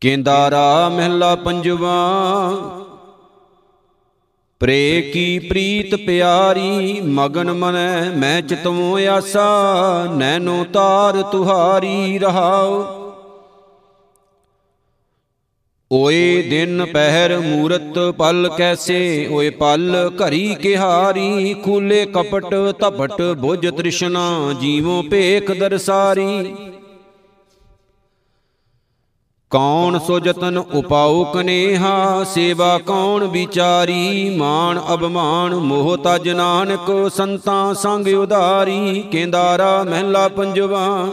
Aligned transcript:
ਕੇਂਦਾਰਾ 0.00 0.88
ਮਹਿਲਾ 0.88 1.34
ਪੰਜਵਾ। 1.34 1.96
ਪ੍ਰੇ 4.60 5.10
ਕੀ 5.14 5.38
ਪ੍ਰੀਤ 5.38 5.94
ਪਿਆਰੀ, 5.94 7.00
ਮਗਨ 7.00 7.52
ਮਨੈ 7.52 8.10
ਮੈਂ 8.10 8.42
ਚਿਤਵੋ 8.42 8.98
ਆਸਾ 9.08 10.06
ਨੈਨੋ 10.16 10.64
ਤਾਰ 10.64 11.22
ਤੁਹਾਰੀ 11.22 12.18
ਰਹਾਉ। 12.18 12.84
ਓਏ 15.92 16.42
ਦਿਨ 16.42 16.84
ਪਹਿਰ 16.86 17.38
ਮੂਰਤ 17.38 17.98
ਪਲ 18.18 18.50
ਕੈਸੇ, 18.58 19.28
ਓਏ 19.32 19.50
ਪਲ 19.50 20.10
ਘਰੀ 20.16 20.54
ਕਿਹਾਰੀ, 20.54 21.54
ਖੂਲੇ 21.54 22.06
ਕਪਟ 22.06 22.54
ਤਪਟ 22.78 23.22
ਬੁਝ 23.22 23.66
ਤ੍ਰਿਸ਼ਨਾ, 23.66 24.54
ਜੀਵੋ 24.60 25.02
ਭੇਖ 25.02 25.52
ਦਰਸਾਰੀ। 25.52 26.54
ਕੌਣ 29.50 29.98
ਸੋ 29.98 30.18
ਜਤਨ 30.18 30.58
ਉਪਾਉ 30.58 31.24
ਕਨੇਹਾ, 31.24 32.24
ਸੇਵਾ 32.24 32.78
ਕੌਣ 32.78 33.24
ਵਿਚਾਰੀ? 33.24 34.34
ਮਾਨ 34.36 34.80
ਅਬਮਾਨ 34.94 35.54
ਮੋਹ 35.54 35.96
ਤਜ 35.96 36.28
ਨਾਨਕ, 36.28 37.10
ਸੰਤਾਂ 37.10 37.74
ਸੰਗ 37.74 38.06
ਉਧਾਰੀ, 38.06 39.04
ਕੇਂਦਾਰਾ 39.12 39.84
ਮਹਿਲਾ 39.84 40.28
ਪੰਜਵਾ। 40.28 41.06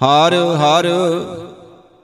ਹਰ 0.00 0.34
ਹਰ 0.34 0.86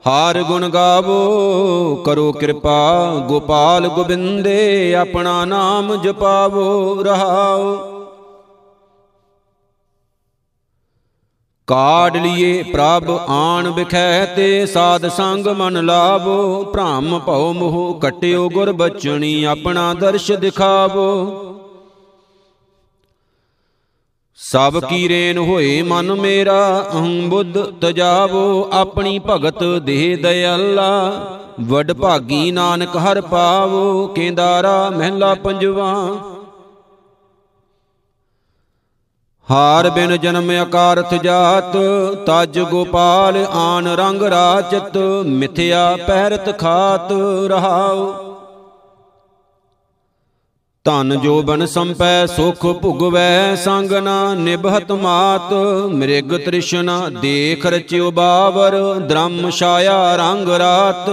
ਹਰ 0.08 0.42
ਗੁਣ 0.42 0.68
ਗਾਵੋ, 0.68 1.94
ਕਰੋ 1.96 2.32
ਕਿਰਪਾ, 2.32 3.14
ਗੋਪਾਲ 3.28 3.88
ਗੋਬਿੰਦੇ, 3.88 4.94
ਆਪਣਾ 4.94 5.44
ਨਾਮ 5.44 5.96
ਜਪਾਵੋ, 5.96 7.02
ਰਹਾਓ। 7.02 7.93
ਕਾੜ 11.66 12.16
ਲਿਏ 12.16 12.62
ਪ੍ਰਭ 12.62 13.10
ਆਣ 13.28 13.70
ਬਿਖੈ 13.70 14.24
ਤੇ 14.26 14.66
ਸਾਧ 14.66 15.06
ਸੰਗ 15.08 15.46
ਮਨ 15.46 15.84
ਲਾਵੋ। 15.86 16.64
ਭ੍ਰਮ 16.64 17.18
ਭਉ 17.18 17.52
ਮੋਹ 17.52 18.00
ਕਟਿਓ 18.00 18.48
ਗੁਰ 18.48 18.72
ਬਚਣੀ 18.72 19.44
ਆਪਣਾ 19.44 19.92
ਦਰਸ਼ 19.94 20.30
ਦਿਖਾਵੋ। 20.32 21.06
ਸਭ 24.38 24.78
ਕੀ 24.80 25.08
ਰੇਨ 25.08 25.38
ਹੋਏ 25.38 25.82
ਮਨ 25.82 26.14
ਮੇਰਾ 26.14 26.90
ਅਹੰ 26.92 27.28
ਬੁੱਧ 27.28 27.58
ਤਜਾਵੋ। 27.80 28.68
ਆਪਣੀ 28.72 29.18
ਭਗਤ 29.30 29.64
ਦੇਹ 29.82 30.16
ਦਇਆਲਾ, 30.22 30.90
ਵਡ 31.60 31.92
ਭਾਗੀ 31.92 32.50
ਨਾਨਕ 32.50 32.96
ਹਰ 32.96 33.20
ਪਾਵੋ। 33.20 34.06
ਕੇਂਦਾਰਾ 34.06 34.90
ਮਹਿਲਾ 34.90 35.34
ਪੰਜਵਾ 35.34 35.94
ਹਾਰ 39.50 39.88
ਬਿਨ 39.90 40.16
ਜਨਮ 40.16 40.50
ਅਕਾਰਥ 40.62 41.14
ਜਾਤ, 41.14 41.76
ਤਜ 42.26 42.58
ਗੋਪਾਲ 42.60 43.36
ਆਨ 43.52 43.88
ਰੰਗ 43.88 44.22
ਰਾਚਤ 44.22 44.96
ਮਿਥਿਆ 45.26 45.96
ਪਹਿਰਤ 46.06 46.58
ਖਾਤ 46.58 47.12
ਰਹਾਉ। 47.46 48.12
ਧਨ 50.84 51.18
ਜੋ 51.20 51.42
ਬਨ 51.42 51.66
ਸੰਪੈ 51.66 52.26
ਸੁਖ 52.26 52.66
ਭੁਗਵੈ, 52.82 53.54
ਸੰਗ 53.54 53.92
ਨਾ 53.92 54.34
ਨਿਭਤ 54.34 54.92
ਮਾਤ। 54.92 55.52
ਮ੍ਰਿਗ 55.92 56.34
ਤ੍ਰਿਸ਼ਨਾ 56.36 56.98
ਦੇਖ 57.20 57.66
ਰਚਿਓ 57.66 58.10
ਬਾਵਰ, 58.10 58.78
ਦ੍ਰਮ 59.00 59.50
ਛਾਇਆ 59.50 60.16
ਰੰਗ 60.16 60.48
ਰਾਤ। 60.48 61.10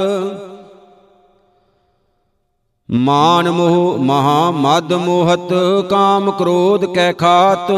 ਮਾਨ 2.94 3.52
ਮੋਹ 3.52 3.98
ਮਹਾ 4.00 4.52
ਮਦ 4.52 4.94
ਮੋਹਤ, 4.94 5.54
ਕਾਮ 5.90 6.32
ਕ੍ਰੋਧ 6.32 6.86
ਕੈ 6.86 7.14
ਖਾਤ, 7.14 7.72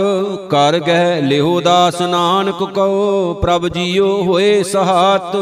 ਕਰ 0.50 0.80
ਗਹਿ 0.80 1.22
ਲਿਹੋ 1.22 1.62
ਦਾਸ 1.62 2.02
ਨਾਨਕ 2.02 2.64
ਕਉ, 2.64 3.34
ਪ੍ਰਭ 3.34 3.68
ਜੀਓ 3.68 4.24
ਹੋਏ 4.24 4.64
ਸਹਾਤ। 4.64 5.38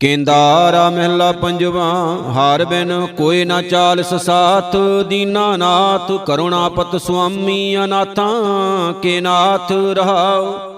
ਕੇਂਦਾਰਾ 0.00 0.90
ਮਹਿਲਾ 0.90 1.32
ਪੰਜਵਾ, 1.32 2.16
ਹਰ 2.32 2.64
ਬਿਨ 2.64 3.06
ਕੋਈ 3.06 3.44
ਨਾ 3.44 3.62
ਚਾਲਸ 3.62 4.14
ਸਾਥ 4.14 4.76
ਦੀਨਾ 5.08 5.56
ਨਾਥ, 5.56 6.12
ਕਰੁਣਾਪਤ 6.12 6.96
ਸੁਆਮੀ 6.96 7.84
ਅਨਾਥਾਂ, 7.84 8.92
ਕੇ 8.92 9.20
ਨਾਥ 9.20 9.72
ਰਹਾਉ। 9.72 10.73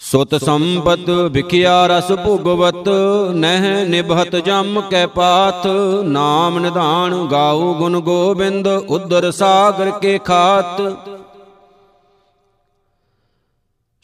ਸੁਤ 0.00 0.34
ਸੰਪਤ 0.34 1.10
ਵਿਖਿਆ 1.32 1.86
ਰਸ 1.86 2.10
ਭੁਗਵਤ, 2.24 2.88
ਨਹਿ 3.34 3.84
ਨਿਭਤ 3.84 4.34
ਜਮ 4.36 4.80
ਕੈ 4.90 5.06
ਪਾਥ 5.06 5.66
ਨਾਮ 6.04 6.58
ਨਿਧਾਨ 6.58 7.14
ਗਾਉ 7.26 7.72
ਗੁਣ 7.74 8.00
ਗੋਬਿੰਦ, 8.00 8.66
ਉਦਰ 8.66 9.30
ਸਾਗਰ 9.30 9.90
ਕੇ 9.90 10.18
ਖਾਤ। 10.18 10.82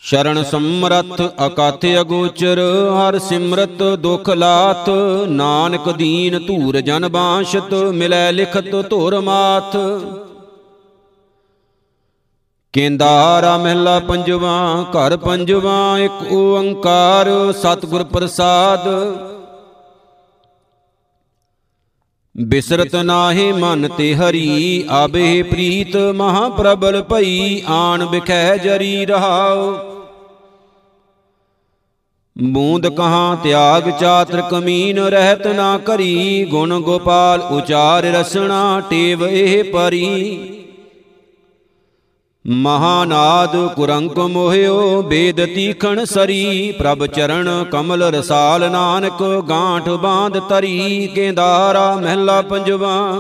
ਸ਼ਰਨ 0.03 0.43
ਸਮਰਥ 0.43 1.21
ਅਕਾਥ 1.47 1.87
ਅਗੋਚਰ, 2.01 2.61
ਹਰ 2.93 3.19
ਸਿਮਰਤ 3.19 3.83
ਦੁਖ 3.99 4.31
ਲਾਥ 4.31 4.89
ਨਾਨਕ 5.29 5.91
ਦੀਨ 5.91 6.39
ਧੂਰ 6.47 6.81
ਜਨ 6.81 7.09
ਬਾਸ਼ਤ, 7.09 7.75
ਮਿਲੈ 7.75 8.31
ਲਿਖਤ 8.33 8.75
ਧੁਰ 8.91 9.21
ਮਾਥ 9.21 9.77
ਕੇਂਦਾਰਾ 12.73 13.59
ਮਹਿਲਾ 13.59 13.99
ਪੰਜਵਾ, 13.99 14.85
ਘਰ 14.93 15.17
ਪੰਜਵਾ, 15.17 15.99
ਇੱਕ 15.99 16.33
ਓੰਕਾਰ, 16.33 17.53
ਸਤਿਗੁਰ 17.53 18.05
ਪ੍ਰਸਾਦ। 18.05 18.89
ਬਿਸਰਤ 22.37 22.97
ਨਾਹੀ 22.97 23.53
ਮਨ 23.53 23.89
ਤੇ 23.89 24.15
ਹਰੀ, 24.15 24.85
ਆਬੇ 24.91 25.43
ਪ੍ਰੀਤ 25.43 25.97
ਮਹਾ 25.97 26.49
ਪ੍ਰਬਲ 26.49 27.03
ਭਈ, 27.03 27.63
ਆਣ 27.69 28.07
ਬਿਖੈ 28.07 28.57
ਜਰੀ 28.57 29.07
ਰਹਾਉ। 29.07 29.75
ਬੂੰਦ 32.39 32.89
ਕਹਾ 32.89 33.37
ਤਿਆਗ 33.43 33.91
ਚਾਤਰ 34.01 34.41
ਕਮੀਨ 34.41 34.99
ਰਹਿਤ 34.99 35.47
ਨਾ 35.47 35.79
ਕਰੀ, 35.79 36.45
ਗੁਣ 36.45 36.81
ਗੋਪਾਲ 36.81 37.41
ਉਚਾਰ 37.41 38.03
ਰਸਣਾ 38.03 38.83
ਟੇਵ 38.91 39.27
ਇਹ 39.27 39.65
ਪਰੀ। 39.65 40.39
ਮਹਾਨਾਦ 42.51 43.75
ਕੁਰੰਕ 43.75 44.19
ਮੋਹਿਓ 44.19 45.03
ਬੇਦ 45.03 45.45
ਤੀਖਣ 45.45 46.05
ਸਰੀ, 46.05 46.73
ਪ੍ਰਭ 46.73 47.07
ਚਰਨ 47.07 47.65
ਕਮਲ 47.65 48.03
ਰਸਾਲ 48.03 48.71
ਨਾਨਕ, 48.71 49.23
ਗਾਂਠ 49.49 49.89
ਬਾਂਧ 49.89 50.39
ਤਰੀ 50.39 51.07
ਕੇਂਦਾਰਾ 51.15 51.95
ਮਹਿਲਾ 51.97 52.41
ਪੰਜਵਾ। 52.43 53.15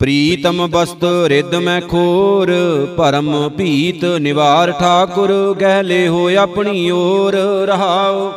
ਪ੍ਰੀਤਮ 0.00 0.66
ਬਸਤ 0.66 1.04
ਰਿੱਧ 1.26 1.54
ਮੈਂ 1.54 1.80
ਖੋਰ 1.80 2.50
ਭਰਮ 2.96 3.48
ਭੀਤ 3.48 4.04
ਨਿਵਾਰ 4.04 4.72
ਠਾਕੁਰ, 4.72 5.54
ਗਹਿਲੇ 5.60 6.06
ਹੋ 6.08 6.28
ਆਪਣੀ 6.38 6.90
ਓਰ 6.90 7.34
ਰਹਾਓ। 7.66 8.32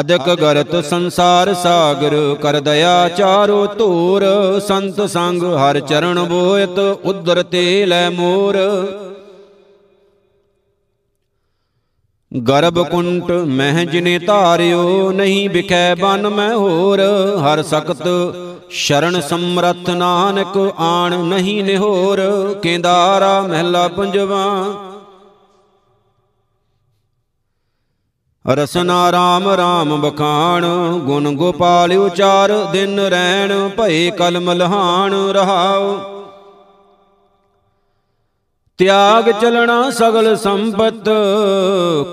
ਅਦਕ 0.00 0.34
ਗਰਤ 0.40 0.84
ਸੰਸਾਰ 0.84 1.54
ਸਾਗਰ 1.54 2.36
ਕਰ 2.42 2.60
ਦਇਆ 2.60 3.08
ਚਾਰੋ 3.08 3.66
ਧੂਰ। 3.66 4.24
ਸੰਤ 4.60 5.00
ਸੰਗ 5.10 5.42
ਹਰ 5.42 5.80
ਚਰਨ 5.80 6.22
ਬੋਇਤ 6.22 6.78
ਉਦਰ 7.04 7.42
ਤੇ 7.42 7.86
ਲੈ 7.86 8.10
ਮੋਰ। 8.10 8.56
ਗਰਭ 12.48 12.86
ਕੁੰਟ 12.86 13.30
ਮਹਿ 13.30 13.86
ਜਿਨੇ 13.86 14.18
ਧਾਰਿਓ 14.18 15.12
ਨਹੀਂ 15.12 15.50
ਵਿਖੈ 15.50 15.94
ਬਨ 15.94 16.28
ਮੈਂ 16.28 16.54
ਹੋਰ। 16.54 17.00
ਹਰ। 17.40 17.62
ਸਖਤ 17.62 18.08
ਸ਼ਰਨ 18.70 19.20
ਸਮਰਥ 19.20 19.90
ਨਾਨਕ 19.90 20.74
ਆਣ 20.78 21.16
ਨਹੀਂ 21.24 21.64
ਨਿਹੋਰ। 21.64 22.20
ਕੇਂਦਾਰਾ 22.62 23.40
ਮਹਿਲਾ 23.40 23.88
ਪੰਜਵਾ। 23.88 24.66
ਰਸਨਾ 28.48 29.12
ਰਾਮ 29.12 29.48
ਰਾਮ 29.48 30.00
ਬਖਾਣ, 30.00 30.66
ਗੁਣ 30.98 31.30
ਗੋਪਾਲ 31.34 31.92
ਉਚਾਰ, 31.92 32.52
ਦਿਨ 32.72 33.00
ਰੈਣ, 33.00 33.68
ਭਏ 33.68 34.10
ਕਲਮ 34.10 34.52
ਲਹਾਣ, 34.52 35.14
ਰਹਾਉ। 35.14 35.98
ਤਿਆਗ 38.78 39.30
ਚਲਣਾ 39.30 39.90
ਸਗਲ 39.90 40.36
ਸੰਪਤ, 40.36 41.08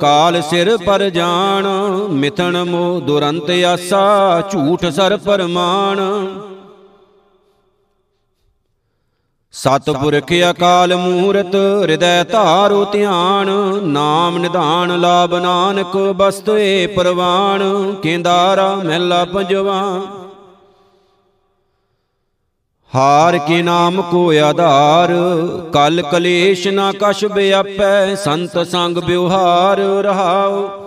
ਕਾਲ 0.01 0.41
ਸਿਰ 0.41 0.77
ਪਰ 0.77 1.09
ਜਾਣ, 1.09 1.67
ਮਿਥਣ 2.09 2.63
ਮੋ 2.63 2.99
ਦੁਰੰਤ 2.99 3.51
ਆਸਾ, 3.51 4.41
ਝੂਠ 4.51 4.85
ਸਰ 4.85 5.17
ਪਰਮਾਨ 5.17 5.99
ਸਤਪੁਰਖ 9.55 10.31
ਅਕਾਲ 10.49 10.95
ਮੂਰਤ, 10.95 11.55
ਹਿਰਦੈ 11.55 12.23
ਧਾਰੋ 12.23 12.83
ਧਿਆਨ, 12.85 13.49
ਨਾਮ 13.83 14.37
ਨਿਧਾਨ 14.37 14.99
ਲਾਭ 14.99 15.33
ਨਾਨਕ, 15.33 15.95
ਬਸਤ 16.15 16.49
ਏ 16.49 16.87
ਪ੍ਰਵਾਨ, 16.87 17.93
ਕੇਂਦਾਰਾ 18.03 18.75
ਮਹਿਲਾ 18.75 19.23
ਪੰਜਵਾ। 19.25 19.81
ਹਾਰ 22.91 23.37
ਕੇ 23.37 23.61
ਨਾਮ 23.61 24.01
ਕੋ 24.01 24.29
ਆਧਾਰ, 24.39 25.13
ਕਲ 25.73 26.01
ਕਲੇਸ਼ 26.01 26.67
ਨਾ 26.67 26.91
ਕਛ 26.91 27.25
ਬਿਆਪੈ 27.25 28.15
ਸੰਤ 28.15 28.57
ਸੰਗ 28.67 28.97
ਬਿਵਹਾਰ 28.97 29.79
ਰਹਾਉ। 30.03 30.84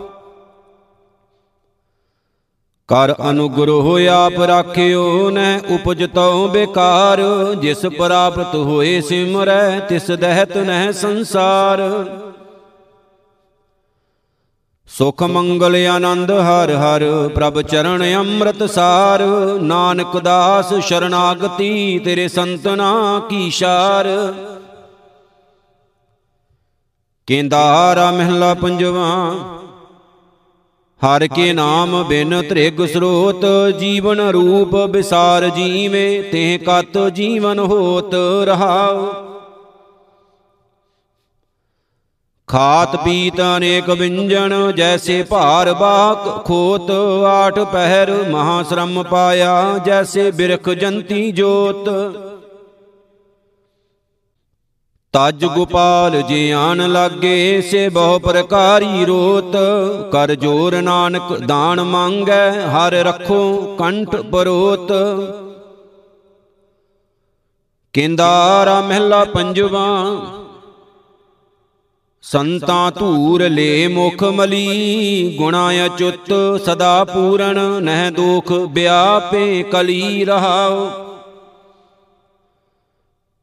ਕਰ 2.88 3.14
ਅਨੁਗ੍ਰਹ 3.30 4.08
ਆਪ 4.08 4.40
ਰਾਖਿਓ, 4.40 5.30
ਨਹਿ 5.30 5.60
ਉਪਜ 5.74 6.04
ਤਉ 6.14 6.48
ਬੇਕਾਰ। 6.48 7.20
ਜਿਸ 7.54 7.86
ਪ੍ਰਾਪਤ 7.86 8.54
ਹੋਏ 8.54 9.00
ਸਿਮਰੈ, 9.00 9.80
ਤਿਸ 9.80 10.10
ਦਹਿਤ 10.10 10.56
ਨਹਿ 10.56 10.92
ਸੰਸਾਰ। 10.92 11.78
ਸੁਖ 14.88 15.22
ਮੰਗਲ 15.22 15.76
ਆਨੰਦ 15.86 16.30
ਹਰ 16.30 16.74
ਹਰ, 16.74 17.28
ਪ੍ਰਭ 17.28 17.60
ਚਰਨ 17.60 18.14
ਅੰਮ੍ਰਿਤ 18.14 18.62
ਸਾਰ। 18.70 19.22
ਨਾਨਕ 19.62 20.18
ਦਾਸ 20.18 20.74
ਸ਼ਰਨਾਗਤੀ 20.74 21.98
ਤੇਰੇ 21.98 22.28
ਸੰਤਨਾ 22.28 23.22
ਕੀ 23.28 23.50
ਸ਼ਾਰ। 23.50 24.34
ਕੇਂਦਾਰਾ 27.26 28.10
ਮਹਿਲਾ 28.10 28.54
ਪੰਜਵਾ 28.54 29.34
ਹਰ 31.00 31.26
ਕੇ 31.34 31.52
ਨਾਮ 31.52 32.04
ਬਿਨ 32.04 32.42
ਤ੍ਰਿਗ 32.42 32.86
ਸਰੋਤ 32.86 33.44
ਜੀਵਨ 33.78 34.20
ਰੂਪ 34.20 34.74
ਵਿਸਾਰ 34.74 35.48
ਜੀਵੇ 35.48 36.22
ਤੇ 36.22 36.58
ਕਤ 36.58 36.98
ਜੀਵਨ 37.08 37.58
ਹੋਤ 37.58 38.14
ਰਹਾਉ 38.44 39.06
ਖਾਤ 42.48 42.96
ਪੀਤ 42.96 43.40
ਅਨੇਕ 43.56 43.90
ਵਿੰਜਨ 43.90 44.72
ਜੈਸੇ 44.76 45.22
ਭਾਰ 45.22 45.72
ਬਾਕ 45.74 46.44
ਖੋਤ 46.44 46.90
ਆਠ 47.26 47.58
ਪਹਿਰ 47.58 48.10
ਮਹਾ 48.30 48.62
ਸ਼ਰਮ 48.62 49.02
ਪਾਇਆ 49.02 49.80
ਜੈਸੇ 49.86 50.30
ਬਿਰਖ 50.30 50.70
ਜੰਤੀ। 50.70 51.32
ਜੋਤ। 51.32 51.88
ਤਜ 55.14 55.44
ਗੋਪਾਲ 55.44 56.20
ਜੇ 56.22 56.52
ਆਨ 56.52 56.90
ਲਾਗੇ 56.92 57.60
ਸੇ 57.62 57.88
ਬਹੁ 57.88 58.18
ਪ੍ਰਕਾਰੀ 58.18 59.04
ਰੋਤ। 59.04 59.56
ਕਰ 60.12 60.34
ਜੋਰ 60.34 60.80
ਨਾਨਕ 60.82 61.36
ਦਾਨ 61.38 61.82
ਮੰਗੈ, 61.82 62.50
ਹਰ 62.68 62.92
ਰੱਖੋ 63.04 63.76
ਕੰਠ 63.78 64.16
ਪਰੋਤ। 64.16 64.92
ਕਿੰਦਾਰਾ 67.94 68.80
ਮਹਿਲਾ 68.80 69.24
ਪੰਜਵਾ, 69.24 69.86
ਸੰਤਾ 72.24 72.90
ਧੂਰ 72.90 73.48
ਲੇ 73.48 73.86
ਮੁਖ 73.88 74.22
ਮਲੀ। 74.24 75.34
ਗੁਣਾ 75.38 75.70
ਅਚੁੱਤ 75.86 76.32
ਸਦਾ 76.64 77.04
ਪੂਰਨ, 77.04 77.58
ਨਹਿ 77.82 78.10
ਦੋਖ 78.10 78.52
ਵਿਆਪੇ 78.52 79.62
ਕਲੀ 79.62 80.24
ਰਹਾਉ। 80.24 81.07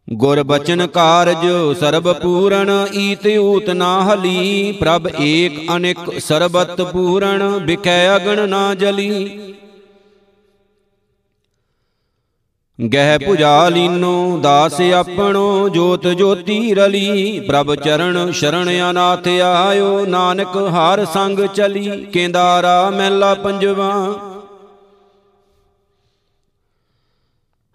ਗੁਰ 0.07 0.43
ਬਚਨ 0.43 0.87
ਕਾਰਜ 0.87 1.45
ਸਰਬ 1.79 2.11
ਪੂਰਨ 2.13 2.87
ਈਤ 2.93 3.27
ਊਤ 3.39 3.69
ਨਾ 3.69 4.01
ਹਲੀ, 4.03 4.71
ਪ੍ਰਭ 4.71 5.07
ਏਕ 5.19 5.75
ਅਨੇਕ 5.75 6.19
ਸਰਬਤ 6.19 6.81
ਪੂਰਨ, 6.81 7.43
ਵਿਖੈ 7.65 8.15
ਅਗਣ 8.15 8.49
ਨਾ 8.49 8.73
ਜਲੀ। 8.73 9.41
ਗਹਿ 12.79 13.17
ਪੁਜਾ 13.17 13.69
ਲੀਨੋ, 13.69 14.39
ਦਾਸ 14.43 14.81
ਆਪਣੋ, 14.81 15.69
ਜੋਤ 15.69 16.07
ਜੋਤੀ 16.07 16.73
ਰਲੀ। 16.73 17.39
ਪ੍ਰਭ 17.39 17.75
ਚਰਨ 17.75 18.31
ਸ਼ਰਣ 18.31 18.69
ਅਨਾਥ 18.89 19.27
ਆਇਓ, 19.27 20.05
ਨਾਨਕ 20.05 20.57
ਹਰ 20.57 21.05
ਸੰਗ 21.05 21.39
ਚਲੀ। 21.39 22.05
ਕੇਂਦਾਰਾ 22.05 22.89
ਮਹਿਲਾ 22.89 23.33
ਪੰਜਵਾ 23.33 23.91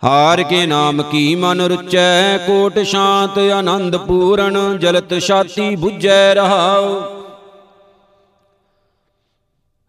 ਹਾਰ 0.04 0.42
ਕੇ 0.42 0.66
ਨਾਮ 0.66 1.02
ਕੀ 1.02 1.34
ਮਨ 1.34 1.60
ਰੁਚੈ? 1.60 2.38
ਕੋਟ 2.38 2.78
ਸ਼ਾਂਤ, 2.78 3.38
ਆਨੰਦ 3.38 3.96
ਪੂਰਨ, 3.96 4.78
ਜਲਤ 4.78 5.18
ਛਾਤੀ 5.18 5.76
부ਜੈ 5.76 6.34
ਰਹਾਉ। 6.34 7.02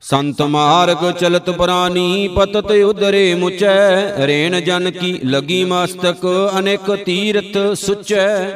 ਸੰਤ 0.01 0.41
ਮਾਰਗ 0.41 1.11
ਚਲਤ 1.11 1.49
ਪ੍ਰਾਨੀ 1.49 2.27
ਪਤਤ 2.27 2.71
ਉਦਰੇ 2.71 3.35
ਮੁਚੈ। 3.35 4.17
ਰੇਣ 4.27 4.61
ਜਨ 4.61 4.91
ਕੀ 4.91 5.19
ਲਗੀ 5.25 5.65
ਮਸਤਕ, 5.65 6.51
ਅਨੇਕ 6.59 6.95
ਤੀਰਥ 6.95 7.77
ਸੁਚੈ। 7.77 8.49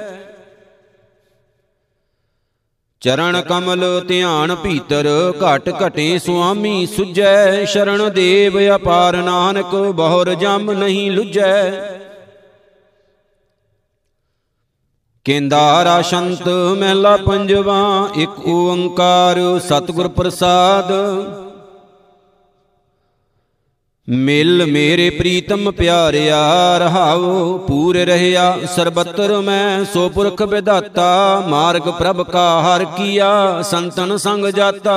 ਚਰਨ 3.05 3.41
ਕਮਲ 3.41 3.83
ਧਿਆਨ 4.07 4.53
ਭੀਤਰ, 4.55 5.07
ਘਟ 5.41 5.69
ਘਟੇ 5.81 6.17
ਸੁਆਮੀ 6.19 6.85
ਸੁਜੈ 6.85 7.65
ਸ਼ਰਨ 7.65 8.09
ਦੇਵ 8.13 8.57
ਅਪਾਰ 8.75 9.15
ਨਾਨਕ, 9.17 9.75
ਬਹੁਰ 9.95 10.33
ਜਮ 10.33 10.71
ਨਹੀਂ 10.71 11.11
ਲੁਜੈ 11.11 11.71
ਕੇਂਦਾਰਾ 15.25 16.01
ਸ਼ੰਤ 16.01 16.47
ਮਹਿਲਾ 16.79 17.15
ਪੰਜਵਾ, 17.17 18.09
ਇੱਕ 18.15 18.39
ਓੰਕਾਰ 18.47 19.39
ਸਤਿਗੁਰ 19.59 20.07
ਪ੍ਰਸਾਦ। 20.07 20.91
ਮਿਲ 24.09 24.65
ਮੇਰੇ 24.65 25.09
ਪ੍ਰੀਤਮ 25.09 25.71
ਪਿਆਰਿਆ, 25.71 26.77
ਰਹਾਉ 26.77 27.57
ਪੂਰ 27.57 27.97
ਰਹਿਆ। 27.97 28.59
ਸਰਬਤਰ 28.75 29.41
ਮੈਂ 29.41 29.85
ਸੋ 29.85 30.09
ਪੁਰਖ 30.09 30.41
ਵਿਦਾਤਾ 30.41 31.43
ਮਾਰਗ 31.47 31.81
ਪ੍ਰਭ 31.81 32.21
ਕਾ 32.21 32.61
ਹਰ 32.61 32.85
ਕੀਆ, 32.85 33.61
ਸੰਤਨ 33.61 34.17
ਸੰਗ 34.17 34.45
ਜਾਤਾ। 34.45 34.95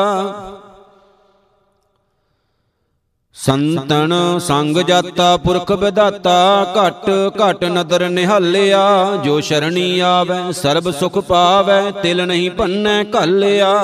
ਸੰਤਨ 3.35 4.39
ਸੰਗ 4.39 4.79
ਜਾਤਾ, 4.79 5.37
ਪੁਰਖ 5.37 5.73
ਵਿਦਾਤਾ 5.73 6.67
ਘਟ 6.75 7.11
ਘਟ 7.39 7.65
ਨਦਰ 7.65 8.09
ਨਿਹਾਲਿਆ। 8.09 9.17
ਜੋ 9.25 9.41
ਸ਼ਰਣੀ 9.41 9.99
ਆਵੈ, 10.01 10.53
ਸਰਬ 10.53 10.91
ਸੁਖ 10.91 11.19
ਪਾਵੈ, 11.19 11.91
ਤਿਲ 11.91 12.27
ਨਹੀਂ 12.27 12.51
ਭੰਨੈ 12.51 13.05
ਘਾਲਿਆ। 13.15 13.75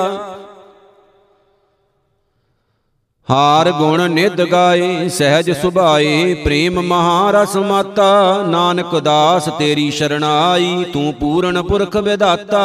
ਹਾਰ 3.29 3.71
ਗੁਣ 3.71 4.09
ਨਿਧ 4.09 4.41
ਗਾਏ, 4.41 5.07
ਸਹਿਜ 5.09 5.51
ਸੁਭਾਏ, 5.51 6.33
ਪ੍ਰੇਮ 6.33 6.79
ਮਹਾਰਸ 6.79 7.55
ਮਾਤਾ, 7.55 8.43
ਨਾਨਕ 8.47 8.95
ਦਾਸ 8.99 9.49
ਤੇਰੀ 9.59 9.91
ਸ਼ਰਣਾਈ, 9.91 10.83
ਤੂੰ 10.93 11.13
ਪੂਰਨ 11.13 11.61
ਪੁਰਖ 11.61 11.97
ਵਿਦਾਤਾ 11.97 12.63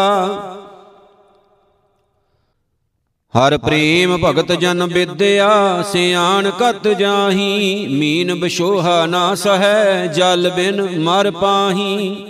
ਹਰ 3.34 3.56
ਪ੍ਰੇਮ 3.58 4.16
ਭਗਤ 4.16 4.52
ਜਨ 4.52 4.84
ਵਿਦਿਆ, 4.84 5.82
ਸਿਆਣ 5.82 6.50
ਕਤ 6.50 6.88
ਜਾਹੀ, 6.88 7.86
ਮੀਨ 7.98 8.34
ਬਿਸ਼ੋਹਾ 8.34 9.06
ਨਾ 9.06 9.34
ਸਹੈ, 9.34 10.06
ਜਲ 10.06 10.50
ਬਿਨ 10.56 10.82
ਮਰ 10.98 11.30
ਪਾਹੀ। 11.30 12.29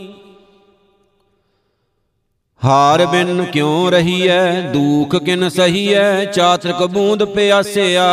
ਹਾਰ 2.65 3.07
ਬਿਨ 3.07 3.45
ਕਿਉ 3.45 3.91
ਰਹੀਐ? 3.91 4.61
ਦੂਖ 4.61 5.17
ਕਿਨ 5.17 5.49
ਸਹੀਐ? 5.49 6.25
ਚਾਤਰਕ 6.25 6.83
ਬੂੰਦ 6.83 7.25
ਪਿਆਸਿਆ। 7.25 8.07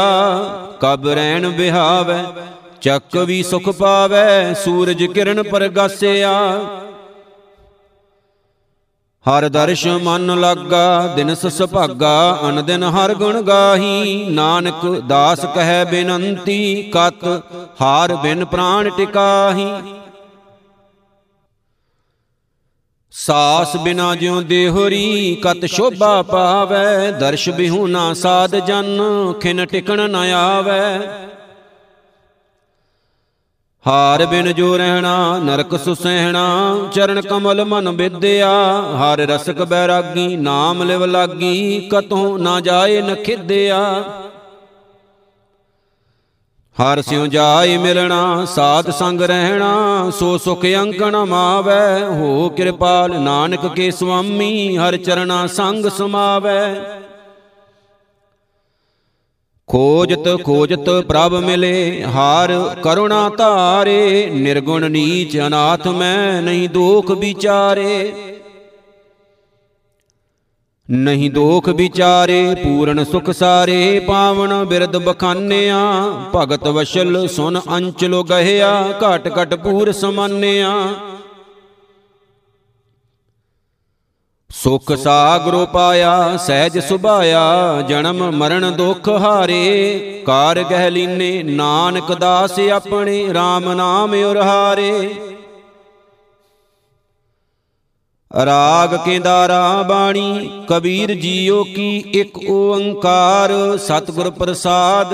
ਕਬ 0.82 1.08
ਰਹਿਣ 1.08 1.50
ਬਿਹਾਵੈ 1.50 2.24
ਚੱਕ 2.82 3.18
ਵੀ 3.18 3.44
ਸੁਖ 3.44 3.70
ਪਾਵੈ? 3.70 4.54
ਸੂਰਜ 4.54 5.04
ਕਿਰਨ 5.04 5.44
ਪਰਗਾਸਿਆ। 5.44 6.32
ਹਰ 9.26 9.48
ਦਰਸ਼ 9.50 9.88
ਮਨ 9.88 10.40
ਲਾਗਾ, 10.40 11.14
ਦਿਨ 11.16 11.36
ਸੁਭਾਗਾ 11.36 12.40
ਅਨ 12.50 12.66
ਦਿਨ 12.66 12.84
ਹਰ 12.84 13.14
ਗੁਣ 13.14 13.42
ਗਾਹੀ। 13.42 14.26
ਨਾਨਕ 14.30 14.86
ਦਾਸ 15.00 15.46
ਕਹੈ 15.56 15.84
ਬੇਨੰਤੀ, 15.86 16.92
ਕਤ 16.96 17.42
ਹਾਰ 17.82 18.16
ਬਿਨ 18.16 18.46
ਪ੍ਰਾਣ 18.46 18.90
ਟਿਕਾਹੀ। 18.90 19.72
ਸਾਸ 23.26 23.76
ਬਿਨਾ 23.78 24.16
ਜਿਉ 24.16 24.42
ਦੇਹਰੀ 24.42 25.36
ਕਤ 25.44 25.66
ਸ਼ੋਭਾ 25.66 26.22
ਪਾਵੈ, 26.22 27.12
ਦਰਸ਼ 27.12 27.50
ਬਿਹੂ 27.50 27.88
ਨਾ 27.88 28.14
ਸਾਧ 28.14 28.56
ਜਨ, 28.56 29.00
ਖਿਨ 29.42 29.66
ਟਿਕਣ 29.66 30.10
ਨ 30.10 30.16
ਆਵੈ। 30.16 31.00
ਹਾਰ 33.88 34.26
ਬਿਨ 34.26 34.52
ਜੋ 34.54 34.78
ਰਹਿਣਾ, 34.78 35.38
ਨਰਕ 35.38 35.76
ਸੁਸਹਿਣਾ, 35.78 36.46
ਚਰਨ 36.94 37.22
ਕਮਲ 37.22 37.66
ਮਨ 37.66 37.90
ਵਿਦਿਆ, 37.90 38.52
ਹਰ 38.98 39.20
ਰਸਕ 39.20 39.62
ਬੈਰਾਗੀ, 39.64 40.36
ਨਾਮ 40.36 40.84
ਲਿਵ 40.84 41.06
ਲਾਗੀ 41.06 41.90
ਕਤੋਂ 41.92 42.40
ਨਾ 42.40 42.60
ਜਾਏ 42.60 43.02
ਨ 43.02 43.16
ਖਿਦਿਆ 43.16 44.04
ਹਰ 46.82 47.02
ਸਿਉ 47.02 47.28
ਜਾਏ 47.28 47.78
ਮਿਲਣਾ, 47.78 48.46
ਸਾਧ 48.46 48.90
ਸੰਗ 48.90 49.22
ਰਹਿਣਾ, 49.22 50.12
ਸੋ 50.20 50.38
ਸੁਖ 50.38 50.66
ਅੰਕਣ 50.66 51.16
ਮਾਵੈ, 51.26 52.06
ਹੋ 52.10 52.50
ਕਿਰਪਾਲ 52.50 53.20
ਨਾਨਕ 53.20 53.66
ਕੇ 53.76 53.92
ਸੁਆਮੀ, 53.92 54.78
ਹਰ 54.78 54.98
ਚਰਣਾ 54.98 55.48
ਸੰਗ 55.48 55.86
ਸਮਾਵੈ। 55.86 56.76
ਖੋਜਤ 59.68 60.44
ਖੋਜਤ 60.44 60.90
ਪ੍ਰਭ 60.90 61.34
ਮਿਲੇ, 61.34 62.04
ਹਾਰ 62.04 62.76
ਕਰੁਣਾ 62.84 63.30
ਧਾਰੇ, 63.30 64.30
ਨਿਰਗੁਣ 64.34 64.92
ਨੀਚ 64.92 65.38
ਅਨਾਥ 65.38 65.88
ਮੈਂ 65.88 66.42
ਨਹੀਂ 66.42 66.70
ਦੋਖ 66.70 67.12
ਵਿਚਾਰੇ। 67.12 68.14
ਨਹੀਂ 70.92 71.32
ਦੋਖ 71.32 71.70
ਵਿਚਾਰੇ, 71.70 72.56
ਪੂਰਨ 72.56 73.06
ਸੁਖ 73.06 73.30
ਸਾਰੇ, 73.30 74.00
ਪਾਵਨ 74.00 74.66
ਬਿਰਦ 74.66 74.98
ਬਖਾਨਿਆ। 74.98 75.78
ਭਗਤ 76.36 76.68
ਵਸ਼ਲ 76.68 77.28
ਸੁਨ 77.28 77.62
ਅੰਚਲੋ 77.76 78.24
ਗਹਿਆ, 78.24 78.94
ਘਟ 79.00 79.32
ਘਟ 79.42 79.54
ਪੂਰ 79.54 79.92
ਸਮਾਨਿਆ। 79.92 80.72
ਸੁਖ 84.50 84.94
ਸਾਗਰੋ 84.94 85.66
ਪਾਇਆ, 85.66 86.38
ਸਹਿਜ 86.38 86.80
ਸੁਭਾਇਆ, 86.80 87.82
ਜਨਮ 87.82 88.32
ਮਰਨ 88.32 88.74
ਦੁਖ 88.74 89.10
ਹਾਰੇ। 89.10 90.24
ਕਾਰ 90.26 90.64
ਗਹਿ 90.64 90.92
ਲੀਨੇ 90.92 91.44
ਨਾਨਕ 91.44 92.14
ਦਾਸ 92.14 92.60
ਆਪਣੇ 92.60 93.28
RAM 93.28 93.74
ਨਾਮ 93.74 94.14
ਉਰਹਾਰੇ। 94.14 95.16
ਰਾਗ 98.32 98.96
ਕੇਦਾਰਾ 99.06 99.84
ਬਾਣੀ, 99.84 100.50
ਕਬੀਰ 100.70 101.14
ਜੀਓ 101.14 101.64
ਕੀ 101.64 101.98
ਇੱਕ 101.98 102.38
ਓੰਕਾਰ, 102.50 103.78
ਸਤਿਗੁਰ 103.78 104.30
ਪ੍ਰਸਾਦ। 104.30 105.14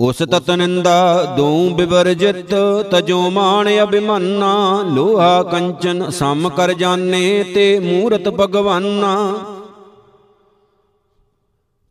ਉਸ 0.00 0.16
ਤਤ 0.16 0.50
ਨਿੰਦਾ 0.50 1.24
ਦੋ 1.36 1.70
ਬਿਵਰਜਿਤ, 1.70 2.54
ਤਜੋ 2.90 3.30
ਮਾਣ 3.30 3.68
ਅਭਿਮੰਨਾ, 3.82 4.82
ਲੋਹਾ 4.82 5.42
ਕੰਚਨ 5.42 6.10
ਸਮ 6.10 6.48
ਕਰ 6.48 6.72
ਜਾਣੇ 6.72 7.44
ਤੇ 7.54 7.78
ਮੂਰਤ 7.78 8.28
ਭਗਵਾਨਾ। 8.28 9.34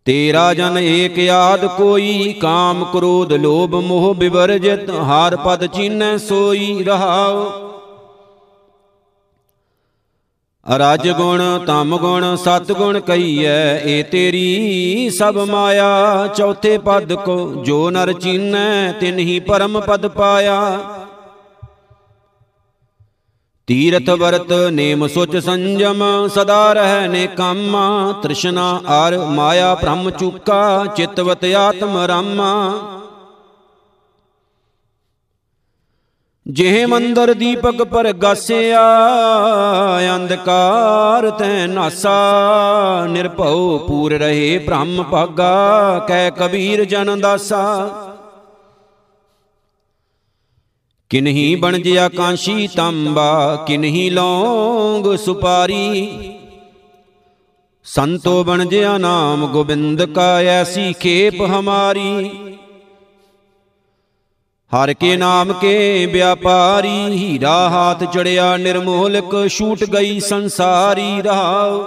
ਤੇਰਾ 0.05 0.53
ਜਨ 0.53 0.77
ਏਕ 0.77 1.29
ਆਦ 1.29 1.65
ਕੋਈ, 1.65 2.33
ਕਾਮ 2.33 2.85
ਕ੍ਰੋਧ 2.85 3.33
ਲੋਭ 3.33 3.75
ਮੋਹ 3.75 4.15
ਬਿਵਰਜਿਤ, 4.15 4.89
ਹਾਰ 4.89 5.35
ਪਦ 5.35 5.65
ਚੀਨੈ 5.65 6.17
ਸੋਈ 6.17 6.83
ਰਹਾਓ। 6.83 7.72
ਰਜ 10.65 11.09
ਗੁਣ, 11.09 11.41
ਤਮ 11.67 11.97
ਗੁਣ, 11.97 12.35
ਸਤ 12.35 12.71
ਗੁਣ 12.71 12.99
ਕਈਐ 12.99 13.79
ਏ 13.85 14.03
ਤੇਰੀ 14.03 15.09
ਸਭ 15.09 15.37
ਮਾਇਆ। 15.49 16.27
ਚੌਥੇ 16.27 16.77
ਪਦ 16.77 17.13
ਕੋ 17.13 17.63
ਜੋ 17.65 17.89
ਨਰ 17.89 18.13
ਚੀਨੈ 18.13 18.91
ਤਿਨਹੀ 18.91 19.39
ਪਰਮ 19.39 19.79
ਪਦ 19.79 20.07
ਪਾਇਆ। 20.07 20.79
ਤੀਰਥ 23.67 24.09
ਵਰਤ 24.09 24.51
ਨੇਮ 24.71 25.07
ਸੁਚ 25.07 25.37
ਸੰਜਮ, 25.37 26.27
ਸਦਾ 26.27 26.73
ਰਹਿ 26.73 27.07
ਨੇ 27.07 27.27
ਕਾਮਾ। 27.27 28.13
ਤ੍ਰਿਸ਼ਨਾ 28.23 28.81
ਅਰ 28.97 29.17
ਮਾਇਆ 29.17 29.75
ਭ੍ਰਮ 29.75 30.09
ਚੁਕਾ, 30.09 30.85
ਚਿਤਵਤ 30.85 31.45
ਆਤਮ 31.45 31.97
ਰਾਮਾ। 31.97 32.53
ਜਿਹ 36.47 36.87
ਮੰਦਰ 36.87 37.33
ਦੀਪਕ 37.33 37.83
ਪਰਗਾਸਿਆ, 37.83 38.81
ਅੰਧਕਾਰ 40.15 41.29
ਤੈ 41.29 41.67
ਨਾਸਾ, 41.67 42.15
ਨਿਰਭਉ 43.09 43.77
ਪੂਰ 43.77 44.13
ਰਹੇ 44.13 44.57
ਬ੍ਰਹਮ 44.57 45.03
ਭਾਗਾ 45.03 45.99
ਕਹਿ 46.07 46.31
ਕਬੀਰ 46.31 46.85
ਜਨ 46.85 47.19
ਦਾਸਾ। 47.19 47.87
ਕਿਨਹੀ 51.09 51.55
ਬਣ 51.55 51.79
ਜਿਆ 51.79 52.09
ਕਾਂਸ਼ੀ 52.09 52.67
ਤੰਬਾ, 52.67 53.63
ਕਿਨਹੀ 53.67 54.09
ਲੌਂਗ 54.09 55.15
ਸੁਪਾਰੀ। 55.15 56.19
ਸੰਤੋ 57.83 58.43
ਬਣ 58.43 58.65
ਜਿਆ 58.65 58.97
ਨਾਮ 58.97 59.47
ਗੋਬਿੰਦ 59.47 60.05
ਕਾ 60.05 60.41
ਐਸੀ 60.41 60.93
ਖੇਪ 60.93 61.41
ਹਮਾਰੀ। 61.41 62.42
ਹਰ 64.73 64.93
ਕੇ 64.93 65.15
ਨਾਮ 65.17 65.53
ਕੇ 65.53 66.05
ਵਿਆਪਾਰੀ 66.05 66.89
ਹੀਰਾ 66.89 67.69
ਹਾਥ 67.69 68.03
ਚੜਿਆ 68.03 68.55
ਨਿਰਮੋਲਕ 68.57 69.35
ਛੂਟ 69.47 69.83
ਗਈ 69.83 70.19
ਸੰਸਾਰੀ 70.19 71.21
ਰਹਾਉ 71.21 71.81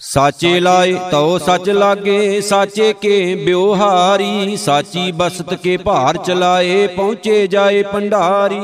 ਸਾਚੇ 0.00 0.60
ਲਾਏ 0.60 0.94
ਤਉ 1.10 1.38
ਸੱਚ 1.38 1.70
ਲਾਗੇ 1.70 2.40
ਸਾਚੇ 2.40 2.92
ਕੇ 2.92 3.34
ਬਿਵਹਾਰੀ 3.34 4.56
ਸਾਚੀ 4.56 5.12
ਬਸਤ 5.12 5.54
ਕੇ 5.54 5.76
ਭਾਰ 5.76 6.16
ਚਲਾਏ 6.16 6.86
ਪਹੁੰਚੇ 6.86 7.46
ਜਾਏ 7.46 7.82
ਭੰਡਾਰੀ। 7.82 8.60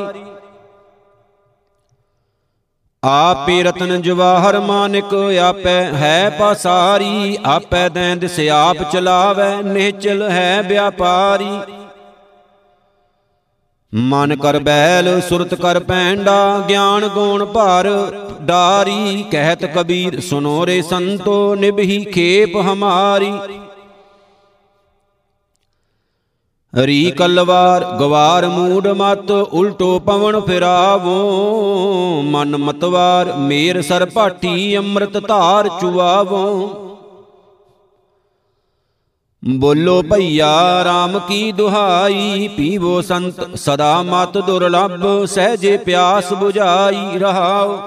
ਆਪੇ 3.04 3.62
ਰਤਨ 3.62 4.02
ਜਵਾਹਰ 4.02 4.58
ਮਾਨਿਕ 4.60 5.14
ਆਪੈ 5.40 5.80
ਹੈ 5.92 6.30
ਪਸਾਰੀ, 6.30 7.36
ਆਪੈ 7.44 7.88
ਦੈਂਦ 7.88 8.26
ਸਿਆਪ 8.26 8.82
ਚਲਾਵੇ, 8.92 9.50
ਨਿਹਚਲ 9.62 10.22
ਹੈ 10.30 10.62
ਵਿਆਪਾਰੀ। 10.62 11.58
ਮਨ 13.92 14.36
ਕਰ 14.36 14.58
ਬੈਲ, 14.58 15.20
ਸੁਰਤ 15.20 15.54
ਕਰ 15.54 15.80
ਪੈਂਡਾ, 15.80 16.64
ਗਿਆਨ 16.68 17.08
ਗੋਣ 17.08 17.44
ਭਰ 17.44 17.88
ਡਾਰੀ, 18.42 19.24
ਕਹਿਤ 19.30 19.64
ਕਬੀਰ 19.64 20.20
ਸੁਨੋ 20.20 20.64
ਰੇ 20.66 20.80
ਸੰਤੋ 20.82 21.54
ਨਿਭੀ 21.54 22.04
ਖੇਪ 22.04 22.56
ਹਮਾਰੀ। 22.56 23.32
ਰੀ 26.76 27.10
ਕਲਵਾਰ, 27.10 27.84
ਗਵਾਰ 28.00 28.46
ਮੂਡ 28.48 28.88
ਮਤ, 28.88 29.30
ਉਲਟੋ 29.30 29.98
ਪਵਨ 29.98 30.40
ਫਿਰਾਵੋ। 30.40 32.22
ਮਨ 32.22 32.56
ਮਤਵਾਰ, 32.56 33.32
ਮੇਰ 33.36 33.82
ਸਰ 33.82 34.06
ਭਾਟੀ 34.06 34.76
ਅੰਮ੍ਰਿਤ 34.76 35.26
ਧਾਰ 35.26 35.68
ਚੁਆਵੋ। 35.80 36.70
ਬੋਲੋ 39.44 40.02
ਭਈਆ 40.02 40.52
RAM 40.82 41.20
ਕੀ 41.28 41.52
ਦੁਹਾਈ, 41.52 42.48
ਪੀਵੋ 42.48 43.00
ਸੰਤ, 43.00 43.56
ਸਦਾ 43.56 44.02
ਮਤ 44.02 44.38
ਦੁਰਲਭ 44.38 45.24
ਸਹਜੇ 45.24 45.76
ਪਿਆਸ 45.76 46.32
부ਝਾਈ 46.32 47.18
ਰਹਾਓ। 47.18 47.78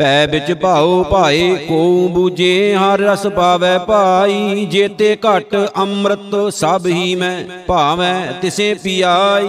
ਪੈ 0.00 0.26
ਵਿੱਚ 0.26 0.52
ਭਾਉ 0.52 1.02
ਭਾਏ 1.04 1.54
ਕੋ 1.68 2.08
ਬੂਝੇ, 2.08 2.74
ਹਰ 2.74 3.00
ਰਸ 3.00 3.26
ਪਾਵੇ 3.26 3.76
ਭਾਈ, 3.78 4.64
ਜੇਤੇ 4.66 5.16
ਘਟ 5.16 5.54
ਅੰਮ੍ਰਿਤ 5.76 6.34
ਸਭ 6.52 6.86
ਹੀ 6.86 7.14
ਮੈਂ 7.14 7.44
ਭਾਵੇਂ, 7.66 8.14
ਤਿਸੇ 8.42 8.72
ਪਿਆਈ। 8.74 9.48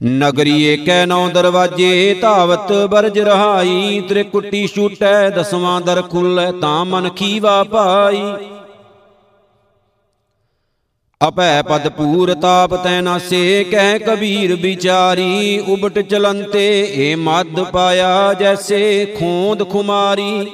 ਨਗਰੀ 0.00 0.62
ਏਕੈ 0.64 1.04
ਨੌ 1.06 1.28
ਦਰਵਾਜੇ, 1.28 2.14
ਧਾਵਤ 2.14 2.72
ਬਰਜ 2.90 3.18
ਰਹਾਈ, 3.18 4.00
ਤ੍ਰਿਕੁਟੀ 4.08 4.66
ਛੂਟੈ, 4.66 5.30
ਦਸਵਾਂ 5.30 5.80
ਦਰ 5.80 6.02
ਖੁੱਲੈ 6.02 6.50
ਤਾਂ 6.52 6.84
ਮਨ 6.84 7.08
ਖੀਵਾ 7.10 7.62
ਪਾਈ। 7.64 8.22
ਅਪੈ 11.20 11.62
ਪਦ 11.62 11.88
ਪੂਰ 11.88 12.32
ਤਾਪ 12.34 12.74
ਤੈ 12.84 13.00
ਨਾਸੇ 13.00 13.64
ਕਹਿ 13.64 13.98
ਕਬੀਰ 13.98 14.54
ਵਿਚਾਰੀ, 14.56 15.58
ਉਬਟ 15.58 15.98
ਚਲੰਤੇ 16.00 16.68
ਏ 16.98 17.14
ਮਦ 17.14 17.60
ਪਾਇਆ 17.64 18.32
ਜੈਸੇ 18.34 19.04
ਖੋਂਦ 19.18 19.68
ਖੁਮਾਰੀ। 19.70 20.46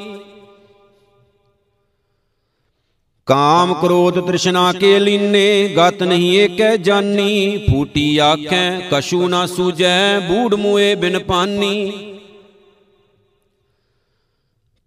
ਕਾਮ 3.29 3.75
ਕ੍ਰੋਧ 3.75 4.19
ਤ੍ਰਿਸ਼ਨਾ 4.27 4.73
ਕੇ 4.73 4.99
ਲੀਨੇ, 4.99 5.75
ਗਤ 5.79 6.03
ਨਹੀਂ 6.03 6.37
ਏਕੈ 6.39 6.77
ਜਾਨੀ, 6.77 7.67
ਫੂਟੀ 7.71 8.19
ਆਖੈ 8.19 8.69
ਕਛੂ 8.91 9.29
ਨਾ 9.29 9.47
ਸੂਜੈ 9.47 10.19
ਬੂੜ 10.21 10.55
ਮੂਏ 10.55 10.95
ਬਿਨ 10.95 11.19
ਪਾਨੀ। 11.19 12.16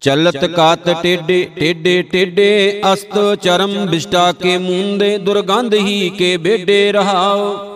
ਚਲਤ 0.02 0.46
ਕਾਤ 0.46 0.90
ਟੇਡੇ 1.04 1.44
ਟੇਡੇ 1.56 2.02
ਟੇਡੇ 2.02 2.82
ਅਸਤ 2.94 3.18
ਚਰਮ 3.42 3.74
ਬਿਸ਼ਟਾ 3.86 4.32
ਕੇ 4.32 4.58
ਮੂੰਦੇ 4.58 5.18
ਦੁਰਗੰਧ 5.18 5.74
ਹੀ 5.74 6.10
ਕੇ 6.10 6.36
ਬੇਡੇ 6.38 6.92
ਰਹਾਓ। 6.92 7.68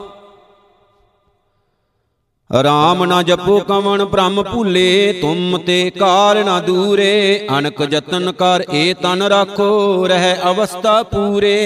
ਰਾਮ 2.49 3.03
ਨਾ 3.05 3.21
ਜਪੋ 3.23 3.59
ਕਵਣ 3.59 4.03
ਬ੍ਰਹਮ 4.05 4.41
ਭੂਲੇ 4.43 5.13
ਤੁਮ 5.21 5.57
ਤੇ 5.57 5.89
ਕਾਲ 5.89 6.43
ਨਾ 6.45 6.59
ਦੂਰੇ 6.59 7.47
ਅਨਕ 7.57 7.81
ਯਤਨ 7.91 8.31
ਕਰ 8.31 8.63
ਏ 8.73 8.93
ਤਨ 8.93 9.21
ਰਾਖੋ 9.23 10.07
ਰਹਿ 10.07 10.35
ਅਵਸਥਾ 10.49 11.01
ਪੂਰੇ। 11.03 11.59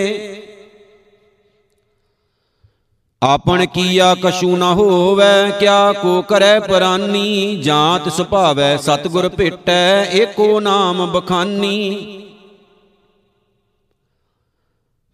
ਆਪਣ 3.24 3.66
ਕੀਆ 3.66 4.16
ਕਛੂ 4.16 4.58
ਨਾ 4.58 4.74
ਹੋਵੇ, 4.74 5.52
ਕਿਆ 5.60 5.94
ਕੋ 5.94 6.22
ਕਰੈ 6.22 6.60
ਪਰਾਨੀ, 6.60 7.56
ਜਾਂਤ 7.56 8.10
ਸੁਭਾਵੈ, 8.10 8.78
ਸਤਗੁਰ 8.78 9.30
ਭੇਟੈ, 9.30 10.06
ਏਕੋ 10.12 10.60
ਨਾਮ 10.60 11.12
ਬਖਾਨੀ। 11.12 11.98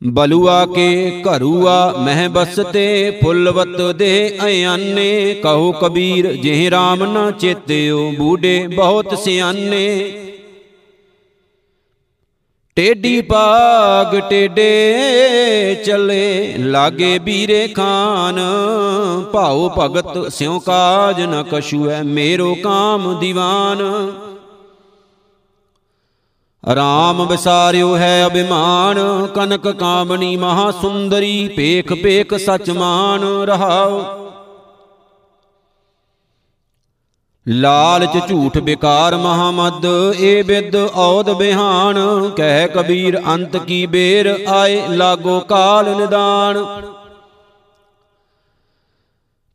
ਬਲੂਆ 0.04 0.66
ਕੇ 0.66 1.22
ਘਰੂਆ 1.22 1.94
ਮਹਿ 1.98 2.28
ਬਸਤੇ, 2.28 3.20
ਫੁੱਲਵਤ 3.24 3.82
ਦੇ 3.96 4.38
ਅਯਾਨੇ, 4.46 5.34
ਕਹੋ 5.34 5.72
ਕਬੀਰ, 5.72 6.34
ਜਿਹ 6.34 6.72
RAM 6.72 7.06
ਨਾ 7.06 7.32
ਚੇਤਿਓ, 7.32 8.12
ਬੂਢੇ 8.12 8.68
ਬਹੁਤ 8.68 9.20
ਸਿਆਨੇ। 9.20 10.14
ਟੇਡੀ 12.76 13.22
ਪਾਗ 13.22 14.20
ਟੇਡੇ 14.30 15.84
ਚਲੇ, 15.86 16.54
ਲਾਗੇ 16.58 17.20
ਬੀਰੇ 17.20 17.68
ਖਾਨ। 17.68 18.40
ਭਾਉ 19.34 19.70
ਭਗਤ 19.80 20.34
ਸਿਉ 20.34 20.60
ਕਾਜ 20.60 21.22
ਨ 21.22 21.44
ਕਛੂ 21.52 21.90
ਹੈ 21.90 22.02
ਮੇਰੋ 22.04 22.56
ਕਾਮ 22.56 23.20
ਦੀਵਾਨ। 23.20 23.82
ਰਾਮ 26.76 27.28
ਵਿਸਾਰਿਓ 27.28 27.96
ਹੈ 27.98 28.28
ਅਭਿਮਾਨ, 28.28 29.28
ਕਨਕ 29.36 29.68
ਕਾਮਣੀ 29.68 30.36
ਮਹਾ 30.38 30.72
ਸੁੰਦਰੀ 30.72 31.48
ਪੇਖ 31.48 31.94
ਪੇਖ 31.94 32.34
ਸਚ 32.34 32.70
ਮਾਨ 32.70 33.24
ਰਹਾਓ। 33.24 34.23
ਲਾਲਚ 37.48 38.18
ਝੂਠ 38.30 38.58
ਬਿਕਾਰ 38.58 39.16
ਮਹਾਮਦ, 39.16 39.86
ਏ 40.20 40.44
ਬਿਦ 40.44 40.76
ਔਦ 40.76 41.30
ਬਿਹਾਨ। 41.30 42.30
ਕਹਿ 42.30 42.68
ਕਬੀਰ, 42.68 43.22
ਅੰਤ 43.28 43.58
ਕੀ 43.58 43.86
ਬੇਰ, 43.86 44.40
ਆਏ 44.48 44.88
ਲਾਗੋ 44.88 45.40
ਕਾਲ 45.40 45.96
ਨਿਦਾਨ। 45.96 46.64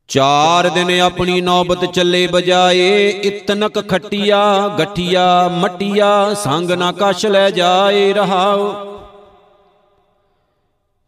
ਚਾਰ 0.08 0.68
ਦਿਨ 0.68 1.00
ਆਪਣੀ 1.00 1.40
ਨੌਬਤ 1.40 1.84
ਚੱਲੇ 1.84 2.26
ਬਜਾਏ, 2.26 3.08
ਇਤਨਕ 3.08 3.88
ਖਟਿਆ, 3.88 4.68
ਗਠਿਆ, 4.68 5.48
ਮਟਿਆ, 5.48 6.34
ਸੰਗ 6.34 6.70
ਨਾ 6.70 6.92
ਕਸ਼ 6.92 7.26
ਲੈ 7.26 7.50
ਜਾਏ 7.50 8.12
ਰਹਾਓ। 8.12 8.74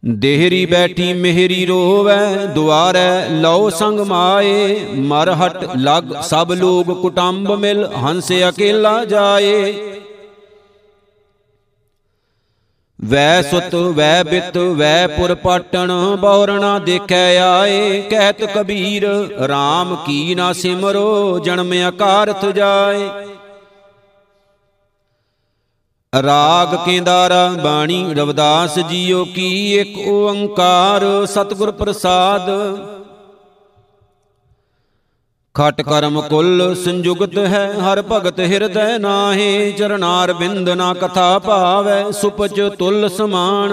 ਦੇਹਰੀ 0.05 0.65
ਬੈਠੀ 0.65 1.13
ਮਿਹਰੀ 1.13 1.65
ਰੋਵੈ, 1.65 2.35
ਦੁਆਰੈ 2.45 3.29
ਲਉ 3.29 3.69
ਸੰਗ 3.69 3.99
ਮਾਏ। 3.99 4.85
ਮਰਹਟ 4.95 5.77
ਲਗ 5.77 6.21
ਸਭ 6.21 6.51
ਲੋਗ 6.51 7.01
ਕੁਟੰਬ 7.01 7.51
ਮਿਲ, 7.51 7.85
ਹੰਸ 7.85 8.31
ਅਕੇਲਾ 8.49 9.05
ਜਾਏ। 9.05 9.73
ਵੈ 13.05 13.41
ਸੁਤ, 13.41 13.75
ਵੈ 13.75 14.23
ਬਿਤ, 14.23 14.57
ਵੈ 14.57 15.07
ਪੁਰ 15.07 15.35
ਪਾਟਣ, 15.35 15.91
ਬੌਰਣਾ 16.19 16.79
ਦੇਖੈ 16.79 17.37
ਆਏ। 17.37 18.01
ਕਹਿਤ 18.01 18.43
ਕਬੀਰ 18.43 19.07
RAM 19.43 19.95
ਕੀ 20.05 20.35
ਨਾ 20.35 20.53
ਸਿਮਰੋ, 20.53 21.39
ਜਨਮ 21.39 21.73
ਅਕਾਰਥ 21.89 22.45
ਜਾਏ। 22.45 23.09
ਰਾਗ 26.13 26.73
ਕੇਂਦਾਰਾ 26.85 27.47
ਬਾਣੀ 27.63 28.13
ਰਵਦਾਸ 28.13 28.77
ਜੀਓ 28.79 29.23
ਕੀ 29.25 29.75
ਇੱਕ 29.75 29.97
ਓੰਕਾਰ 30.07 31.03
ਸਤਿਗੁਰ 31.25 31.71
ਪ੍ਰਸਾਦ। 31.71 32.49
ਖਟ 35.55 35.81
ਕਰਮ 35.81 36.19
ਕੁਲ 36.21 36.75
ਸੰਜੁਗਤ 36.75 37.37
ਹੈ, 37.37 37.63
ਹਰ 37.81 38.01
ਭਗਤ 38.01 38.39
ਹਿਰਦੈ 38.41 38.97
ਨਾਹੀ 38.97 39.71
ਚਰਨਾਰ 39.71 40.33
ਬਿੰਦ 40.33 40.69
ਨਾ 40.69 40.93
ਕਥਾ 40.93 41.39
ਭਾਵੈ 41.39 42.03
ਸੁਪਚ 42.11 42.61
ਤੁਲ 42.79 43.09
ਸਮਾਨ। 43.09 43.71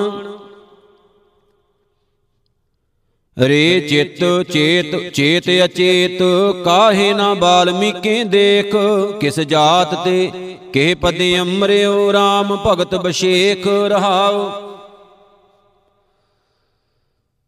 ਰੇ 3.38 3.80
ਚਿਤ 3.80 4.18
ਚੇਤ 4.52 4.94
ਚੇਤ 5.14 5.44
ਅਚੇਤ, 5.64 6.22
ਕਾਹੇ 6.64 7.12
ਨਾ 7.14 7.32
ਬਾਲਮੀਕੇ 7.34 8.22
ਦੇਖ, 8.24 8.74
ਕਿਸ 9.20 9.38
ਜਾਤ 9.40 9.94
ਤੇ 10.04 10.30
ਕੇ 10.72 10.94
ਪਦੇ 10.94 11.38
ਅੰਮ੍ਰਿਓ 11.40 12.10
RAM 12.12 12.56
ਭਗਤ 12.66 12.94
ਬਸ਼ੇਖ 12.94 13.66
ਰਹਾਓ 13.88 14.50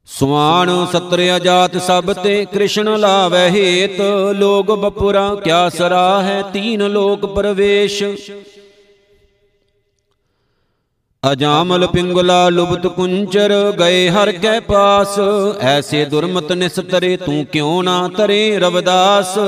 ਸੁਆਣ 0.08 0.70
ਸਤਰ 0.92 1.20
ਅਜਾਤ 1.36 1.76
ਸਭ 1.78 2.12
ਤੇ 2.12 2.44
ਕ੍ਰਿਸ਼ਨ 2.44 2.96
ਲਾਵੈ 2.98 3.48
ਹੇਤ, 3.50 4.00
ਲੋਗ 4.36 4.70
ਬਪੁਰਾ 4.72 5.34
ਕਿਆ 5.34 5.68
ਸਰਾ 5.68 6.22
ਹੈ 6.22 6.40
ਤੀਨ 6.52 6.86
ਲੋਕ 6.88 7.26
ਪ੍ਰਵੇਸ਼। 7.34 8.02
ਅਜਾਮਲ 11.22 11.86
ਪਿੰਗਲਾ 11.86 12.48
ਲੁਬਤ 12.48 12.86
ਕੁੰਚਰ 12.86 13.52
ਗਏ 13.80 14.08
ਹਰ 14.10 14.32
ਕੈ 14.32 14.60
ਪਾਸ। 14.60 15.18
ਐਸੇ 15.60 16.04
ਦੁਰਮਤ 16.04 16.52
ਨਿਸਤਰੇ 16.52 17.16
ਤੂੰ 17.16 17.44
ਕਿਉ 17.44 17.82
ਨਾ 17.82 18.08
ਤਰੇ 18.08 18.58
ਰਵਦਾਸ? 18.58 19.38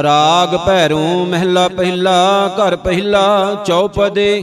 ਅਰਾਗ 0.00 0.56
ਭੈਰੋਂ 0.66 1.26
ਮਹਿਲਾ 1.26 1.68
ਪਹਿਲਾ, 1.68 2.50
ਘਰ 2.58 2.76
ਪਹਿਲਾ, 2.76 3.54
ਚੌਪਦੇ। 3.66 4.42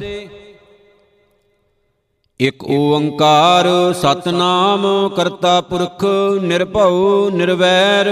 ਇਕ 2.40 2.64
ਓੰਕਾਰ 2.64 3.94
ਸਤਨਾਮ 3.94 5.10
ਕਰਤਾ 5.10 5.62
ਪੁਰਖ, 5.62 6.06
ਨਿਰਭਉ 6.42 7.30
ਨਿਰਵੈਰ। 7.30 8.08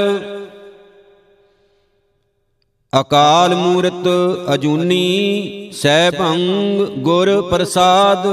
ਅਕਾਲ 2.93 3.55
ਮੂਰਤ 3.55 4.07
ਅਜੂਨੀ 4.53 5.69
ਸੈਭੰਗ 5.73 6.81
ਗੁਰ 6.81 7.41
ਪ੍ਰਸਾਦ। 7.41 8.27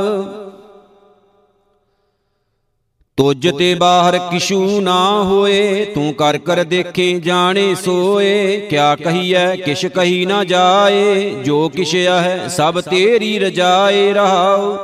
ਤੁਜ 3.17 3.49
ਤੇ 3.59 3.75
ਬਾਹਰ 3.75 4.19
ਕਿਛੂ 4.19 4.81
ਨਾ 4.81 5.23
ਹੋਏ, 5.23 5.85
ਤੂੰ 5.85 6.15
ਕਰ 6.15 6.39
ਕਰ 6.39 6.65
ਦੇਖੇ 6.65 7.21
ਜਾਣੇ 7.21 7.75
ਸੋਏ। 7.75 8.57
ਕਿਆ 8.71 8.97
ਕਹੀਐ, 8.97 9.57
ਕਿਛ 9.57 9.87
ਕਹੀ 9.87 10.27
ਨਾ 10.27 10.45
ਜਾਏ, 10.45 11.31
ਜੋ 11.45 11.69
ਕਿਛ 11.69 11.95
ਹੈ 11.95 12.49
ਸਭ 12.49 12.81
ਤੇਰੀ 12.81 13.39
ਰਜਾਏ 13.39 14.13
ਰਹਾਉ। 14.13 14.77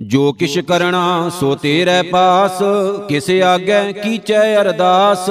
ਜੋ 0.00 0.32
ਕਿਛ 0.32 0.58
ਕਰਣਾ 0.58 1.30
ਸੋ 1.40 1.54
ਤੇਰੇ 1.54 2.02
ਪਾਸ, 2.02 2.58
ਕਿਸ 3.08 3.30
ਆਗੇ 3.30 3.92
ਕੀਚੈ 3.92 4.60
ਅਰਦਾਸ। 4.60 5.30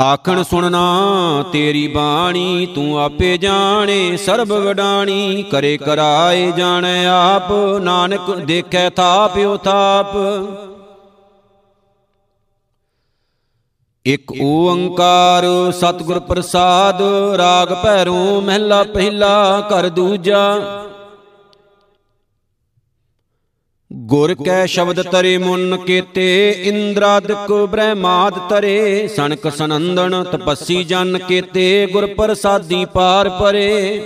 ਆਖਣ 0.00 0.42
ਸੁਣਨਾ, 0.42 1.44
ਤੇਰੀ 1.52 1.86
ਬਾਣੀ 1.88 2.66
ਤੂੰ 2.74 3.00
ਆਪੇ 3.00 3.38
ਜਾਣੇ, 3.38 4.16
ਸਰਬ 4.16 4.52
ਵਡਾਣੀ 4.52 5.42
ਕਰੇ 5.42 5.76
ਕਰਾਏ 5.76 6.52
ਜਾਣੈ 6.52 7.06
ਆਪ, 7.06 7.52
ਨਾਨਕ 7.82 8.30
ਦੇਖੈ 8.30 8.90
ਥਾਪਿਓ 8.90 9.56
ਥਾਪ। 9.56 10.16
ਇਕ 14.06 14.32
ਓੰਕਾਰ 14.42 15.44
ਸਤਿਗੁਰ 15.72 16.18
ਪ੍ਰਸਾਦ, 16.20 17.02
ਰਾਗ 17.36 17.68
ਭੈਰੋਂ 17.84 18.42
ਮਹਿਲਾ 18.42 18.82
ਪਹਿਲਾ 18.82 19.60
ਘਰ 19.60 19.88
ਦੂਜਾ। 19.88 20.60
ਗੁਰ 24.14 24.34
ਕੈ 24.44 24.66
ਸ਼ਬਦ 24.66 25.02
ਤਰੇ 25.02 25.38
ਮੁਨ 25.38 25.76
ਕੀਤੇ 25.76 26.50
ਇੰਦਰਾਦਿਕ 26.64 27.52
ਬ੍ਰਹਮਾਦ 27.52 28.34
ਤਰੇ। 28.50 29.08
ਸਨਕ 29.16 29.52
ਸਨੰਦਨ 29.52 30.24
ਤਪੱਸੀ 30.24 30.84
ਜਨ 30.84 31.18
ਕੀਤੇ, 31.18 31.88
ਗੁਰ 31.92 32.06
ਪ੍ਰਸਾਦੀ 32.06 32.84
ਪਾਰ 32.84 33.28
ਪਰੇ। 33.28 34.00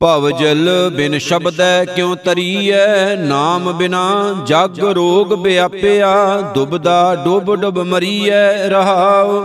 ਭਵ 0.00 0.30
ਜਲ 0.30 0.90
ਬਿਨ 0.96 1.18
ਸ਼ਬਦੈ 1.18 1.84
ਕਿਉ 1.84 2.14
ਤਰੀਐ? 2.14 3.16
ਨਾਮ 3.16 3.72
ਬਿਨਾ 3.72 4.36
ਜਗ 4.46 4.84
ਰੋਗ 4.84 5.32
ਵਿਆਪਿਆ 5.32 6.40
ਦੁਬਦਾ 6.54 7.14
ਡੁੱਬ 7.24 7.54
ਡੁੱਬ 7.54 7.78
ਮਰੀਐ 7.78 8.68
ਰਹਾਉ। 8.68 9.44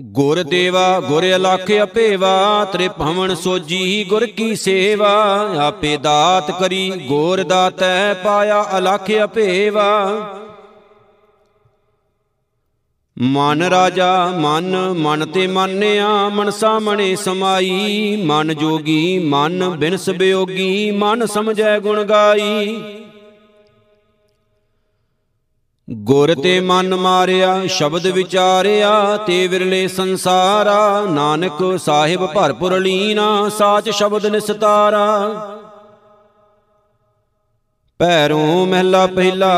ਗੁਰ 0.00 0.42
ਦੇਵਾ, 0.42 1.00
ਗੁਰ 1.00 1.24
ਅਲਖ 1.36 1.70
ਅਪੇਵਾ 1.82 2.64
ਤ੍ਰਿਭਵਨ 2.64 3.34
ਸੋਜੀ 3.34 4.04
ਗੁਰ 4.08 4.26
ਕੀ 4.26 4.56
ਸੇਵਾ। 4.56 5.12
ਆਪੇ 5.60 5.96
ਦਾਤ 5.96 6.50
ਕਰੀ, 6.60 6.90
ਗੋਰ 7.08 7.42
ਦਾਤੈ 7.42 8.14
ਪਾਇਆ 8.14 8.64
ਅਲਖ 8.78 9.10
ਅਪੇਵਾ। 9.24 9.84
ਮਨ 13.18 13.62
ਰਾਜਾ, 13.62 14.26
ਮਨ 14.36 14.76
ਮਨ 14.92 15.26
ਤੇ 15.26 15.46
ਮਾਨਿਆ, 15.46 16.08
ਮਨ 16.28 16.50
ਸਾਮਣੇ 16.50 17.16
ਸਮਾਈ। 17.16 18.22
ਮਨ 18.24 18.54
ਜੋਗੀ, 18.54 19.18
ਮਨ 19.18 19.68
ਬਿਨਸ 19.68 20.10
ਬਿਯੋਗੀ 20.10 20.90
ਮਨ 20.90 21.26
ਸਮਝੈ 21.26 21.78
ਗੁਣ 21.78 22.04
ਗਾਈ। 22.04 22.76
ਗੁਰ 25.90 26.34
ਤੇ 26.34 26.60
ਮਨ 26.60 26.94
ਮਾਰਿਆ, 26.94 27.66
ਸ਼ਬਦ 27.66 28.06
ਵਿਚਾਰਿਆ, 28.06 29.16
ਤੇ 29.16 29.46
ਵਿਰਲੇ 29.46 29.88
ਸੰਸਾਰਾ, 29.88 31.06
ਨਾਨਕ 31.10 31.78
ਸਾਹਿਬ 31.78 32.26
ਭਰਪੁਰ 32.26 32.80
ਲੀਨਾ, 32.80 33.48
ਸਾਚ 33.48 33.90
ਸ਼ਬਦ 33.90 34.26
ਨਿਸਤਾਰਾ। 34.26 35.28
ਪੈਰੋਂ 37.98 38.66
ਮਹਿਲਾ 38.66 39.06
ਪਹਿਲਾ, 39.06 39.54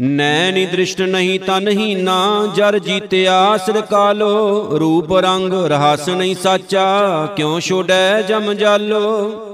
ਨੈਣੀ 0.00 0.66
ਦ੍ਰਿਸ਼ਟ 0.66 1.00
ਨਹੀਂ 1.00 1.40
ਤਨ 1.40 1.68
ਹੀ 1.68 1.94
ਨਾ 1.94 2.46
ਜਰ 2.54 2.78
ਜੀਤਿਆ 2.78 3.56
ਸਿਰ 3.56 3.80
ਕਾਲੋ, 3.80 4.68
ਰੂਪ 4.80 5.12
ਰੰਗ 5.12 5.52
ਰਹਾਸ 5.52 6.08
ਨਹੀਂ 6.08 6.34
ਸਾਚਾ, 6.34 7.26
ਕਿਉ 7.36 7.60
ਛੋੜੈ 7.60 8.22
ਜਮ 8.22 8.52
ਜਾਲੋ। 8.54 9.53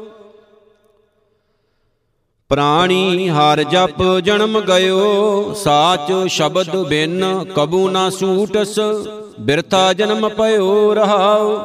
ਪ੍ਰਾਣੀ 2.51 3.29
ਹਰ 3.29 3.63
ਜਪ 3.63 4.03
ਜਨਮ 4.25 4.61
ਗਇਓ, 4.61 5.53
ਸਾਚ 5.55 6.13
ਸ਼ਬਦ 6.29 6.77
ਬਿਨ 6.77 7.45
ਕਬੂ 7.57 7.89
ਨਾ 7.89 8.11
ਸੂਟਸ, 8.11 8.79
ਬਿਰਥਾ 9.41 9.93
ਜਨਮ 9.93 10.29
ਪਇਓ 10.29 10.95
ਰਹਾਉ। 10.95 11.59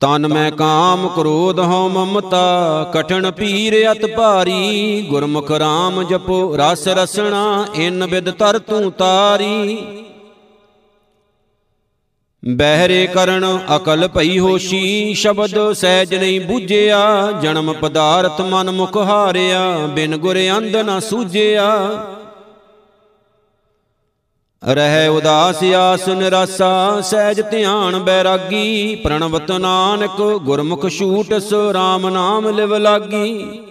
ਤਨ 0.00 0.26
ਮੈਂ 0.26 0.50
ਕਾਮ 0.52 1.08
ਕ੍ਰੋਧ 1.08 1.60
ਹਉ 1.60 1.88
ਮਮਤਾ, 1.88 2.90
ਕਠਨ 2.94 3.30
ਪੀਰ 3.30 3.92
ਅਤ 3.92 4.06
ਭਾਰੀ, 4.16 5.02
ਗੁਰਮੁਖ 5.10 5.50
RAM 5.52 6.02
ਜਪੋ 6.02 6.56
ਰਸ 6.56 6.88
ਰਸਣਾ, 6.88 7.66
ਇਨ 7.74 8.06
ਬਿਦ 8.06 8.30
ਤਰ 8.30 8.58
ਤੂੰ 8.58 8.92
ਤਾਰੀ। 8.92 9.76
ਬਹਿਰੇ 12.48 13.06
ਕਰਨ 13.06 13.60
ਅਕਲ 13.76 14.08
ਭਈ 14.08 14.38
ਹੋਸ਼ੀ, 14.38 15.14
ਸ਼ਬਦ 15.14 15.72
ਸਹਿਜ 15.72 16.14
ਨਹੀਂ 16.14 16.40
ਬੂਝਿਆ, 16.40 17.32
ਜਨਮ 17.32 17.72
ਪਦਾਰਥ 17.72 18.40
ਮਨ 18.40 18.70
ਮੁਖ 18.70 18.96
ਹਾਰਿਆ, 18.96 19.86
ਬਿਨ 19.86 20.16
ਗੁਰ 20.16 20.36
ਅੰਧ 20.56 20.76
ਨਾ 20.76 21.00
ਸੂਝਿਆ। 21.00 21.88
ਰਹਿ 24.64 25.08
ਉਦਾਸ 25.08 25.64
ਆਸ 25.64 26.08
ਨਿਰਾਸਾ, 26.08 27.00
ਸਹਿਜ 27.00 27.40
ਧਿਆਨ 27.50 27.98
ਬੈਰਾਗੀ, 27.98 28.94
ਪ੍ਰਣਵਤ 28.94 29.52
ਨਾਨਕ 29.52 30.38
ਗੁਰਮੁਖ 30.42 30.88
ਛੂਟਸ 30.88 31.52
RAM 31.52 32.08
ਨਾਮ 32.10 32.48
ਲਿਵ 32.48 32.76
ਲਾਗੀ। 32.76 33.62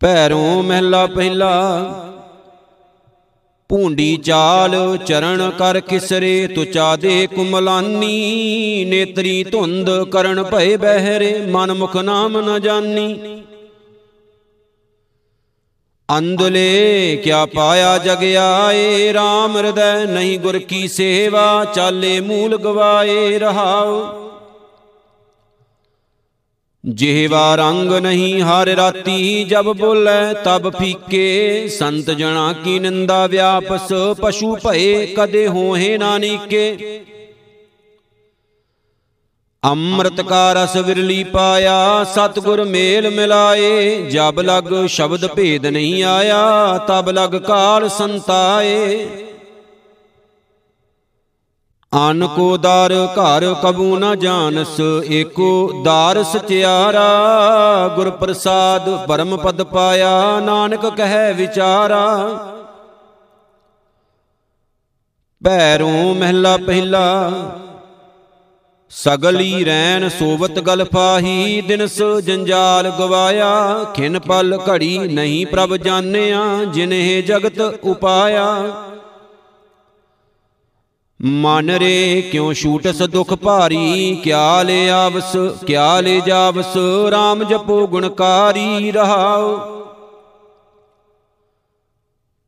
ਪੈਰੋਂ 0.00 0.62
ਮਹਿਲਾ 0.62 1.06
ਪਹਿਲਾ 1.06 1.84
ਭੂੰਡੀ 3.68 4.16
ਚਾਲ 4.16 4.96
ਚਰਨ 5.06 5.50
ਕਰ 5.58 5.80
ਕਿਸਰੇ 5.80 6.46
ਤੁਚਾ 6.46 6.96
ਦੇ 6.96 7.26
ਕੁਮਲਾਨੀ। 7.26 8.84
ਨੇਤਰੀ 8.84 9.44
ਧੁੰਦ 9.44 9.90
ਕਰਨ 10.04 10.42
ਭਏ 10.42 10.76
ਬਹਿਰੇ 10.76 11.46
ਮਨ 11.46 11.72
ਮੁਖ 11.72 11.96
ਨਾਮ 11.96 12.40
ਨ 12.40 12.60
ਜਾਨੀ। 12.62 13.42
ਅੰਦਲੇ 16.18 17.16
ਕਿਆ 17.24 17.46
ਪਾਇਆ 17.46 17.98
ਜਗ 17.98 18.24
ਆਏ 18.36 19.12
RAM 19.12 19.56
ਹਿਰਦੈ 19.56 20.04
ਨਹੀਂ 20.04 20.38
ਗੁਰ 20.38 20.58
ਕੀ 20.58 20.88
ਸੇਵਾ, 20.88 21.64
ਚਾਲੇ 21.64 22.20
ਮੂਲ 22.20 22.56
ਗਵਾਏ 22.56 23.38
ਰਹਾਉ। 23.38 24.25
ਜਿਹਵਾ 26.88 27.56
ਰੰਗ 27.56 27.92
ਨਹੀਂ 27.92 28.42
ਹਰ 28.42 28.66
ਰਾਤੀ 28.66 29.44
ਜਬ 29.44 29.72
ਬੋਲੇ, 29.72 30.34
ਤਬ 30.44 30.70
ਫੀਕੇ। 30.70 31.68
ਸੰਤ 31.68 32.10
ਜਣਾ 32.10 32.52
ਕੀ 32.52 32.78
ਨਿੰਦਾ 32.78 33.26
ਵਿਆਪਸ, 33.26 33.92
ਪਸ਼ੂ 34.22 34.56
ਭਏ 34.56 35.06
ਕਦੇ 35.06 35.48
ਹੋਏ 35.48 35.98
ਨਾ 35.98 36.18
ਨੀਕੇ। 36.18 37.00
ਅੰਮ੍ਰਿਤ 39.64 40.20
ਕਾ 40.20 40.52
ਰਸ 40.52 40.76
ਵਿਰਲੀ 40.76 41.24
ਪਾਇਆ, 41.24 42.04
ਸਤਗੁਰ 42.04 42.64
ਮੇਲ 42.64 43.10
ਮਿਲਾਏ। 43.10 44.02
ਜਬ 44.10 44.40
ਲਗ 44.40 44.86
ਸ਼ਬਦ 44.86 45.26
ਭੇਦ 45.26 45.66
ਨਹੀਂ 45.66 46.04
ਆਇਆ, 46.04 46.78
ਤਬ 46.88 47.10
ਲਗ 47.10 47.36
ਕਾਲ 47.36 47.88
ਸੰਤਾਏ। 47.88 49.06
ਅਨ 51.92 52.26
ਕੋ 52.26 52.56
ਦਰ 52.56 52.92
ਘਰ 53.12 53.54
ਕਬੂ 53.62 53.98
ਨ 53.98 54.18
ਜਾਣਸ, 54.18 54.80
ਏਕੋ 55.10 55.82
ਦਾਰ 55.84 56.22
ਸਚਿਆਰਾ। 56.22 57.06
ਗੁਰ 57.96 58.10
ਪ੍ਰਸਾਦ 58.10 58.88
ਪਰਮ 59.06 59.36
ਪਦ 59.36 59.62
ਪਾਇਆ, 59.62 60.40
ਨਾਨਕ 60.40 60.86
ਕਹੈ 60.86 61.32
ਵਿਚਾਰਾ। 61.32 62.28
ਭੈਰੋਂ 65.44 66.14
ਮਹਿਲਾ 66.14 66.56
ਪਹਿਲਾ, 66.56 67.32
ਸਗਲੀ 68.90 69.64
ਰੈਣ 69.64 70.08
ਸੋਵਤ 70.08 70.58
ਗਲ 70.58 70.84
ਪਾਹੀ। 70.84 71.60
ਦਿਨਸ 71.60 72.02
ਜੰਜਾਲ 72.24 72.90
ਗਵਾਇਆ, 72.90 73.84
ਖਿਨ 73.94 74.18
ਪਲ 74.18 74.58
ਘੜੀ 74.68 74.98
ਨਹੀਂ 74.98 75.46
ਪ੍ਰਭ 75.46 75.76
ਜਾਣਿਆ, 75.76 76.42
ਜਿਨਹਿ 76.64 77.22
ਜਗਤ 77.22 77.60
ਉਪਾਇਆ। 77.84 78.46
ਮਨ 81.26 81.70
ਰੇ 81.70 82.22
ਕਿਉ 82.32 82.52
ਛੂਟਸ 82.52 83.02
ਦੁਖ 83.02 83.32
ਭਾਰੀ? 83.34 84.14
ਕਿਆ 84.24 84.62
ਲੈ 84.62 84.88
ਆਵਸ, 84.90 85.36
ਕਿਆ 85.66 86.00
ਲੈ 86.00 86.18
ਜਾਵਸ? 86.26 86.76
RAM 87.12 87.44
ਜਪੋ 87.44 87.86
ਗੁਣਕਾਰੀ 87.86 88.90
ਰਹਾਓ 88.92 89.58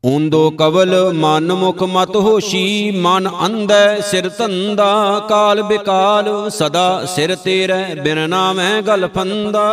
ਉਂਦੋ 0.03 0.49
ਕਵਲ 0.51 0.93
ਮਨ 1.13 1.53
ਮੁਖ 1.53 1.81
ਮਤ 1.83 2.15
ਹੋਸ਼ੀ, 2.15 2.91
ਮਨ 2.91 3.29
ਅੰਧੈ 3.45 3.99
ਸਿਰ 4.01 4.29
ਧੰਦਾ, 4.29 5.25
ਕਾਲ 5.29 5.61
ਬਿਕਾਲ 5.63 6.49
ਸਦਾ 6.49 7.05
ਸਿਰ 7.05 7.35
ਤੇਰੇ 7.35 7.83
ਬਿਨ 7.95 8.29
ਨਾਮੈ 8.29 8.81
ਗਲ 8.81 9.07
ਫੰਦਾ। 9.07 9.65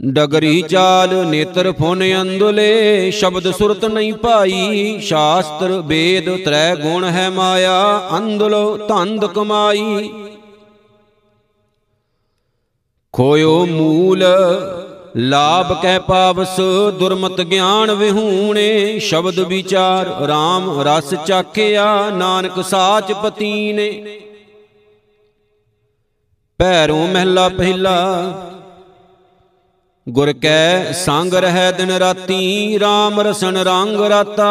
ਡਗਰੀ 0.00 0.62
ਚਾਲ 0.62 1.26
ਨੇਤਰ 1.26 1.72
ਫੁਨ 1.72 2.02
ਅੰਦੁਲੇ, 2.20 3.10
ਸ਼ਬਦ 3.10 3.50
ਸੁਰਤ 3.50 3.84
ਨਹੀਂ 3.84 4.12
ਪਾਈ, 4.12 4.98
ਸ਼ਾਸਤਰ 5.00 5.70
ਵੇਦ 5.70 6.44
ਤ੍ਰੈ 6.44 6.74
ਗੁਣ 6.76 7.04
ਹੈ 7.04 7.30
ਮਾਇਆ, 7.30 8.08
ਅੰਦੁਲੋ 8.16 8.76
ਧੰਦ 8.76 9.26
ਕਮਾਈ। 9.26 10.10
ਖੋਇਓ 13.12 13.66
ਮੂਲ, 13.66 14.24
ਲਾਭ 15.16 15.82
ਕਹਿ 15.82 15.98
ਪਾਵਸ, 15.98 16.60
ਦੁਰਮਤ 16.98 17.40
ਗਿਆਨ 17.40 17.92
ਵਿਹੂਣੇ, 17.92 18.98
ਸ਼ਬਦ 18.98 19.38
ਵਿਚਾਰ 19.38 20.06
RAM 20.06 20.82
ਰਸ 20.82 21.14
ਚਾਖਿਆ, 21.26 22.10
ਨਾਨਕ 22.10 22.64
ਸਾਚ 22.64 23.12
ਪਤੀਨੇ। 23.12 24.18
ਪੈਰੋਂ 26.58 27.06
ਮਹਿਲਾ 27.08 27.48
ਪਹਿਲਾ 27.48 27.96
ਗੁਰ 30.08 30.32
ਕੈ 30.32 30.92
ਸੰਗ 30.92 31.34
ਰਹਿ 31.34 31.72
ਦਿਨ 31.72 31.90
ਰਾਤੀ 31.90 32.78
RAM 32.78 33.20
ਰਸਨ 33.20 33.56
ਰੰਗ 33.56 34.00
ਰਾਤਾ। 34.00 34.50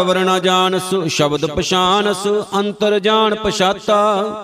ਅਵਰ 0.00 0.18
ਨ 0.18 0.40
ਜਾਣਸ, 0.40 0.94
ਸ਼ਬਦ 1.08 1.46
ਪਛਾਨਸ, 1.46 2.26
ਅੰਤਰ 2.54 2.98
ਜਾਣ 2.98 3.34
ਪਛਾਤਾ। 3.34 4.34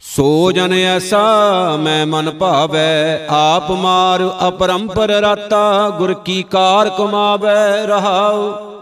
ਸੋ 0.00 0.52
ਜਨ 0.52 0.72
ਐਸਾ 0.72 1.76
ਮੈਂ 1.76 2.06
ਮਨ 2.06 2.30
ਭਾਵੈ, 2.30 3.26
ਆਪ 3.30 3.70
ਮਾਰ 3.70 4.48
ਅਪਰੰਪਰ 4.48 5.08
ਰਾਤਾ। 5.08 5.90
ਗੁਰ 5.90 6.14
ਕੀ 6.14 6.42
ਕਾਰ 6.42 6.88
ਕਮਾਵੈ 6.88 7.86
ਰਹਾਉ। 7.86 8.75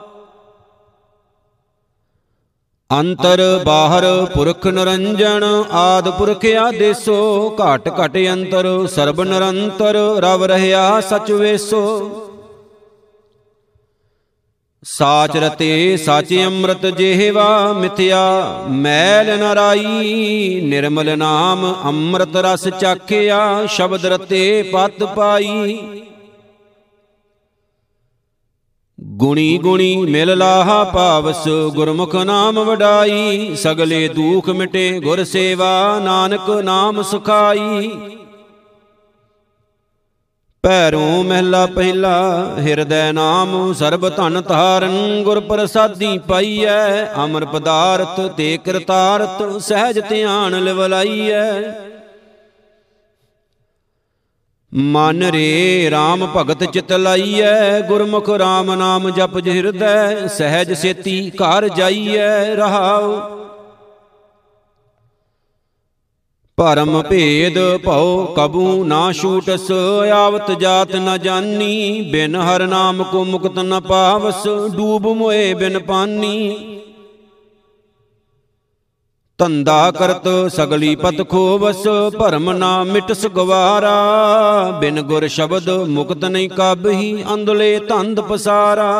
ਅੰਤਰ 2.90 3.40
ਬਾਹਰ 3.64 4.04
ਪੁਰਖ 4.34 4.66
ਨਰੰਜਨ, 4.66 5.64
ਆਦ 5.72 6.08
ਪੁਰਖ 6.10 6.44
ਆਦੇਸੋ, 6.46 7.56
ਘਟ 7.56 7.88
ਘਟ 7.88 8.16
ਅੰਤਰ, 8.32 8.86
ਸਰਬ 8.86 9.22
ਨਿਰੰਤਰ, 9.22 9.96
ਰਵ 10.18 10.44
ਰਹਿਆ 10.44 11.00
ਸਚ 11.00 11.32
ਵੇਸੋ। 11.32 11.82
ਸਾਚ 14.82 15.36
ਰਤੇ 15.36 15.96
ਸਾਚ 15.96 16.34
ਅੰਮ੍ਰਿਤ 16.46 16.86
ਜਿਹਵਾ 16.86 17.72
ਮਿਥਿਆ, 17.72 18.22
ਮੈਲ 18.70 19.38
ਨਰਾਈ 19.38 20.60
ਨਿਰਮਲ 20.64 21.18
ਨਾਮ 21.18 21.74
ਅੰਮ੍ਰਿਤ 21.84 22.36
ਰਸ 22.36 22.68
ਚਾਖਿਆ, 22.68 23.66
ਸ਼ਬਦ 23.66 24.06
ਰਤੇ 24.06 24.62
ਪਤ 24.62 25.04
ਪਾਈ। 25.04 25.78
ਗੁਣੀ 29.06 29.58
ਗੁਣੀ 29.58 29.96
ਮਿਲ 29.96 30.38
ਲਾਹਾ 30.38 30.84
ਭਾਵਸ 30.84 31.48
ਗੁਰਮੁਖ 31.48 32.14
ਨਾਮ 32.14 32.60
ਵਡਾਈ। 32.64 33.54
ਸਗਲੇ 33.56 34.08
ਦੁਖ 34.08 34.48
ਮਿਟੇ 34.48 35.00
ਗੁਰ 35.00 35.24
ਸੇਵਾ 35.24 36.00
ਨਾਨਕ 36.04 36.50
ਨਾਮ 36.50 37.02
ਸੁਖਾਈ। 37.02 37.90
ਪੈਰੋਂ 40.62 41.24
ਮਹਿਲਾ 41.24 41.66
ਪਹਿਲਾ 41.66 42.54
ਹਿਰਦੈ 42.58 43.12
ਨਾਮ 43.12 43.72
ਸਰਬ 43.72 44.08
ਧਨ 44.08 44.42
ਧਾਰਨ 44.48 45.22
ਗੁਰ 45.22 45.40
ਪ੍ਰਸਾਦੀ 45.40 46.18
ਪਾਈਐ। 46.18 47.04
ਅਮਰ 47.24 47.44
ਪਦਾਰਥ 47.44 48.20
ਤੇ 48.20 48.58
ਕਰਤਾਰਥ 48.64 49.60
ਸਹਿਜ 49.60 50.00
ਧਿਆਨ 50.08 50.64
ਲਿਵਲਾਈਐ। 50.64 51.60
ਮਨ 54.74 55.22
ਰੇ 55.22 55.90
RAM 55.90 56.26
ਭਗਤ 56.36 56.64
ਚਿਤ 56.64 56.92
ਲਾਈਐ, 56.92 57.80
ਗੁਰਮੁਖ 57.80 58.30
RAM 58.30 58.74
ਨਾਮ 58.76 59.10
ਜਪ 59.10 59.36
ਹਿਰਦੈ, 59.46 60.26
ਸਹਿਜ 60.26 60.72
ਸੇਤੀ 60.72 61.30
ਘਰ 61.30 61.68
ਜਾਈਐ 61.68 62.54
ਰਹਾਉ। 62.54 63.12
ਪਰਮ 66.58 67.02
ਭੇਦ 67.02 67.58
ਭਉ 67.84 68.24
ਕਬੂ 68.36 68.84
ਨਾ 68.84 69.12
ਛੂਟਸ, 69.12 69.70
ਆਵਤ 70.14 70.50
ਜਾਤ 70.50 70.94
ਨ 70.96 71.18
ਜਾਨੀ, 71.18 72.02
ਬਿਨ 72.12 72.36
ਹਰ 72.36 72.66
ਨਾਮ 72.66 73.02
ਕੋ 73.02 73.24
ਮੁਕਤ 73.24 73.58
ਨ 73.58 73.80
ਪਾਵਸ, 73.80 74.46
ਡੂਬ 74.76 75.06
ਮੋਏ 75.08 75.54
ਬਿਨ 75.54 75.78
ਪਾਨੀ। 75.78 76.56
ਧੰਦਾ 79.38 79.90
ਕਰਤ 79.90 80.28
ਸਗਲੀ 80.52 80.94
ਪਤ 80.96 81.28
ਖੋਵਸ, 81.28 81.86
ਭਰਮ 82.18 82.52
ਨਾ 82.52 82.84
ਮਿਟਸ 82.84 83.26
ਗਵਾਰਾ 83.26 83.94
ਬਿਨ 84.80 85.00
ਗੁਰ 85.02 85.26
ਸ਼ਬਦ 85.28 85.70
ਮੁਕਤ 85.70 86.24
ਨਹੀਂ 86.24 86.48
ਕਾਬਹੀ 86.48 87.24
ਅੰਦਲੇ 87.34 87.78
ਧੰਦ 87.78 88.20
ਪਸਾਰਾ। 88.20 88.92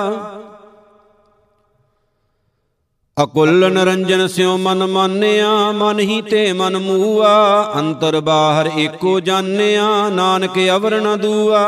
ਅਕੁੱਲ 3.23 3.73
ਨਰੰਜਨ 3.73 4.27
ਸਿਉ 4.27 4.57
ਮਨ 4.57 4.87
ਮਾਨਿਆ, 4.87 5.51
ਮਨ 5.73 5.99
ਹੀ 6.01 6.21
ਤੇ 6.23 6.53
ਮਨ 6.53 6.79
ਮੂਆ। 6.79 7.73
ਅੰਤਰ 7.75 8.21
ਬਾਹਰ 8.21 8.71
ਏਕੋ 8.77 9.21
ਜਾਣਿਆ, 9.21 10.09
ਨਾਨਕ 10.09 10.59
ਅਵਰ 10.77 11.01
ਨ 11.01 11.17
ਦੂਆ। 11.21 11.65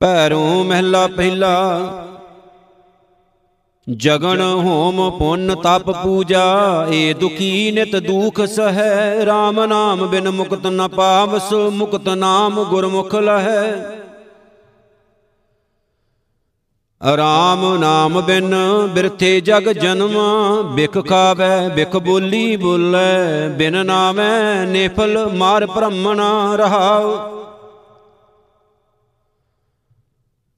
ਪੈਰੋਂ 0.00 0.64
ਮਹਿਲਾ 0.64 1.06
ਪਹਿਲਾ 1.06 1.54
ਜਗਨ 3.90 4.40
ਹੋਮ 4.40 5.18
ਪੁੰਨ 5.18 5.54
ਤਪ 5.54 5.90
ਪੂਜਾ, 5.90 6.86
ਏ 6.90 7.12
ਦੁਖੀ 7.12 7.70
ਨਿਤ 7.70 7.96
ਦੁਖ 7.96 8.40
ਸਹੈ। 8.40 9.16
RAM 9.24 9.66
ਨਾਮ 9.66 10.06
ਬਿਨ 10.06 10.30
ਮੁਕਤ 10.30 10.66
ਨ 10.66 10.88
ਪਾਵਸ, 10.88 11.52
ਮੁਕਤ 11.52 12.08
ਨਾਮ 12.08 12.64
ਗੁਰਮੁਖ 12.64 13.14
ਲਹੈ। 13.14 13.90
ਰਾਮ 17.16 17.76
ਨਾਮ 17.76 18.20
ਬਿਨ 18.20 18.54
ਬਿਰਥੇ 18.94 19.40
ਜਗ 19.40 19.72
ਜਨਮ, 19.72 20.12
ਬਿਖ 20.74 21.08
ਖਾਵੇ, 21.08 21.68
ਬਿਖ 21.74 21.96
ਬੋਲੀ 21.96 22.56
ਬੋਲੇ। 22.56 23.48
ਬਿਨ 23.48 23.86
ਨਾਮੈ 23.86 24.64
ਨੇਫਲ 24.66 25.30
ਮਾਰ 25.34 25.66
ਭ੍ਰਮਣਾ 25.66 26.56
ਰਹਾਉ। 26.56 27.34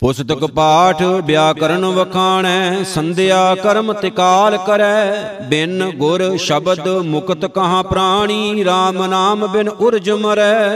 ਪੁਸਤਕ 0.03 0.45
ਪਾਠ 0.47 1.03
ਵਿਆਕਰਨ 1.03 1.85
ਵਖਾਣੈ, 1.85 2.83
ਸੰਧਿਆ 2.85 3.55
ਕਰਮ 3.55 3.93
ਤਿਕਾਲ 3.93 4.57
ਕਰੈ। 4.57 5.13
ਬਿਨ 5.43 5.91
ਗੁਰ 5.97 6.37
ਸ਼ਬਦ 6.37 6.89
ਮੁਕਤ 6.89 7.47
ਕਹਾ 7.47 7.83
ਪ੍ਰਾਣੀ 7.83 8.65
RAM 8.65 9.07
ਨਾਮ 9.07 9.47
ਬਿਨ 9.47 9.69
ਉਰਜ 9.69 10.11
ਮਰੈ। 10.11 10.71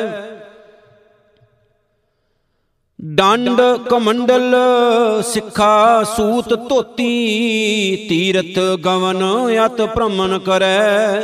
ਡੰਡ 2.98 3.61
ਕਮੰਡਲ 3.90 4.54
ਸਿੱਖਾ 5.22 6.02
ਸੂਤ 6.16 6.54
ਧੋਤੀ 6.68 8.06
ਤੀਰਤ 8.09 8.59
ਗਵਨ 8.85 9.22
ਅਤ 9.66 9.83
ਭ੍ਰਮਣ 9.94 10.38
ਕਰੈ। 10.38 11.20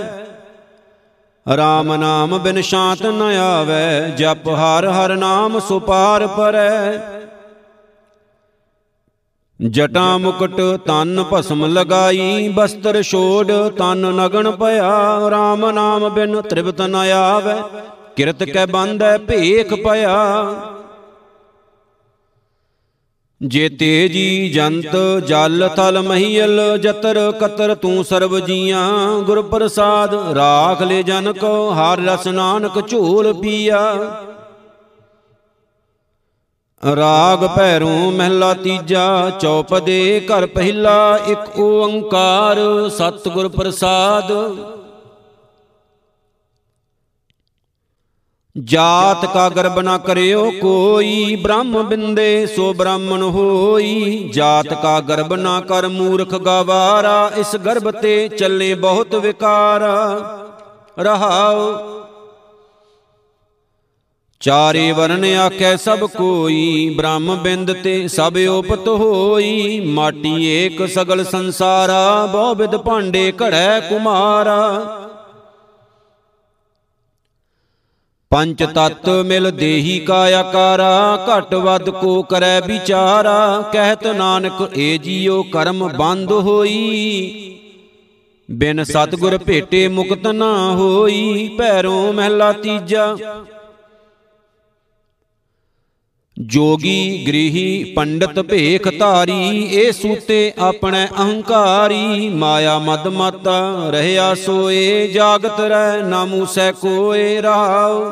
RAM 1.47 1.97
ਨਾਮ 1.97 2.39
ਬਿਨ 2.39 2.61
ਸ਼ਾਂਤ 2.61 3.03
ਨ 3.03 3.23
ਆਵੈ, 3.41 4.09
ਜਪ 4.09 4.49
ਹਰ 4.49 4.87
ਹਰ 4.87 5.17
ਨਾਮ 5.17 5.59
ਸੁਪਾਰ 5.61 6.27
ਪਰੈ। 6.27 6.99
ਜਟਾ 9.61 10.16
ਮੁਕਟ 10.19 10.61
ਤਨ 10.87 11.23
ਭਸਮ 11.33 11.64
ਲਗਾਈ, 11.66 12.49
ਬਸਤਰ 12.49 13.03
ਛੋੜ 13.03 13.53
ਤਨ 13.79 14.07
ਨਗਣ 14.14 14.51
ਭਇਆ 14.51 14.90
RAM 15.33 15.71
ਨਾਮ 15.73 16.09
ਬਿਨ 16.09 16.40
ਤ੍ਰਿਪਤ 16.40 16.81
ਨ 16.81 16.95
ਆਵੈ, 16.95 17.57
ਕਿਰਤ 18.16 18.45
ਕੈ 18.45 18.66
ਬੰਧੈ 18.66 19.16
ਭੇਖ 19.19 19.75
ਭਇਆ 19.85 20.16
ਜੇ 23.40 23.69
ਤੇਜੀ 23.69 24.49
ਜੰਤ 24.49 24.97
ਜਲ 25.27 25.69
ਥਲ 25.77 26.01
ਮਹੀਲ, 26.03 26.61
ਜਤਰ 26.79 27.19
ਕਤਰ 27.40 27.75
ਤੂੰ 27.75 28.05
ਸਰਬ 28.05 28.38
ਜੀਆਂ। 28.38 28.87
ਗੁਰ 29.23 29.42
ਪ੍ਰਸਾਦ 29.42 30.14
ਰਾਖ 30.37 30.83
ਲੈ 30.83 31.03
ਜਨ 31.03 31.33
ਕੋ, 31.33 31.71
ਹਰ 31.71 32.01
ਰਸ 32.01 32.27
ਨਾਨਕ 32.27 32.81
ਝੋਲ 32.88 33.33
ਪੀਆ। 33.33 33.83
ਰਾਗ 36.94 37.44
ਭੈਰੂ 37.57 38.11
ਮਹਿਲਾ 38.11 38.55
ਤੀਜਾ 38.55 39.31
ਚੌਪਦੇ 39.40 40.27
ਘਰ 40.27 40.46
ਪਹਿਲਾ, 40.46 41.18
ਇੱਕ 41.27 41.59
ਓੰਕਾਰ 41.59 42.59
ਸਤਿਗੁਰ 42.88 43.49
ਪ੍ਰਸਾਦ। 43.49 44.33
ਜਾਤ 48.57 49.25
ਕਾ 49.25 49.49
ਗਰਬ 49.49 49.81
ਨਾ 49.81 49.99
ਕਰਿਓ 49.99 50.51
ਕੋਈ, 50.51 51.37
ਬ੍ਰਹਮ 51.37 51.83
ਬਿੰਦੇ 51.83 52.46
ਸੋ 52.46 52.72
ਬ੍ਰਾਹਮਣ 52.75 53.22
ਹੋਈ। 53.22 54.31
ਜਾਤ 54.35 54.75
ਕਾ 54.75 55.01
ਗਰਬ 55.01 55.35
ਨਾ 55.35 55.61
ਕਰ 55.61 55.88
ਮੂਰਖ 55.88 56.35
ਗਵਾਰਾ, 56.35 57.31
ਇਸ 57.37 57.57
ਗਰਭ 57.57 57.90
ਤੇ 57.90 58.29
ਚੱਲੇ 58.29 58.75
ਬਹੁਤ 58.75 59.14
ਵਿਕਾਰ। 59.14 59.83
ਰਹਾਓ 60.99 61.72
ਚਾਰੇ 64.40 64.90
ਵਰਨ 64.92 65.25
ਆਖੈ 65.25 65.77
ਸਭ 65.77 66.05
ਕੋਈ 66.16 66.94
ਬ੍ਰਹਮ 66.96 67.35
ਬਿੰਦ 67.42 67.72
ਤੇ 67.72 68.09
ਸਭ 68.09 68.37
ਉਪਤ 68.51 68.88
ਹੋਈ 68.88 69.81
ਮਾਟੀ 69.81 70.44
ਏਕ 70.46 70.87
ਸਗਲ 70.88 71.25
ਸੰਸਾਰਾ 71.25 72.27
ਬਹੁ 72.27 72.55
ਵਿਦ 72.55 72.77
ਭਾਂਡੇ 72.77 73.33
ਘੜੈ 73.42 73.81
ਕੁਮਾਰਾ। 73.81 74.59
ਪੰਚ 78.31 78.62
ਤਤ 78.75 79.09
ਮਿਲ 79.27 79.51
ਦੇਹੀ 79.51 79.99
ਕਾ 79.99 80.22
ਆਕਾਰਾ 80.38 81.27
ਘਟ 81.29 81.55
ਵੱਧ 81.55 81.90
ਕੋ 81.90 82.22
ਕਰੈ 82.22 82.61
ਵਿਚਾਰਾ 82.61 83.70
ਕਹਿਤ 83.72 84.07
ਨਾਨਕ 84.07 84.79
ਏ 84.79 84.96
ਜੀਉ 84.99 85.42
ਕਰਮ 85.42 85.87
ਬੰਦ 85.88 86.33
ਹੋਈ। 86.33 87.59
ਬਿਨ 88.49 88.85
ਸਤਗੁਰ 88.85 89.38
ਭੇਟੇ 89.38 89.87
ਮੁਕਤ 89.88 90.27
ਨਾ 90.27 90.55
ਹੋਈ 90.70 91.49
ਭੈਰੋ 91.59 92.12
ਮਹਿਲਾ 92.12 92.53
ਤੀਜਾ। 92.53 93.16
ਜੋਗੀ 96.37 97.25
ਗ੍ਰਹੀ 97.27 97.92
ਪੰਡਤ 97.96 98.40
ਭੇਖ 98.40 98.88
ਧਾਰੀ 98.99 99.62
ਏ 99.75 99.90
ਸੂਤੇ 99.92 100.53
ਆਪਣੇ 100.59 101.07
ਅਹੰਕਾਰੀ। 101.07 102.29
ਮਾਇਆ 102.29 102.79
ਮਦ 102.79 103.07
ਮਤ 103.09 103.49
ਰਹਿਆ 103.90 104.35
ਸੋਏ, 104.35 105.07
ਜਾਗਤ 105.07 105.61
ਰਹਿ 105.61 106.03
ਨਾ 106.03 106.25
ਮੂਸੈ 106.25 106.70
ਕੋਏ 106.72 107.42
ਰਾਉ। 107.42 108.11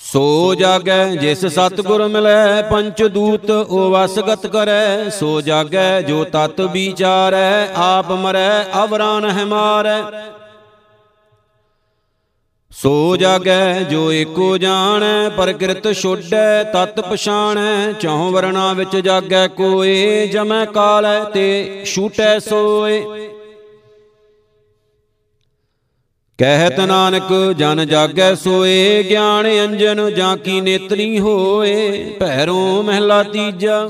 ਸੋ 0.00 0.54
ਜਾਗੈ 0.54 1.04
ਜਿਸ 1.16 1.44
ਸਤਗੁਰ 1.46 2.06
ਮਿਲੈ, 2.08 2.62
ਪੰਚ 2.62 3.02
ਦੂਤ 3.04 3.50
ਓ 3.50 3.88
ਵਸਗਤ 3.90 4.46
ਕਰੈ। 4.46 5.08
ਸੋ 5.10 5.40
ਜਾਗੈ 5.40 6.00
ਜੋ 6.02 6.24
ਤਤ 6.24 6.60
ਵਿਚਾਰੈ, 6.60 7.68
ਆਪ 7.76 8.12
ਮਰੈ, 8.12 8.64
ਅਵਰਾਨ 8.84 9.30
ਹੈ 9.30 9.44
ਮਾਰੈ 9.44 10.02
ਸੋ 12.72 13.16
ਜਾਗੈ 13.16 13.82
ਜੋ 13.82 14.12
ਏਕੋ 14.12 14.58
ਜਾਣੈ, 14.58 15.28
ਪ੍ਰਕਿਰਤ 15.28 15.92
ਛੋਡੈ, 15.92 16.64
ਤਤ 16.64 17.00
ਪਛਾਣੈ 17.00 17.92
ਚੌ 17.92 18.30
ਵਰਣਾ 18.30 18.72
ਵਿੱਚ 18.72 18.96
ਜਾਗੈ 18.96 19.46
ਕੋਏ, 19.48 20.26
ਜਮੈ 20.26 20.64
ਕਾਲੈ 20.64 21.24
ਤੇ 21.24 21.82
ਛੂਟੈ 21.86 22.38
ਸੋਏ। 22.38 23.02
ਕਹਿਤ 26.38 26.80
ਨਾਨਕ, 26.80 27.32
ਜਨ 27.58 27.86
ਜਾਗੈ 27.86 28.34
ਸੋਏ, 28.34 29.02
ਗਿਆਨ 29.02 29.46
ਅੰਜਨ 29.46 30.14
ਜਾਂ 30.14 30.36
ਕੀ 30.36 30.60
ਨੇਤਰੀ 30.60 31.18
ਹੋਏ, 31.18 32.16
ਭੈਰੋ 32.20 32.82
ਮਹਿਲਾ 32.82 33.22
ਤੀਜਾ। 33.22 33.88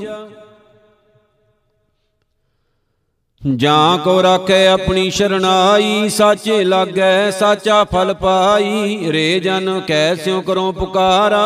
ਜਾਂ 3.41 3.97
ਕੋ 3.97 4.23
ਰਾਖੇ 4.23 4.67
ਆਪਣੀ 4.67 5.09
ਸ਼ਰਨਾਈ 5.09 6.09
ਸਾਚੇ 6.09 6.63
ਲਾਗੈ 6.63 7.31
ਸਾਚਾ 7.31 7.83
ਫਲ 7.83 8.13
ਪਾਈ। 8.13 9.11
ਰੇ 9.11 9.39
ਜਨ 9.39 9.79
ਕੈਸਿਉ 9.87 10.41
ਕਰੋ 10.41 10.71
ਪੁਕਾਰਾ, 10.71 11.45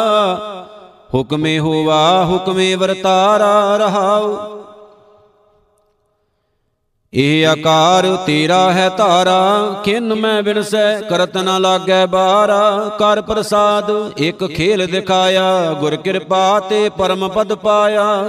ਹੁਕਮੇ 1.13 1.59
ਹੋਵਾ, 1.59 2.25
ਹੁਕਮੇ 2.25 2.73
ਵਰਤਾਰਾ, 2.75 3.77
ਰਹਾਉ। 3.77 4.35
ਇਹ 7.13 7.47
ਆਕਾਰ 7.47 8.05
ਤੇਰਾ 8.25 8.71
ਹੈ 8.73 8.89
ਧਾਰਾ 8.89 9.81
ਕਿਨ 9.83 10.13
ਮੈਂ 10.13 10.41
ਬਿਨਸੈ, 10.43 10.99
ਕਰਤ 11.01 11.37
ਨਾ 11.37 11.57
ਲਾਗੈ 11.57 12.05
ਬਾਰਾ। 12.05 12.89
ਕਰ 12.99 13.21
ਪ੍ਰਸਾਦ, 13.21 13.91
ਇੱਕ 14.17 14.45
ਖੇਲ 14.47 14.85
ਦਿਖਾਇਆ, 14.87 15.73
ਗੁਰ 15.73 15.95
ਕਿਰਪਾ 15.95 16.59
ਤੇ 16.59 16.89
ਪਰਮ 16.89 17.27
ਪਦ 17.29 17.53
ਪਾਇਆ। 17.53 18.23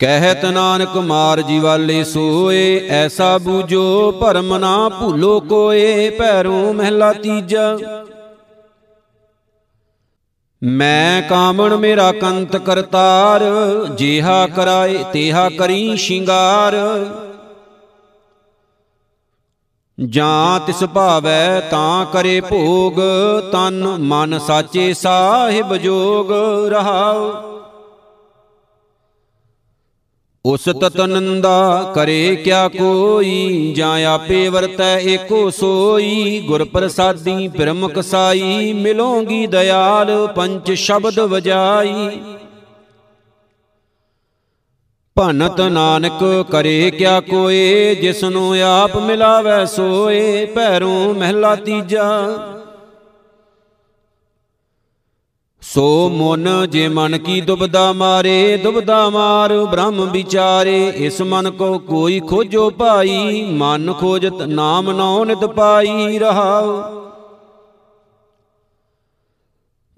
ਕਹਿਤ 0.00 0.44
ਨਾਨਕ 0.44 0.96
ਮਾਰ 0.96 1.40
ਜੀਵਾਲੇ 1.40 2.04
ਸੋਏ, 2.04 2.88
ਐਸਾ 2.88 3.38
ਬੂਝੋ 3.38 4.12
ਭਰਮ 4.12 4.56
ਨਾ 4.56 4.88
ਭੂਲੋ 4.88 5.40
ਕੋਏ, 5.40 6.10
ਭੈਰੋ 6.10 6.72
ਮਹਿਲਾ 6.72 7.12
ਤੀਜਾ। 7.12 7.78
ਮੈਂ 10.62 11.22
ਕਾਮਣ 11.22 11.76
ਮੇਰਾ 11.76 12.12
ਕੰਤ 12.12 12.56
ਕਰਤਾਰ, 12.56 13.44
ਜੇਹਾ 13.94 14.46
ਕਰਾਏ 14.46 15.04
ਤੇਹਾ 15.12 15.48
ਕਰੀ 15.48 15.96
ਸ਼ਿੰਗਾਰ। 15.96 16.76
ਜਾਂ 19.98 20.60
ਤਿਸ 20.60 20.84
ਭਾਵੈ 20.84 21.60
ਤਾਂ 21.60 22.06
ਕਰੇ 22.06 22.40
ਭੋਗ, 22.40 23.00
ਤਨ 23.52 23.84
ਮਨ 24.00 24.38
ਸਾਚੇ 24.38 24.92
ਸਾਹਿਬ 24.94 25.76
ਜੋਗ 25.76 26.32
ਰਹਾਓ 26.68 27.32
ਉਸ 30.44 30.64
ਤਤ 30.64 31.00
ਨੰਦਾ 31.00 31.92
ਕਰੇ 31.94 32.36
ਕਿਆ 32.36 32.68
ਕੋਈ? 32.68 33.72
ਜਾਂ 33.76 34.04
ਆਪੇ 34.04 34.48
ਵਰਤੈ 34.48 35.00
ਏਕੋ 35.00 35.50
ਸੋਈ। 35.50 36.44
ਗੁਰ 36.46 36.64
ਪ੍ਰਸਾਦੀ 36.64 37.48
ਪ੍ਰਮੁਖ 37.48 37.98
ਸਾਈ, 37.98 38.72
ਮਿਲੋਗੀ 38.72 39.46
ਦਇਆਲ 39.46 40.28
ਪੰਚ 40.36 40.72
ਸ਼ਬਦ 40.72 41.18
ਵਜਾਈ। 41.18 42.20
ਭਨਤ 45.14 45.60
ਨਾਨਕ 45.60 46.46
ਕਰੇ 46.52 46.90
ਕਿਆ 46.90 47.20
ਕੋਏ? 47.20 47.94
ਜਿਸਨੂੰ 47.94 48.62
ਆਪ 48.62 48.96
ਮਿਲਾਵੇ 48.96 49.66
ਸੋਏ, 49.66 50.46
ਭੈਰੋਂ 50.46 51.14
ਮਹਿਲਾ 51.14 51.56
ਤੀਜਾ। 51.56 52.22
ਸੋ 55.74 56.08
ਮਨ 56.08 56.66
ਜੇ 56.70 56.88
ਮਨ 56.88 57.18
ਕੀ 57.18 57.40
ਦੁਬਦਾ 57.40 57.92
ਮਾਰੇ, 57.92 58.56
ਦੁਬਦਾ 58.56 59.10
ਮਾਰ, 59.10 59.64
ਬ੍ਰਹਮ 59.64 60.10
ਵਿਚਾਰੇ, 60.10 60.92
ਇਸ 60.96 61.22
ਮਨ 61.22 61.50
ਕੋ 61.50 61.78
ਕੋਈ 61.78 62.20
ਖੋਜੋ 62.20 62.70
ਭਾਈ, 62.70 63.46
ਮਨ 63.50 63.92
ਖੋਜਤ 63.92 64.42
ਨਾਮ 64.42 64.90
ਨਉ 64.90 65.24
ਨਿਤ 65.24 65.44
ਪਾਈ, 65.44 66.18
ਰਹਾਉ। 66.18 66.82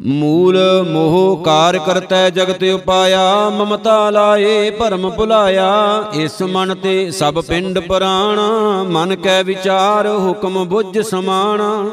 ਮੂਲ 0.00 0.58
ਮੋਹ 0.92 1.42
ਕਾਰ 1.44 1.78
ਕਰਤੈ 1.78 2.30
ਜਗਤ 2.30 2.64
ਉਪਾਇਆ, 2.74 3.50
ਮਮਤਾ 3.50 4.10
ਲਾਏ, 4.10 4.70
ਭਰਮ 4.70 5.10
ਭੁਲਾਇਆ, 5.10 6.04
ਇਸ 6.14 6.42
ਮਨ 6.42 6.74
ਤੇ 6.74 7.10
ਸਭ 7.10 7.44
ਪਿੰਡ 7.48 7.78
ਪ੍ਰਾਣਾ, 7.78 8.82
ਮਨ 8.82 9.16
ਕੈ 9.16 9.42
ਵਿਚਾਰ, 9.42 10.08
ਹੁਕਮ 10.08 10.64
ਬੁੱਝ 10.64 10.98
ਸਮਾਣਾ। 10.98 11.86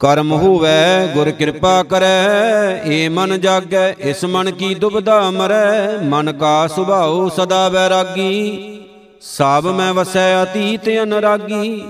ਕਰਮ 0.00 0.32
ਹੋਵੇ, 0.32 1.08
ਗੁਰ 1.14 1.30
ਕਿਰਪਾ 1.30 1.82
ਕਰੈ 1.82 2.82
ਏ 2.86 3.08
ਮਨ 3.08 3.40
ਜਾਗੈ, 3.40 3.88
ਇਸ 4.00 4.24
ਮਨ 4.24 4.50
ਕੀ 4.50 4.74
ਦੁਬਦਾ 4.74 5.20
ਮਰੈ, 5.30 5.98
ਮਨ 6.04 6.32
ਕਾ 6.32 6.66
ਸੁਭਾਉ 6.66 7.28
ਸਦਾ 7.28 7.68
ਬੈਰਾਗੀ 7.68 8.80
ਸਭ 9.20 9.66
ਮੈਂ 9.66 9.92
ਵਸੈ 9.94 10.42
ਅਤੀਤ 10.42 10.88
ਅਨਰਾਗੀ। 11.02 11.80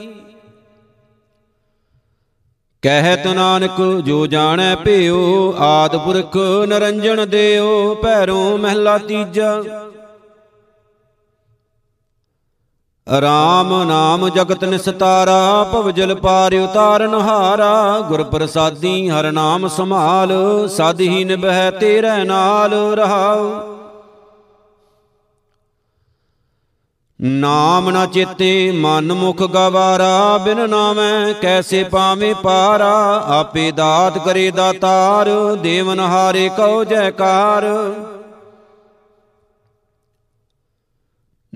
ਕਹਿਤ 2.82 3.26
ਨਾਨਕ, 3.26 3.80
ਜੋ 4.04 4.26
ਜਾਣੈ 4.26 4.74
ਭਿਓ 4.76 5.54
ਆਦ 5.58 5.96
ਪੁਰਖ 5.96 6.36
ਨਰੰਜਣ 6.68 7.24
ਦੇਓ 7.26 7.94
ਭੈਰੋ 7.94 8.56
ਮਹਿਲਾ 8.56 8.96
ਤੀਜਾ। 8.98 9.62
ਰਾਮ 13.20 13.82
ਨਾਮ 13.82 14.28
ਜਗਤ 14.28 14.64
ਨਿਸਤਾਰਾ 14.64 15.64
ਭਵਜਲ 15.64 16.14
ਪਾਰ 16.14 16.54
ਉਤਾਰਨ 16.54 17.14
ਹਾਰਾ 17.14 18.00
ਗੁਰ 18.00 18.22
ਪ੍ਰਸਾਦੀ 18.22 19.10
ਹਰ 19.10 19.32
ਨਾਮ 19.32 19.68
ਸੰਭਾਲ 19.68 20.32
ਸਦ 20.68 21.00
ਹੀ 21.00 21.24
ਨਿਭੈ 21.24 21.70
ਤੇਰੇ 21.70 22.24
ਨਾਲ 22.24 22.74
ਰਹਾਉ। 22.94 23.50
ਨਾਮ 27.20 27.90
ਨ 27.90 28.06
ਚੇਤੇ 28.06 28.72
ਮਨ 28.72 29.12
ਮੁਖ 29.12 29.42
ਗਵਾਰਾ, 29.42 30.38
ਬਿਨ 30.38 30.70
ਨਾਮੈ 30.70 31.32
ਕੈਸੇ 31.32 31.84
ਪਾਵੇਂ 31.84 32.34
ਪਾਰਾ, 32.34 33.22
ਆਪੇ 33.28 33.70
ਦਾਤ 33.72 34.18
ਕਰੇ 34.18 34.50
ਦਾਤਾਰ, 34.50 35.30
ਦੇਵਨ 35.54 36.00
ਹਾਰੇ 36.00 36.48
ਕਉ 36.48 36.84
ਜੈਕਾਰ। 36.84 37.64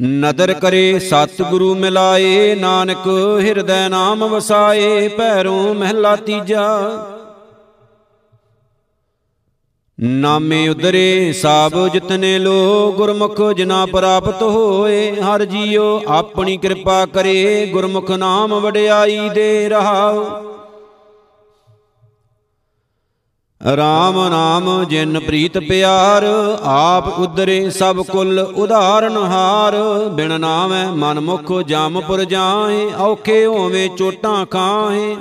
ਨਦਰ 0.03 0.53
ਕਰੇ 0.53 0.99
ਸਤਿਗੁਰੂ 0.99 1.75
ਮਿਲਾਏ, 1.75 2.55
ਨਾਨਕ 2.55 3.09
ਹਿਰਦੈ 3.41 3.89
ਨਾਮ 3.89 4.25
ਵਸਾਏ 4.25 5.09
ਪੈਰੋਂ 5.09 5.75
ਮਹਿਲਾ 5.75 6.17
ਤੀਜਾ। 6.17 6.69
ਨਾਮੇ 10.01 10.69
ਉਦਰੇ 10.69 11.33
ਸਾਬ 11.33 11.89
ਜਿਤਨੇ 11.89 12.39
ਲੋ 12.39 12.93
ਗੁਰਮੁਖ 12.93 13.43
ਜਿਨਾ 13.53 13.87
ਪ੍ਰਾਪਤ 13.87 14.43
ਹੋਏ, 14.43 15.21
ਹਰ 15.21 15.45
ਜੀਉ 15.45 16.01
ਆਪਣੀ 16.09 16.57
ਕਿਰਪਾ 16.57 17.07
ਕਰੇ, 17.07 17.67
ਗੁਰਮੁਖ 17.67 18.11
ਨਾਮ 18.11 18.55
ਵਡਿਆਈ 18.55 19.29
ਦੇ 19.29 19.69
ਰਹਾਉ। 19.69 20.25
ਰਾਮ 23.61 24.17
ਨਾਮ 24.29 24.85
ਜਿਨ 24.85 25.19
ਪ੍ਰੀਤ 25.21 25.59
ਪਿਆਰ, 25.59 26.25
ਆਪ 26.63 27.09
ਉਦਰੇ 27.19 27.71
ਸਭ 27.71 28.01
ਕੁਲ 28.03 28.39
ਉਧਾਰਨ 28.39 29.17
ਹਾਰ। 29.17 29.77
ਬਿਨ 30.09 30.41
ਨਾਮੈ 30.41 30.85
ਮਨ 30.93 31.21
ਮੁਖ 31.21 31.53
ਜਾਮਪੁਰ 31.63 32.25
ਜਾਏ 32.25 32.91
ਔਖੇ 32.99 33.45
ਹੋਵੇਂ 33.47 33.89
ਚੋਟਾਂ 33.89 34.47
ਖਾਏ 34.47 35.17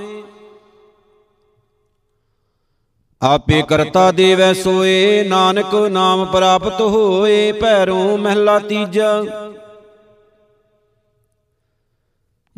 ਆਪੇ 3.21 3.61
ਕਰਤਾ 3.61 4.11
ਦੇਵੈ 4.11 4.51
ਸੋਏ, 4.53 5.23
ਨਾਨਕ 5.23 5.75
ਨਾਮ 5.91 6.25
ਪ੍ਰਾਪਤ 6.25 6.81
ਹੋਏ, 6.81 7.51
ਭੈਰੋਂ 7.51 8.17
ਮਹਿਲਾ 8.17 8.59
ਤੀਜਾ। 8.59 9.23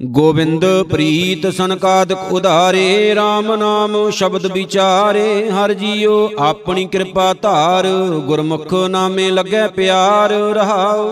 ਗੋਬਿੰਦ 0.05 0.65
ਪ੍ਰੀਤ 0.83 1.47
ਸੰਕਾਦਕ 1.47 2.31
ਉਧਾਰੇ 2.31 3.13
RAM 3.13 3.55
ਨਾਮ 3.57 4.09
ਸ਼ਬਦ 4.09 4.45
ਵਿਚਾਰੇ, 4.45 5.49
ਹਰ 5.49 5.73
ਜੀਉ 5.73 6.29
ਆਪਣੀ 6.39 6.85
ਕਿਰਪਾ 6.85 7.33
ਧਾਰ, 7.33 7.87
ਗੁਰਮੁਖ 8.25 8.73
ਨਾਮੇ 8.73 9.29
ਲੱਗੈ 9.31 9.67
ਪਿਆਰ, 9.67 10.31
ਰਹਾਉ। 10.31 11.11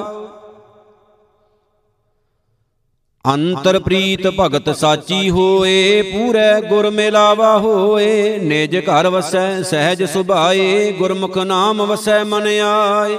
ਅੰਤਰ 3.26 3.80
ਪ੍ਰੀਤ 3.80 4.28
ਭਗਤ 4.28 4.76
ਸਾਚੀ 4.76 5.30
ਹੋਏ, 5.30 6.02
ਪੂਰੇ 6.02 6.70
ਗੁਰ 6.70 6.90
ਮਿਲਾਵਾ 6.90 7.58
ਹੋਏ, 7.58 8.38
ਨਿਜ 8.38 8.78
ਘਰ 8.78 9.08
ਵਸੈ 9.08 9.62
ਸਹਿਜ 9.62 10.04
ਸੁਭਾਏ, 10.04 10.92
ਗੁਰਮੁਖ 10.92 11.38
ਨਾਮ 11.38 11.86
ਵਸੈ 11.86 12.24
ਮਨ 12.24 12.48
ਆਏ। 12.66 13.18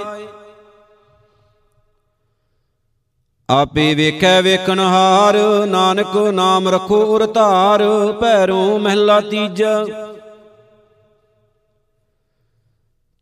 ਆਪੇ 3.51 3.93
ਵੇਖੈ 3.95 4.41
ਵੇਖਣ 4.41 4.79
ਹਾਰ, 4.79 5.37
ਨਾਨਕ 5.67 6.15
ਨਾਮ 6.33 6.67
ਰਖੋ 6.67 6.99
ਉਰ 7.05 7.25
ਧਾਰ, 7.25 7.81
ਭੈਰੋਂ 8.21 8.79
ਮਹਿਲਾ 8.79 9.19
ਤੀਜਾ। 9.21 9.85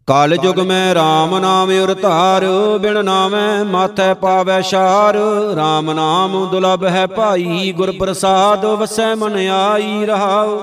ਕਾਲ 0.08 0.36
ਜੁਗ 0.38 0.60
ਮੈਂ 0.60 0.96
RAM 0.96 1.39
ਨਾਮ 1.39 1.70
ਉਰ 1.84 1.94
ਧਾਰ, 1.94 2.46
ਬਿਨ 2.82 3.04
ਨਾਮੈ 3.06 3.63
ਮਾਥੈ 3.63 4.13
ਪਾਵੈ 4.13 4.62
ਛਾਰ 4.62 5.18
RAM 5.58 5.94
ਨਾਮ 5.94 6.46
ਦੁਲਭ 6.52 6.84
ਹੈ 6.86 7.06
ਭਾਈ 7.08 7.72
ਗੁਰ 7.72 7.92
ਪ੍ਰਸਾਦ 7.92 8.65
ਵਸੈ 8.65 9.13
ਮਨ 9.15 9.38
ਆਈ 9.50 10.06
ਰਹਾਉ। 10.06 10.60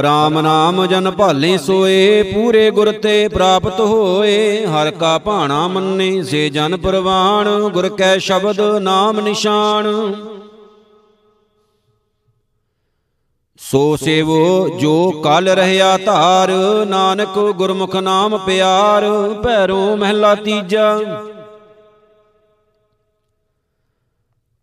ਰਾਮ 0.00 0.40
ਨਾਮ 0.40 0.86
ਜਨ 0.86 1.10
ਭਾਲੇ 1.10 1.58
ਸੋਏ, 1.58 2.22
ਪੂਰੇ 2.22 2.70
ਗੁਰ 2.70 2.92
ਤੇ 2.92 3.28
ਪ੍ਰਾਪਤ 3.28 3.80
ਹੋਏ। 3.80 4.66
ਹਰ 4.66 4.90
ਕਾ 4.90 5.18
ਭਾਣਾ 5.18 5.68
ਮੰਨੇ 5.68 6.22
ਸੇ 6.22 6.48
ਜਨ 6.50 6.76
ਪ੍ਰਵਾਣ, 6.76 7.68
ਗੁਰ 7.68 7.88
ਕੈ 7.88 8.18
ਸ਼ਬਦ 8.18 8.60
ਨਾਮ 8.60 9.20
ਨਿਸ਼ਾਨ। 9.20 10.14
ਸੋ 13.56 13.96
ਸੇਵੋ, 13.96 14.68
ਜੋ 14.80 15.10
ਕਲ 15.10 15.48
ਰਹਿਆ 15.48 15.98
ਧਾਰ, 15.98 16.50
ਨਾਨਕ 16.86 17.38
ਗੁਰਮੁਖ 17.38 17.96
ਨਾਮ 17.96 18.38
ਪਿਆਰ, 18.38 19.04
ਭੈਰੋ 19.44 19.96
ਮਹਿਲਾ 19.96 20.34
ਤੀਜਾ। 20.34 21.00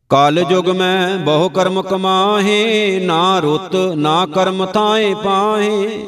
ਕਲ 0.09 0.43
ਜੁਗ 0.43 0.69
ਮੈਂ 0.69 1.17
ਬਹੁ 1.17 1.49
ਕਰਮ 1.49 1.81
ਕਮਾਹੇ, 1.81 2.99
ਨਾ 2.99 3.39
ਰੁੱਤ, 3.39 3.75
ਨਾ 3.75 4.25
ਕਰਮ 4.25 4.65
ਥਾਏ 4.65 5.13
ਪਾਹੇ। 5.13 6.05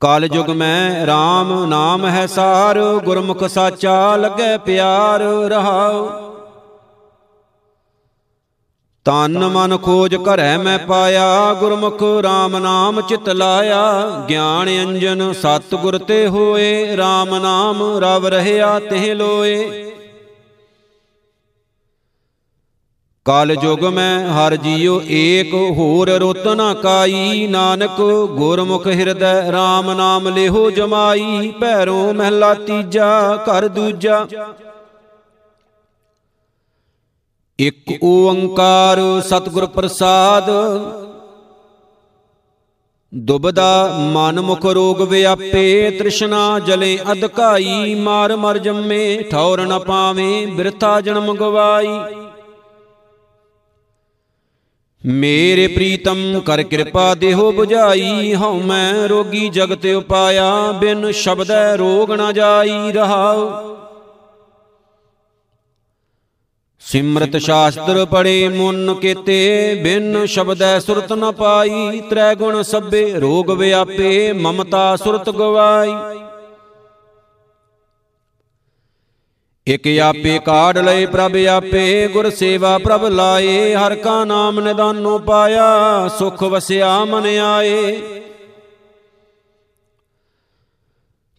ਕਲ 0.00 0.28
ਜੁਗ 0.28 0.50
ਮੈਂ 0.50 1.06
RAM 1.06 1.66
ਨਾਮ 1.66 2.06
ਹੈ 2.06 2.26
ਸਾਰ, 2.26 2.80
ਗੁਰਮੁਖ 3.04 3.44
ਸਾਚਾ 3.44 4.16
ਲੱਗੈ 4.16 4.58
ਪਿਆਰ 4.58 5.20
ਰਹਾਉ। 5.48 6.08
ਤਨ 9.04 9.38
ਮਨ 9.38 9.78
ਖੋਜ 9.78 10.16
ਘਰੈ 10.16 10.58
ਮੈਂ 10.58 10.78
ਪਾਇਆ, 10.78 11.54
ਗੁਰਮੁਖ 11.54 12.02
RAM 12.02 12.58
ਨਾਮ 12.58 13.00
ਚਿਤ 13.00 13.28
ਲਾਇਆ। 13.28 14.04
ਗਿਆਨ 14.28 14.68
ਅੰਜਨ 14.68 15.32
ਸਤ 15.32 15.74
ਗੁਰ 15.74 15.98
ਤੇ 15.98 16.26
ਹੋਏ 16.28 16.96
RAM 16.96 17.38
ਨਾਮ 17.38 17.82
ਰਵ 17.98 18.26
ਰਹਿਆ 18.26 18.78
ਤਿਹ 18.78 19.14
ਲੋਏ। 19.14 19.86
ਕਲ 23.30 23.54
ਜੁਗ 23.54 23.84
ਮੈਂ 23.84 24.28
ਹਰ 24.28 24.56
ਜੀਉ 24.56 25.00
ਏਕ, 25.08 25.54
ਹੋਰ 25.54 26.10
ਰੁੱਤ 26.10 26.46
ਨਾ 26.48 26.74
ਕਾਈ। 26.74 27.46
ਨਾਨਕ 27.46 28.00
ਗੁਰਮੁਖ 28.30 28.86
ਹਿਰਦੈ 28.86 29.50
RAM 29.50 29.92
ਨਾਮ 29.96 30.28
ਲਿਹੋ 30.28 30.70
ਜਮਾਈ। 30.70 31.52
ਭੈਰੋ 31.60 32.12
ਮਹਿਲਾ 32.12 32.54
ਤੀਜਾ, 32.54 33.36
ਘਰ 33.36 33.68
ਦੂਜਾ। 33.68 34.26
ਇਕ 37.58 37.98
ਓੰਕਾਰ 38.02 38.98
ਸਤਿਗੁਰ 39.26 39.66
ਪ੍ਰਸਾਦ। 39.66 40.50
ਦੁਬਦਾ 43.14 43.94
ਮਨ 44.12 44.40
ਮੁਖ 44.40 44.66
ਰੋਗ 44.66 45.02
ਵਿਆਪੇ, 45.02 45.90
ਤ੍ਰਿਸ਼ਨਾ 45.90 46.58
ਜਲੇ 46.58 46.98
ਅਧਕਾਈ। 47.12 47.94
ਮਾਰ 47.94 48.36
ਮਰ 48.36 48.58
ਜੰਮੇ, 48.58 49.22
ਠੌਰ 49.22 49.60
ਨ 49.60 49.78
ਪਾਵੇਂ, 49.78 50.46
ਬਿਰਥਾ 50.46 51.00
ਜਨਮ 51.00 51.34
ਗਵਾਈ। 51.34 52.00
ਮੇਰੇ 55.06 55.66
ਪ੍ਰੀਤਮ 55.66 56.40
ਕਰ 56.40 56.62
ਕਿਰਪਾ 56.62 57.14
ਦੇਹੋ 57.14 57.52
부ਝਾਈ 57.52 58.34
ਹਉ 58.34 58.60
ਮੈਂ 58.60 59.08
ਰੋਗੀ 59.08 59.48
ਜਗਤ 59.48 59.86
ਉਪਾਇਆ, 59.86 60.72
ਬਿਨ 60.72 61.10
ਸ਼ਬਦੈ 61.10 61.76
ਰੋਗ 61.76 62.12
ਨ 62.12 62.32
ਜਾਈ 62.32 62.92
ਰਹਾਉ। 62.92 63.76
ਸਿਮਰਤ 66.80 67.36
ਸ਼ਾਸਤਰ 67.36 68.04
ਪੜੇ 68.04 68.48
ਮੁਨ 68.48 68.94
ਕੀਤੇ, 68.94 69.80
ਬਿਨ 69.82 70.26
ਸ਼ਬਦੈ 70.26 70.78
ਸੁਰਤ 70.78 71.12
ਨ 71.12 71.32
ਪਾਈ, 71.32 72.00
ਤ੍ਰੈ 72.00 72.34
ਗੁਣ 72.34 72.62
ਸਭੇ 72.62 73.12
ਰੋਗ 73.12 73.50
ਵਿਆਪੇ, 73.50 74.32
ਮਮਤਾ 74.32 74.96
ਸੁਰਤ 74.96 75.30
ਗਵਾਈ। 75.30 75.90
ਇਕ 79.70 79.98
ਆਪੇ 79.98 80.38
ਕਾੜ 80.38 80.78
ਲਏ 80.78 81.06
ਪ੍ਰਭ 81.06 81.36
ਆਪੇ 81.50 82.08
ਗੁਰ 82.08 82.30
ਸੇਵਾ 82.30 82.78
ਪ੍ਰਭ 82.78 83.04
ਲਾਏ, 83.04 83.74
ਹਰ 83.74 83.94
ਕਾ 83.94 84.24
ਨਾਮ 84.24 84.60
ਨਿਦਾਨੋ 84.60 85.18
ਪਾਇਆ, 85.18 86.08
ਸੁਖ 86.18 86.42
ਵਸਿਆ 86.42 87.04
ਮਨ 87.04 87.26
ਆਏ। 87.38 88.00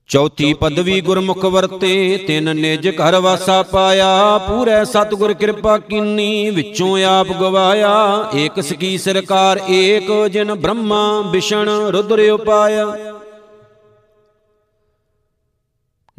ਚੌਥੀ 0.07 0.53
ਪਦਵੀ 0.53 1.01
ਗੁਰਮੁਖ 1.01 1.45
ਵਰਤੇ, 1.45 2.17
ਤਿੰਨ 2.27 2.55
ਨਿਜ 2.55 2.89
ਘਰ 2.89 3.19
ਵਾਸਾ 3.19 3.63
ਪਾਇਆ, 3.63 4.37
ਪੂਰੇ 4.37 4.85
ਸਤਿਗੁਰ 4.85 5.33
ਕਿਰਪਾ 5.33 5.77
ਕੀਨੀ, 5.77 6.49
ਵਿੱਚੋਂ 6.49 7.03
ਆਪ 7.03 7.27
ਗਵਾਇਆ, 7.27 7.93
ਏਕ 8.35 8.61
ਸਕੀ 8.61 8.97
ਸਰਕਾਰ 8.97 9.59
ਏਕ, 9.69 10.27
ਜਿਨ 10.27 10.53
ਬ੍ਰਹਮਾ 10.53 11.21
ਵਿਸ਼ਨ 11.21 11.69
ਰੁਦਰ 11.69 12.29
ਉਪਾਇਆ। 12.31 13.10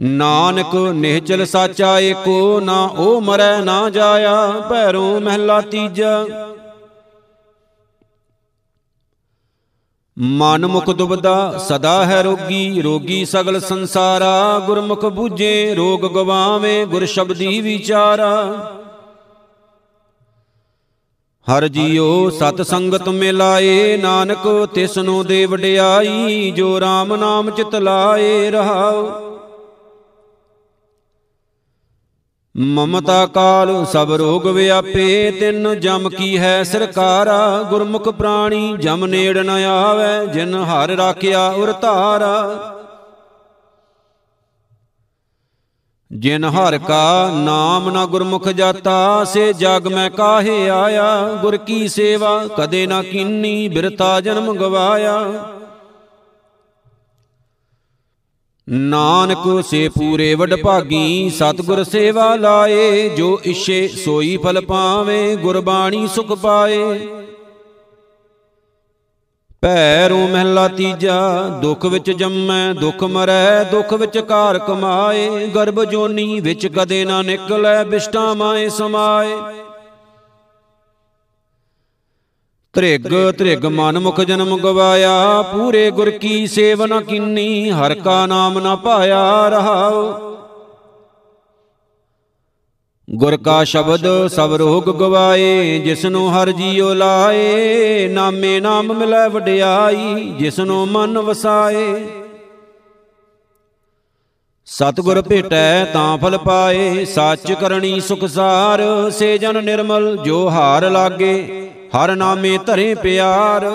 ਨਾਨਕ 0.03 0.75
ਨਿਹਚਲ 0.75 1.47
ਸਾਚਾ, 1.47 2.01
ਏਕੋ 2.01 2.61
ਨਾ 2.61 2.85
ਉਹ 2.85 3.21
ਮਰੈ 3.21 3.61
ਨਾ 3.61 3.91
ਜਾਇਆ, 3.91 4.51
ਭੈਰੋ 4.71 5.21
ਮਹਿਲਾ 5.21 5.61
ਤੀਜਾ। 5.61 6.27
ਮਨ 10.19 10.67
ਮੁਖ 10.67 10.91
ਦੁਬਦਾ, 10.91 11.59
ਸਦਾ 11.59 12.05
ਹੈ 12.05 12.23
ਰੋਗੀ 12.23 12.83
ਰੋਗੀ 12.83 13.25
ਸਗਲ 13.25 13.61
ਸੰਸਾਰਾ, 13.61 14.59
ਗੁਰਮੁਖ 14.59 15.05
ਬੂਝੇ, 15.07 15.75
ਰੋਗ 15.75 16.01
ਗਵਾਵੇਂ, 16.01 16.87
ਗੁਰ 16.87 17.07
ਸ਼ਬਦੀ 17.07 17.61
ਵਿਚਾਰਾ। 17.61 18.55
ਹਰ 21.47 21.69
ਜੀਓ 21.69 22.31
ਸਤ 22.31 22.63
ਸੰਗਤ 22.63 23.09
ਮਿਲਾਏ, 23.09 23.97
ਨਾਨਕ 23.97 24.69
ਤਿਸ 24.75 24.99
ਨੂੰ 24.99 25.27
ਦੇ 25.27 25.47
ਵਡਿਆਈ 25.47 26.51
ਜੋ 26.51 26.79
RAM 26.79 27.17
ਨਾਮ 27.17 27.51
ਚਿਤ 27.51 27.75
ਲਾਏ 27.75 28.51
ਰਹਾਉ। 28.51 29.32
ਮਮਤਾ 32.57 33.27
ਕਾਲ 33.27 33.85
ਸਭ 33.85 34.13
ਰੋਗ 34.13 34.47
ਵਿਆਪੇ, 34.47 35.31
ਤਿੰਨ 35.31 35.81
ਜਮ 35.81 36.09
ਕੀ 36.09 36.39
ਹੈ 36.39 36.63
ਸਰਕਾਰਾ, 36.63 37.63
ਗੁਰਮੁਖ 37.63 38.09
ਪ੍ਰਾਣੀ 38.09 38.77
ਜਮ 38.77 39.07
ਨੇੜ 39.07 39.39
ਨ 39.39 39.51
ਆਵੇ, 39.51 40.27
ਜਿਨ 40.27 40.55
ਹਰ 40.55 40.89
ਰਾਖਿਆ 40.89 41.49
ਉਰ 41.49 41.73
ਧਾਰਾ। 41.73 42.59
ਜਿਨ 46.13 46.45
ਹਰ 46.45 46.79
ਕਾ 46.79 47.31
ਨਾਮ 47.35 47.91
ਨਾ 47.91 48.07
ਗੁਰਮੁਖ 48.07 48.49
ਜਾਤਾ, 48.49 49.25
ਸੇ 49.25 49.53
ਜਗ 49.53 49.87
ਮੈਂ 49.87 50.11
ਕਾਹੇ 50.11 50.69
ਆਇਆ, 50.71 51.39
ਗੁਰ 51.43 51.57
ਕੀ 51.57 51.89
ਸੇਵਾ, 51.89 52.47
ਕਦੇ 52.57 52.87
ਨਾ 52.87 53.03
ਕੀਨੀ 53.03 53.69
ਬਿਰਤਾ 53.69 54.21
ਜਨਮ 54.21 54.55
ਗਵਾਇਆ। 54.55 55.23
ਨਾਨਕ 58.69 59.65
ਸੇ 59.65 59.89
ਪੂਰੇ 59.89 60.35
ਵਡ 60.35 60.55
ਭਾਗੀ, 60.63 61.31
ਸਤਗੁਰ 61.31 61.85
ਸੇਵਾ 61.85 62.35
ਲਾਏ, 62.37 63.09
ਜੋ 63.09 63.41
ਇਛੇ 63.45 63.89
ਸੋਈ 63.89 64.37
ਫਲ 64.37 64.61
ਪਾਵੇ, 64.61 65.37
ਗੁਰਬਾਣੀ 65.37 66.07
ਸੁਖ 66.07 66.33
ਪਾਏ। 66.33 67.09
ਭੈਰੂ 69.63 70.29
ਮਹਿਲਾ 70.29 70.69
ਤੀਜਾ, 70.69 71.49
ਦੁੱਖ 71.63 71.87
ਵਿੱਚ 71.87 72.11
ਜੰਮੈ, 72.11 72.73
ਦੁੱਖ 72.73 73.05
ਮਰੈ, 73.05 73.65
ਦੁੱਖ 73.65 73.93
ਵਿੱਚ 73.93 74.19
ਕਾਰ 74.19 74.59
ਕਮਾਏ, 74.59 75.47
ਗਰਭ 75.47 75.85
ਜੋਨੀ 75.85 76.41
ਵਿੱਚ 76.41 76.67
ਕਦੇ 76.67 77.05
ਨਾ 77.05 77.23
ਨਿਕਲੈ, 77.23 77.85
ਬਿਸ਼ਟਾ 77.85 78.35
ਮਾਏ, 78.35 78.69
ਸਮਾਏ। 78.69 79.37
ਤ੍ਰਿਗ 82.75 83.07
ਤ੍ਰਿਗ 83.39 83.65
ਮਨ 83.67 83.99
ਮੁਖ 83.99 84.21
ਜਨਮ 84.21 84.57
ਗਵਾਇਆ, 84.57 85.43
ਪੂਰੇ 85.43 85.91
ਗੁਰ 85.91 86.11
ਕੀ 86.11 86.47
ਸੇਵਨ 86.47 87.01
ਕਿੰਨੀ, 87.01 87.71
ਹਰ 87.71 87.95
ਕਾ 87.95 88.27
ਨਾਮ 88.27 88.59
ਨਾ 88.59 88.75
ਪਾਇਆ 88.77 89.49
ਰਹਾਓ 89.49 90.31
ਗੁਰ 93.09 93.37
ਕਾ 93.37 93.65
ਸ਼ਬਦ 93.65 94.07
ਸਭ 94.27 94.55
ਰੋਗ 94.55 94.91
ਗਵਾਏ, 94.91 95.79
ਜਿਸਨੂੰ 95.79 96.31
ਹਰ 96.33 96.51
ਜੀਉ 96.51 96.93
ਲਾਏ, 96.95 98.09
ਨਾਮੇ 98.09 98.59
ਨਾਮ 98.61 98.93
ਮਿਲੈ 98.93 99.29
ਵਡਿਆਈ, 99.29 100.33
ਜਿਸਨੂੰ 100.39 100.87
ਮਨ 100.89 101.19
ਵਸਾਏ। 101.19 101.95
ਸਤਗੁਰ 104.67 105.23
ਭੇਟੈ, 105.23 105.85
ਤਾਂ 105.85 106.19
ਫਲ 106.19 106.39
ਪਾਏ, 106.39 107.05
ਸੱਚ 107.05 107.53
ਕਰਨੀ 107.53 108.01
ਸੁਖਸਾਰ, 108.01 108.81
ਸੇ 109.11 109.39
ਜਨ 109.39 109.65
ਨਿਰਮਲ, 109.65 110.17
ਜੋ 110.17 110.49
ਹਾਰ 110.51 110.91
ਲਾਗੇ, 110.91 111.71
ਹਰ 111.97 112.15
ਨਾਮੇ 112.17 112.59
ਧਰੇ 112.59 112.95
ਪਿਆਰ। 112.95 113.69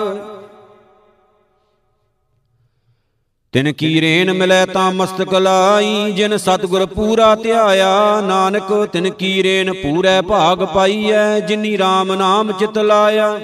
ਤਿਨ 3.52 3.72
ਕੀ 3.72 4.00
ਰੇਨ 4.00 4.32
ਮਿਲੈ 4.32 4.64
ਤਾਂ 4.66 4.90
ਮਸਤਕ 4.92 5.34
ਲਾਈ, 5.34 6.12
ਜਿਨ 6.12 6.36
ਸਤਗੁਰ 6.36 6.86
ਪੂਰਾ 6.86 7.34
ਧਿਆਇਆ, 7.34 8.20
ਨਾਨਕ 8.20 8.72
ਤਿਨ 8.92 9.10
ਕੀ 9.10 9.42
ਰੇਨ 9.42 9.72
ਪੂਰੈ 9.72 10.20
ਭਾਗ 10.22 10.64
ਪਾਈਐ, 10.64 11.40
ਜਿਨੀ 11.40 11.76
RAM 11.76 12.14
ਨਾਮ 12.16 12.52
ਚਿਤ 12.52 12.78
ਲਾਇਆ। 12.78 13.38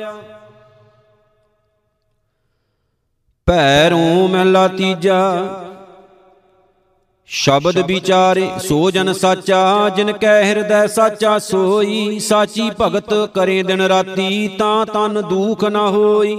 ਪੈਰੋਂ 3.47 4.29
ਮਹਿਲਾ 4.29 4.69
ਤੀਜਾ 4.69 5.21
ਸ਼ਬਦ 7.31 7.79
ਵਿਚਾਰੇ 7.87 8.49
ਸੋ 8.63 8.91
ਜਨ 8.91 9.13
ਸਾਚਾ 9.13 9.89
ਜਿਨ 9.97 10.13
ਕੈ 10.13 10.43
ਹਿਰਦੈ 10.45 10.87
ਸਾਚਾ 10.87 11.39
ਸੋਈ 11.39 12.19
ਸਾਚੀ 12.19 12.71
ਭਗਤ 12.81 13.15
ਕਰੇ 13.35 13.63
ਦਿਨ 13.63 13.81
ਰਾਤੀ 13.83 14.49
ਤਾਂ 14.59 14.85
ਤਨ 14.87 15.21
ਦੂਖ 15.29 15.65
ਨਾ 15.65 15.89
ਹੋਈ। 15.91 16.37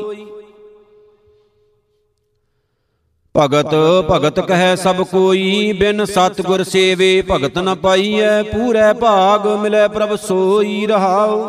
ਭਗਤ 3.36 3.74
ਭਗਤ 4.12 4.40
ਕਹੈ 4.40 4.76
ਸਭ 4.76 5.02
ਕੋਈ 5.04 5.72
ਬਿਨ 5.80 6.06
ਸਤਗੁਰ 6.06 6.64
ਸੇਵੇ 6.64 7.22
ਭਗਤ 7.32 7.58
ਨ 7.58 7.76
ਪਾਈਐ 7.76 8.42
ਪੂਰੇ 8.44 8.92
ਭਾਗ 9.02 9.48
ਮਿਲੈ 9.62 9.88
ਪ੍ਰਭ 9.88 10.16
ਸੋਈ 10.18 10.86
ਰਹਾਉ। 10.88 11.40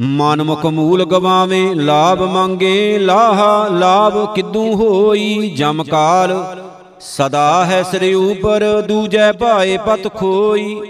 ਮਨ 0.00 0.42
ਮੁਖ 0.42 0.66
ਮੂਲ 0.66 1.04
ਗਵਾਵੇਂ, 1.04 1.76
ਲਾਭ 1.76 2.22
ਮੰਗੇ, 2.22 2.98
ਲਾਹਾ, 2.98 3.68
ਲਾਭ 3.68 4.34
ਕਿਦੂ 4.34 4.74
ਹੋਈ? 4.74 5.50
ਜਮ 5.56 5.84
ਕਾਲ, 5.84 6.56
ਸਦਾ 7.00 7.64
ਹੈ 7.64 7.82
ਸ੍ਰੀ 7.82 8.14
ਉਪਰ, 8.14 8.80
ਦੂਜੈ 8.80 9.32
ਭਾਏ 9.32 9.76
ਪਤ 9.76 10.14
ਖੋਈ। 10.14 10.80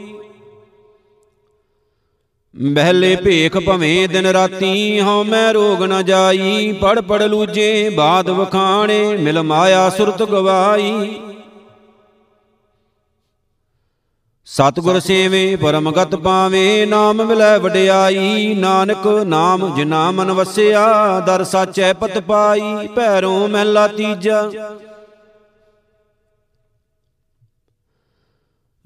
ਬਹਿਲੇ 2.57 3.17
ਭੇਖ 3.17 3.59
ਭਵੇਂ, 3.59 4.09
ਦਿਨ 4.09 4.27
ਰਾਤੀ 4.27 5.01
ਹਉ 5.01 5.25
ਮੈਂ 5.25 5.55
ਰੋਗ 5.55 5.83
ਨ 5.83 6.05
ਜਾਈ। 6.05 6.73
ਪੜ 6.73 7.01
ਪੜ 7.01 7.23
ਲੂਜੇ, 7.23 7.91
ਬਾਦ 7.91 8.31
ਵਖਾਣੇ, 8.31 9.17
ਮਿਲ 9.17 9.43
ਮਾਇਆ 9.43 9.91
ਸੁਰਤ 9.91 10.23
ਗਵਾਈ। 10.23 11.21
ਸਤਗੁਰ 14.47 15.01
ਸੇਵੇ, 15.01 15.57
ਪਰਮਗਤ 15.57 16.15
ਪਾਵੇ, 16.15 16.87
ਨਾਮ 16.87 17.25
ਮਿਲੈ 17.25 17.59
ਵਡਿਆਈ। 17.59 18.55
ਨਾਨਕ 18.55 19.07
ਨਾਮ 19.07 19.75
ਜਿਨਾ 19.75 20.11
ਮਨ 20.11 20.33
ਵਸਿਆ, 20.33 21.21
ਦਰ 21.21 21.45
ਸਾਚੈ 21.45 21.93
ਪਤ 21.93 22.19
ਪਾਈ, 22.19 22.89
ਭੈਰੋਂ 22.97 23.49
ਮਹਿਲਾ 23.49 23.87
ਤੀਜਾ। 23.89 24.51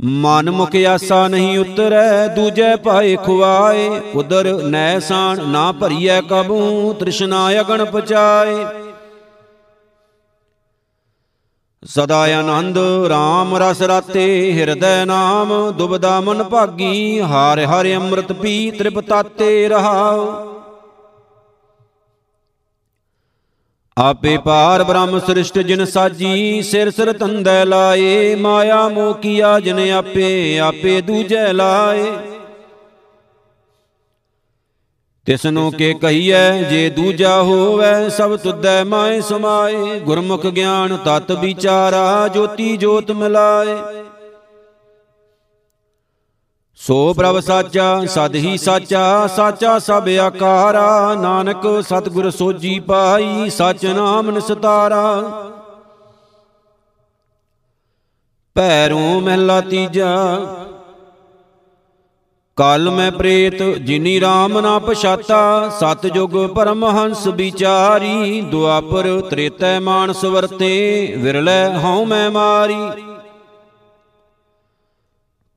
ਮਨ 0.04 0.50
ਮੁਖ 0.50 0.76
ਆਸਾ 0.88 1.28
ਨਹੀਂ 1.28 1.59
ਉਤਰੈ, 1.59 2.26
ਦੂਜੈ 2.28 2.76
ਪਾਏ 2.76 3.16
ਖੁਆਏ। 3.16 3.88
ਉਦਰ 4.14 4.62
ਨੈ 4.62 4.98
ਸਾਣ 4.98 5.46
ਨਾ 5.46 5.72
ਭਰੀਐ 5.72 6.20
ਕਬੂ, 6.20 6.92
ਤ੍ਰਿਸ਼ਨਾ 6.92 7.61
ਅਗਣ 7.61 7.84
ਪਚਾਏ 7.84 8.66
ਸਦਾ 11.89 12.20
ਆਨੰਦ 12.39 12.78
RAM 13.07 13.57
ਰਸ 13.57 13.82
ਰਾਤੇ, 13.82 14.53
ਹਿਰਦੈ 14.53 15.05
ਨਾਮ, 15.05 15.70
ਦੁਬਦਾ 15.70 16.20
ਮਨ 16.20 16.43
ਭਾਗੀ, 16.43 17.20
ਹਾਰ 17.20 17.61
ਹਰਿ 17.64 17.97
ਅੰਮ੍ਰਿਤ 17.97 18.32
ਪੀ, 18.32 18.70
ਤ੍ਰਿਪਤਾਤੇ 18.70 19.68
ਰਹਾਉ 19.68 20.26
ਆਪੇ 23.99 24.37
ਪਾਰ 24.39 24.84
ਬ੍ਰਹਮ 24.84 25.18
ਸ੍ਰਿਸ਼ਟ 25.18 25.59
ਜਿਨ 25.59 25.84
ਸਾਜੀ, 25.84 26.62
ਸਿਰ 26.62 26.91
ਸਿਰ 26.91 27.12
ਤੰਦੈ 27.12 27.64
ਲਾਏ, 27.64 28.34
ਮਾਇਆ 28.34 28.89
ਮੋਹ 28.89 29.14
ਕੀਆ 29.14 29.61
ਜਿਨ 29.61 29.78
ਆਪੇ 29.93 30.59
ਆਪੇ 30.59 31.01
ਦੂਜੈ 31.01 31.53
ਲਾਏ। 31.53 32.12
ਤਿਸਨੂੰ 35.27 35.72
ਕੇ 35.72 35.95
ਕਹੀਐ 35.95 36.62
ਜੇ 36.62 36.91
ਦੂਜਾ 36.91 37.43
ਹੋਵੇ 37.43 38.11
ਸਭ 38.11 38.37
ਤੁਧੈ 38.37 38.85
ਮਾਏ 38.85 39.20
ਸਮਾਏ। 39.20 40.01
ਗੁਰਮੁਖ 40.01 40.47
ਗਿਆਨ 40.47 40.97
ਤਤ 40.97 41.33
ਵਿਚਾਰਾ 41.33 42.29
ਜੋਤੀ 42.29 42.77
ਜੋਤ 42.77 43.11
ਮਿਲਾਏ। 43.11 43.77
ਸੋ 46.77 47.14
ਪ੍ਰਭ 47.14 47.41
ਸਾਚਾ 47.41 48.05
ਸਦ 48.07 48.35
ਹੀ 48.35 48.59
ਸਾਚਾ 48.59 49.27
ਸਾਚਾ 49.27 49.79
ਸਭ 49.79 50.09
ਆਕਾਰਾ। 50.20 51.14
ਨਾਨਕ 51.14 51.66
ਸਤਿਗੁਰ 51.81 52.31
ਸੋਜੀ 52.31 52.79
ਪਾਈ 52.81 53.51
ਸਚ 53.51 53.87
ਨਾਮ 53.87 54.31
ਨਿਸਤਾਰਾ 54.31 55.22
ਪੈਰੋਂ 58.55 59.20
ਮਹਿਲਾ 59.20 59.61
ਤੀਜਾ 59.61 60.39
ਕਲ 62.59 62.90
ਮੈਂ 62.90 63.12
ਪ੍ਰੇਤ, 63.12 63.62
ਜਿਨੀ 63.62 64.20
RAM 64.20 64.61
ਨਾ 64.61 64.78
ਪਛਾਤਾ 64.78 65.68
ਸਤ 65.68 66.07
ਜੁਗ 66.07 66.30
ਪਰਮਹੰਸ 66.46 67.26
ਵਿਚਾਰੀ 67.26 68.40
ਦੁਆਪਰ 68.40 69.20
ਤ੍ਰੇਤੈ 69.20 69.80
ਮਾਨਸ 69.80 70.24
ਵਰਤੇ, 70.24 71.14
ਵਿਰਲੇ 71.18 71.66
ਹਉ 71.84 72.04
ਮੈਂ 72.04 72.30
ਮਾਰੀ। 72.30 72.78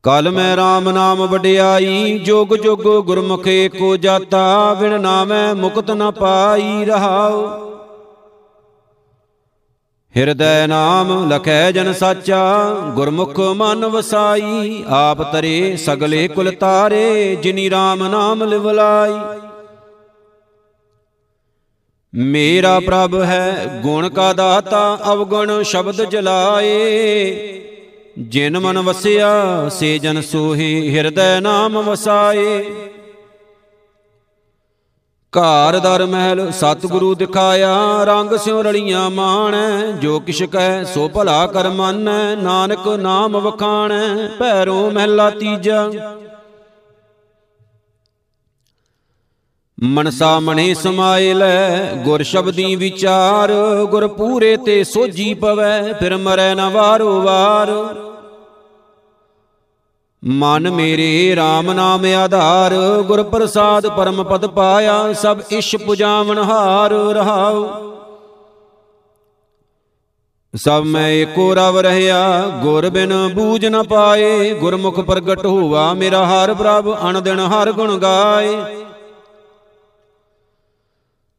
ਕਲ 0.04 0.32
ਮੈਂ 0.32 0.58
RAM 0.58 0.92
ਨਾਮ 0.92 1.26
ਵਡਿਆਈ, 1.28 2.20
ਜੁਗ 2.20 2.56
ਜੁਗ 2.56 2.84
ਗੁਰਮੁਖ 3.06 3.48
ਏਕੋ 3.48 3.98
ਜਾਤਾ 3.98 4.74
ਵਿਣ 4.74 5.02
ਨਾਮੈ 5.02 5.54
ਮੁਕਤ 5.54 5.92
ਨ 5.92 6.12
ਪਾਈ 6.12 6.86
ਰਹਾਉ। 6.86 7.48
ਹਿਰਦੈ 10.18 10.68
ਨਾਮ 10.68 11.34
ਲਖੈ 11.34 11.72
ਜਨ 11.72 11.94
ਸਾਚਾ, 11.94 12.70
ਗੁਰਮੁਖ 12.96 13.40
ਮਨ 13.40 13.86
ਵਸਾਈ, 13.86 14.84
ਆਪ 14.88 15.34
ਤਰੇ 15.34 15.78
ਸਗਲੇ 15.78 16.28
ਕੁਲ 16.28 16.52
ਤਾਰੇ, 16.52 17.36
ਜਿਨੀ 17.36 17.70
RAM 17.70 18.04
ਨਾਮ 18.08 18.44
ਲਿਵਲਾਈ। 18.44 19.40
ਮੇਰਾ 22.16 22.80
ਪ੍ਰਭ 22.80 23.22
ਹੈ 23.22 23.80
ਗੁਣ 23.84 24.10
ਕਾ 24.10 24.34
ਦਾਤਾ, 24.34 25.00
ਅਵਗੁਣ 25.14 25.64
ਸ਼ਬਦ 25.64 26.04
ਜਲਾਏ। 26.04 27.36
ਜਿਨ 28.20 28.60
ਮਨ 28.60 28.80
ਵਸਿਆ, 28.80 29.70
ਸੇ 29.70 30.00
ਜਨ 30.00 30.22
ਸੋਹੀ 30.22 30.96
ਹਿਰਦੈ 30.96 31.40
ਨਾਮ 31.40 31.82
ਵਸਾਏ। 31.82 32.66
ਘਰ 35.34 35.80
ਦਰ 35.80 36.06
ਮਹਿਲ 36.06 36.52
ਸਤਿਗੁਰੂ 36.52 37.16
ਦਿਖਾਇਆ, 37.16 38.04
ਰੰਗ 38.04 38.32
ਸਿਉ 38.38 38.62
ਰਲੀਆਂ 38.62 39.10
ਮਾਣੈ, 39.10 39.92
ਜੋ 39.92 40.20
ਕਿਛ 40.20 40.44
ਕੈ 40.44 40.84
ਸੋ 40.84 41.08
ਭਲਾ 41.10 41.48
ਕਰ 41.48 41.70
ਮੰਨੈ, 41.70 42.36
ਨਾਨਕ 42.36 42.88
ਨਾਮ 42.88 43.38
ਵਖਾਣੈ, 43.38 44.28
ਭੈਰੋ 44.40 44.90
ਮਹਿਲਾ 44.92 45.30
ਤੀਜਾ। 45.30 45.90
ਮਨਸਾ 49.84 50.40
ਮਣੇ 50.40 50.74
ਸਮਾਏ 50.74 51.34
ਲੈ 51.34 51.94
ਗੁਰ 51.96 52.24
ਸ਼ਬਦੀ 52.24 52.76
ਵਿਚਾਰ, 52.76 53.52
ਗੁਰ 53.92 54.08
ਪੂਰੇ 54.08 54.58
ਤੇ 54.58 54.84
ਸੋਜੀ 54.84 55.34
ਪਵੈ, 55.34 55.94
ਫਿਰ 55.94 56.18
ਮਰੈ 56.18 56.56
ਨਾ 56.56 56.70
ਵਾਰੋ 56.70 57.22
ਵਾਰ। 57.22 57.70
ਮਨ 60.24 60.70
ਮੇਰੇ 60.72 61.36
RAM 61.36 61.74
ਨਾਮ 61.74 62.06
ਆਧਾਰ 62.06 62.74
ਗੁਰ 63.02 63.24
ਪ੍ਰਸਾਦ 63.24 63.88
ਪਰਮ 63.88 64.24
ਪਦ 64.24 64.46
ਪਾਇਆ, 64.46 65.14
ਸਭ 65.14 65.40
ਇਸ਼ 65.52 65.76
ਪੁਜਾਵਨ 65.76 66.38
ਹਾਰ 66.38 66.92
ਰਹਾਉ। 66.92 67.68
ਸਭ 70.56 70.84
ਮੈਂ 70.84 71.10
ਏਕੋ 71.10 71.54
ਰਵ 71.56 71.78
ਰਹਿਆ, 71.80 72.40
ਗੁਰ 72.64 72.90
ਬਿਨ 72.90 73.14
ਬੂਝ 73.34 73.66
ਨ 73.66 73.84
ਪਾਏ, 73.84 74.54
ਗੁਰਮੁਖ 74.54 75.00
ਪ੍ਰਗਟ 75.00 75.46
ਹੋਵਾ 75.46 75.94
ਮੇਰਾ 75.94 76.26
ਹਰ 76.26 76.54
ਪ੍ਰਭ 76.54 76.96
ਅਣ 77.10 77.22
ਦਿਨ 77.22 77.40
ਹਰ 77.40 77.72
ਗੁਣ 77.72 77.98
ਗਾਏ। 77.98 78.58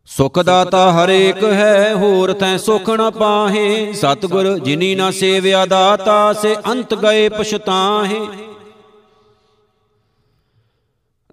ਸੁਖ 0.08 0.38
ਦਾਤਾ 0.38 0.90
ਹਰੇਕ 0.92 1.44
ਹੈ, 1.44 1.94
ਹੋਰ 1.94 2.32
ਤੈ 2.32 2.56
ਸੁਖ 2.56 2.90
ਨ 2.90 3.10
ਪਾਹੇ, 3.10 3.92
ਸਤਗੁਰ 3.92 4.58
ਜਿਨੀ 4.58 4.94
ਨਾ 4.94 5.10
ਸੇਵਿਆ 5.10 5.66
ਦਾਤਾ, 5.66 6.32
ਸੇ 6.32 6.56
ਅੰਤ 6.66 6.94
ਗਏ 6.94 7.28
ਪਛਤਾਹੇ। 7.28 8.20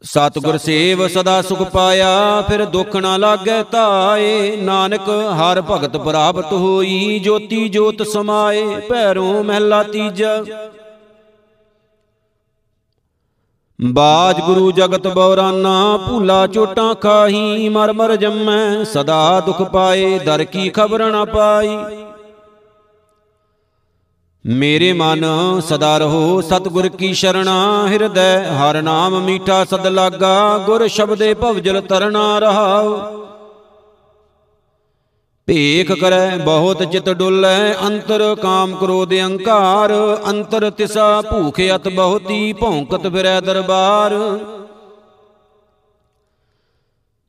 ਸਤਗੁਰ 0.04 0.58
ਸੇਵ 0.58 1.08
ਸਦਾ 1.08 1.42
ਸੁਖ 1.42 1.62
ਪਾਇਆ 1.64 2.42
ਫਿਰ 2.42 2.64
ਦੁੱਖ 2.66 2.96
ਨਾ 2.96 3.16
ਲਾਗੈ 3.18 3.62
ਤਾਏ। 3.64 4.56
ਨਾਨਕ 4.56 5.10
ਹਰ 5.40 5.62
ਭਗਤ 5.62 5.98
ਪ੍ਰਾਪਤ 5.98 6.54
ਹੋਈ 6.54 7.20
ਜੋਤੀ 7.20 7.68
ਜੋਤ 7.70 8.02
ਸਮਾਏ 8.08 8.66
ਭੈਰੋਂ 8.90 9.44
ਮਹਿਲਾ 9.44 9.84
ਤੀਜਾ। 9.84 10.44
ਬਾਜ 13.80 14.40
ਗੁਰੂ 14.42 14.72
ਜਗਤ 14.72 15.08
ਬੌਰਾਨਾ 15.08 15.98
ਭੂਲਾ 15.98 16.46
ਚੋਟਾਂ 16.48 16.94
ਖਾਹੀ 16.96 17.70
ਮਰ 17.70 17.94
ਮਰ 17.94 18.16
ਜੰਮੈ 18.16 18.84
ਸਦਾ 18.84 19.40
ਦੁਖ 19.40 19.62
ਪਾਏ 19.64 20.18
ਦਰ 20.20 20.44
ਕੀ 20.44 20.70
ਖਬਰ 20.70 21.06
ਨਾ 21.12 21.26
ਪਾਈ। 21.26 21.78
ਮੇਰੇ 24.46 24.92
ਮਨ 24.94 25.24
ਸਦਾ 25.60 25.98
ਰਹੋ, 25.98 26.42
ਸਤਗੁਰ 26.42 26.88
ਕੀ 26.90 27.14
ਸ਼ਰਣਾ, 27.14 27.88
ਹਿਰਦੈ 27.88 28.44
ਹਰ 28.52 28.82
ਨਾਮ 28.82 29.20
ਮੀਠਾ 29.22 29.64
ਸਦ 29.66 29.88
ਲਾਗਾ, 29.88 30.58
ਗੁਰ 30.58 30.88
ਸ਼ਬਦੇ 30.88 31.34
ਭਵਜਲ 31.34 31.82
ਤਰਨਾ 31.82 32.38
ਰਹਾਉ। 32.40 32.96
ਭੇਖ 35.48 35.92
ਕਰੈ, 35.92 36.38
ਬਹੁਤ 36.38 36.84
ਚਿਤ 36.84 37.10
ਡੁੱਲੈ, 37.10 37.74
ਅੰਤਰ 37.88 38.24
ਕਾਮ 38.36 38.76
ਕ੍ਰੋਧ 38.76 39.14
ਅਹੰਕਾਰ 39.14 39.94
ਅੰਤਰ 40.30 40.70
ਤਿਸਾ 40.70 41.10
ਭੂਖ 41.22 41.60
ਅਤ 41.76 41.88
ਬਹੁਤੀ, 41.88 42.54
ਭੌਂਕਤ 42.54 43.08
ਫਿਰੈ 43.08 43.40
ਦਰਬਾਰ। 43.42 44.14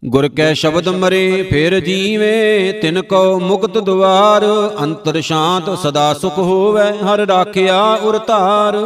ਗੁਰ 0.05 0.29
ਕੈ 0.29 0.55
ਸ਼ਬਦ 0.55 0.89
ਮਰੇ, 0.89 1.43
ਫਿਰ 1.43 1.81
ਜੀਵੇ। 1.81 2.73
ਤਿਨ 2.83 3.03
ਕੋ 3.03 3.41
ਮੁਕਤ 3.41 3.79
ਦੁਆਰ, 3.79 4.45
ਅੰਤਰ 4.83 5.21
ਸ਼ਾਂਤ 5.21 5.79
ਸਦਾ 5.79 6.15
ਸੁਖ 6.15 6.39
ਹੋਵੇ, 6.39 6.83
ਹਰ 6.83 7.19
ਰਾਖਿਆ 7.19 7.95
ਉਰ 7.95 8.19
ਧਾਰ। 8.19 8.77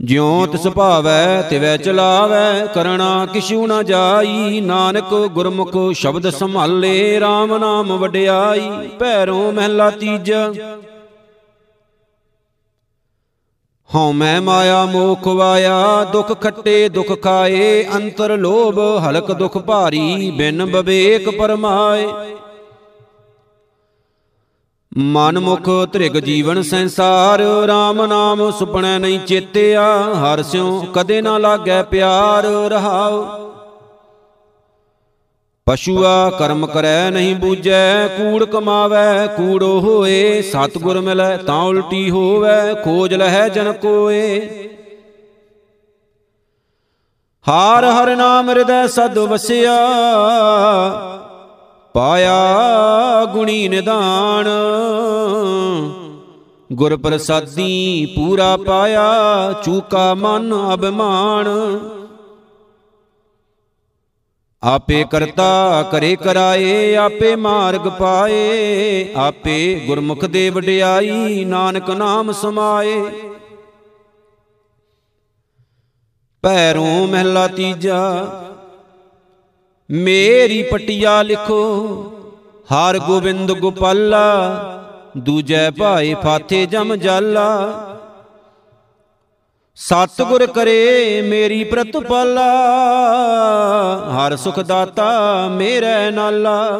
ਜਿਉ 0.00 0.46
ਤਿਸ 0.46 0.66
ਭਾਵੈ, 0.68 1.42
ਤਿਵੈ 1.42 1.76
ਚਲਾਵੈ, 1.76 2.66
ਕਰਣਾ 2.66 3.26
ਕਿਛੂ 3.26 3.66
ਨਾ 3.66 3.82
ਜਾਈ। 3.82 4.60
ਨਾਨਕ 4.60 5.14
ਗੁਰਮੁਖ 5.14 5.76
ਸ਼ਬਦ 5.92 6.30
ਸੰਭਾਲੇ 6.30 7.20
RAM 7.20 7.58
ਨਾਮ 7.58 7.96
ਵਡਿਆਈ। 7.96 8.70
ਭੈਰੋਂ 8.98 9.52
ਮਹਿਲਾ 9.52 9.90
ਤੀਜਾ 9.90 10.54
ਹਉ 13.94 14.12
ਮੈਂ 14.12 14.42
ਮਾਇਆ 14.42 14.84
ਮੋਖ 14.84 15.26
ਵਾਇਆ, 15.28 16.04
ਦੁਖ 16.04 16.32
ਖੱਟੇ 16.40 16.88
ਦੁਖ 16.88 17.22
ਖਾਏ, 17.22 17.84
ਅੰਤਰ 17.94 18.36
ਲੋਭ 18.36 18.78
ਹਲਕ 18.78 19.32
ਦੁਖ 19.32 19.58
ਭਾਰੀ, 19.58 20.30
ਬਿਨ 20.30 20.64
ਬਵੇਕ 20.64 21.30
ਪਰਮਾਏ। 21.38 22.06
ਮਨ 24.98 25.38
ਮੁਖ 25.38 25.70
ਤ੍ਰਿਗ 25.92 26.12
ਜੀਵਨ 26.12 26.62
ਸੰਸਾਰ 26.62 27.42
RAM 27.66 28.06
ਨਾਮ 28.06 28.50
ਸੁਪਣੈ 28.50 28.98
ਨਹੀਂ 28.98 29.18
ਚੇਤਿਆ, 29.20 29.86
ਹਰ 30.14 30.42
ਸਿਉ 30.42 30.80
ਕਦੇ 30.94 31.22
ਨਾ 31.22 31.38
ਲਾਗੈ 31.38 31.82
ਪਿਆਰ 31.82 32.44
ਰਹਾਉ। 32.44 33.53
ਪਸ਼ੂਆ 35.66 36.30
ਕਰਮ 36.30 36.66
ਕਰੈ 36.66 37.10
ਨਹੀਂ 37.10 37.34
ਬੂਝੈ, 37.36 38.08
ਕੂੜ 38.08 38.44
ਕਮਾਵੈ, 38.44 39.26
ਕੂੜੋ 39.26 39.80
ਹੋਏ, 39.80 40.42
ਸਤਗੁਰ 40.42 41.00
ਮਿਲੈ 41.00 41.36
ਤਾਂ 41.36 41.62
ਉਲਟੀ 41.62 42.10
ਹੋਵੈ, 42.10 42.74
ਖੋਜ 42.74 43.14
ਲਹੈ 43.14 43.48
ਜਨ 43.48 43.72
ਕੋਏ। 43.72 44.40
ਹਾਰ 47.48 47.84
ਹਰ 47.84 48.14
ਨਾਮ 48.16 48.50
ਹਿਰਦੈ 48.50 48.86
ਸਦ 48.86 49.18
ਵਸਿਆ, 49.18 49.76
ਪਾਇਆ 51.94 53.24
ਗੁਣੀ 53.24 53.68
ਨਿਦਾਨ। 53.68 54.48
ਗੁਰ 56.72 56.96
ਪ੍ਰਸਾਦੀ 56.96 58.06
ਪੂਰਾ 58.16 58.56
ਪਾਇਆ, 58.56 59.52
ਚੂਕਾ 59.64 60.14
ਮਨ 60.14 60.54
ਅਭਿਮਾਨ। 60.74 61.48
ਆਪੇ 64.64 65.04
ਕਰਤਾ 65.10 65.82
ਕਰੇ 65.92 66.14
ਕਰਾਏ, 66.16 66.94
ਆਪੇ 66.96 67.34
ਮਾਰਗ 67.36 67.88
ਪਾਏ, 67.88 69.12
ਆਪੇ 69.16 69.80
ਗੁਰਮੁਖ 69.86 70.24
ਦੇ 70.24 70.48
ਵਡਿਆਈ, 70.50 71.44
ਨਾਨਕ 71.44 71.90
ਨਾਮ 71.90 72.32
ਸਮਾਏ। 72.32 73.02
ਪੈਰੋਂ 76.44 77.06
ਮਹਿਲਾ 77.06 77.46
ਤੀਜਾ, 77.48 78.00
ਮੇਰੀ 79.90 80.62
ਪਟਿਆ 80.62 81.22
ਲਿਖੋ, 81.22 81.62
ਹਰ 82.72 82.98
ਗੋਬਿੰਦ 82.98 83.52
ਗੋਪਾਲਾ, 83.52 84.24
ਦੂਜੈ 85.16 85.70
ਭਾਈ 85.70 86.14
ਫਾਥੇ 86.14 86.66
ਜਮ 86.66 86.96
ਜਾਲਾ। 86.96 87.50
ਸਤਿਗੁਰ 89.76 90.46
ਕਰੇ 90.46 91.22
ਮੇਰੀ 91.22 91.64
ਪ੍ਰਤਪਾਲਾ। 91.64 92.50
ਹਰ 94.10 94.36
ਸੁਖ 94.36 94.60
ਦਾਤਾ 94.60 95.48
ਮੇਰੇ 95.48 96.10
ਨਾਲਾ। 96.10 96.78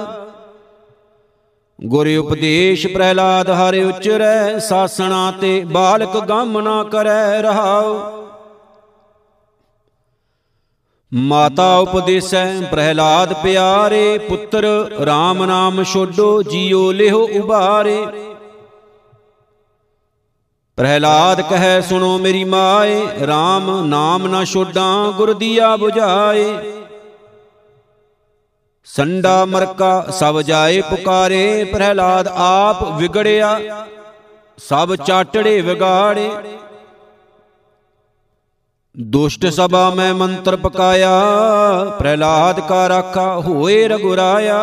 ਗੁਰ 1.85 2.17
ਉਪਦੇਸ਼ 2.19 2.87
ਪ੍ਰਹਿਲਾਦ 2.87 3.51
ਹਰਿ 3.51 3.85
ਉਚਰੈ 3.85 4.59
ਸਾਸਣਾ 4.59 5.33
ਤੇ 5.41 5.65
ਬਾਲਕ 5.65 6.19
ਗਮ 6.19 6.61
ਨਾ 6.61 6.85
ਕਰੈ 6.85 7.43
ਰਹਾਉ। 7.43 8.13
ਮਾਤਾ 11.15 11.77
ਉਪਦੇਸੈ 11.77 12.61
ਪ੍ਰਹਿਲਾਦ 12.61 13.33
ਪਿਆਰੇ 13.33 14.19
ਪੁੱਤਰ 14.19 14.91
RAM 15.03 15.47
ਨਾਮ 15.47 15.83
ਛੋਡੋ 15.83 16.43
ਜੀਉ 16.43 16.93
ਲਿਹੋ 16.93 17.29
ਉਬਾਰੇ। 17.41 18.07
ਪ੍ਰਹਿਲਾਦ 20.79 21.41
ਕਹੈ, 21.41 21.81
ਸੁਣੋ 21.81 22.17
ਮੇਰੀ 22.19 22.45
ਮਾਏ 22.45 23.01
RAM 23.23 23.69
ਨਾਮ 23.87 24.27
ਨਾ 24.27 24.45
ਛੋਡਾਂ, 24.45 25.13
ਗੁਰ 25.13 25.33
ਦੀਆ 25.35 25.75
부ਝਾਏ 25.75 26.73
ਸੰਡਾ 28.87 29.45
ਮਰਕਾ 29.45 30.07
ਸਭ 30.11 30.41
ਜਾਏ 30.41 30.81
ਪੁਕਾਰੇ, 30.81 31.65
ਪ੍ਰਹਿਲਾਦ 31.65 32.29
ਆਪ 32.29 32.83
ਵਿਗੜਿਆ, 32.93 33.87
ਸਭ 34.59 34.95
ਚਾਟੜੇ 34.97 35.61
ਵਿਗਾੜੇ। 35.61 36.31
ਦੁਸ਼ਟ 38.95 39.47
ਸਭਾ 39.47 39.89
ਮੈਂ 39.91 40.13
ਮੰਤਰ 40.15 40.57
ਪਕਾਇਆ, 40.57 41.13
ਪ੍ਰਹਿਲਾਦ 41.99 42.61
ਕਾ 42.61 42.89
ਰਾਖਾ 42.89 43.35
ਹੋਏ 43.41 43.89
ਰਗੁਰਾਇਆ। 43.89 44.61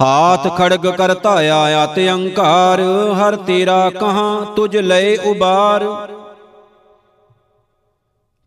ਹਾਥ 0.00 0.58
ਖੜਗ 0.58 0.86
ਕਰ 0.86 1.14
ਧਾਇਆ 1.14 1.56
ਆਤ 1.56 1.98
ਅੰਕਾਰ, 1.98 2.80
ਹਰ 3.14 3.36
ਤੇਰਾ 3.36 3.90
ਕਹਾਂ 3.90 4.44
ਤੁਝ 4.56 4.76
ਲਏ 4.76 5.16
ਉਬਾਰ। 5.16 5.84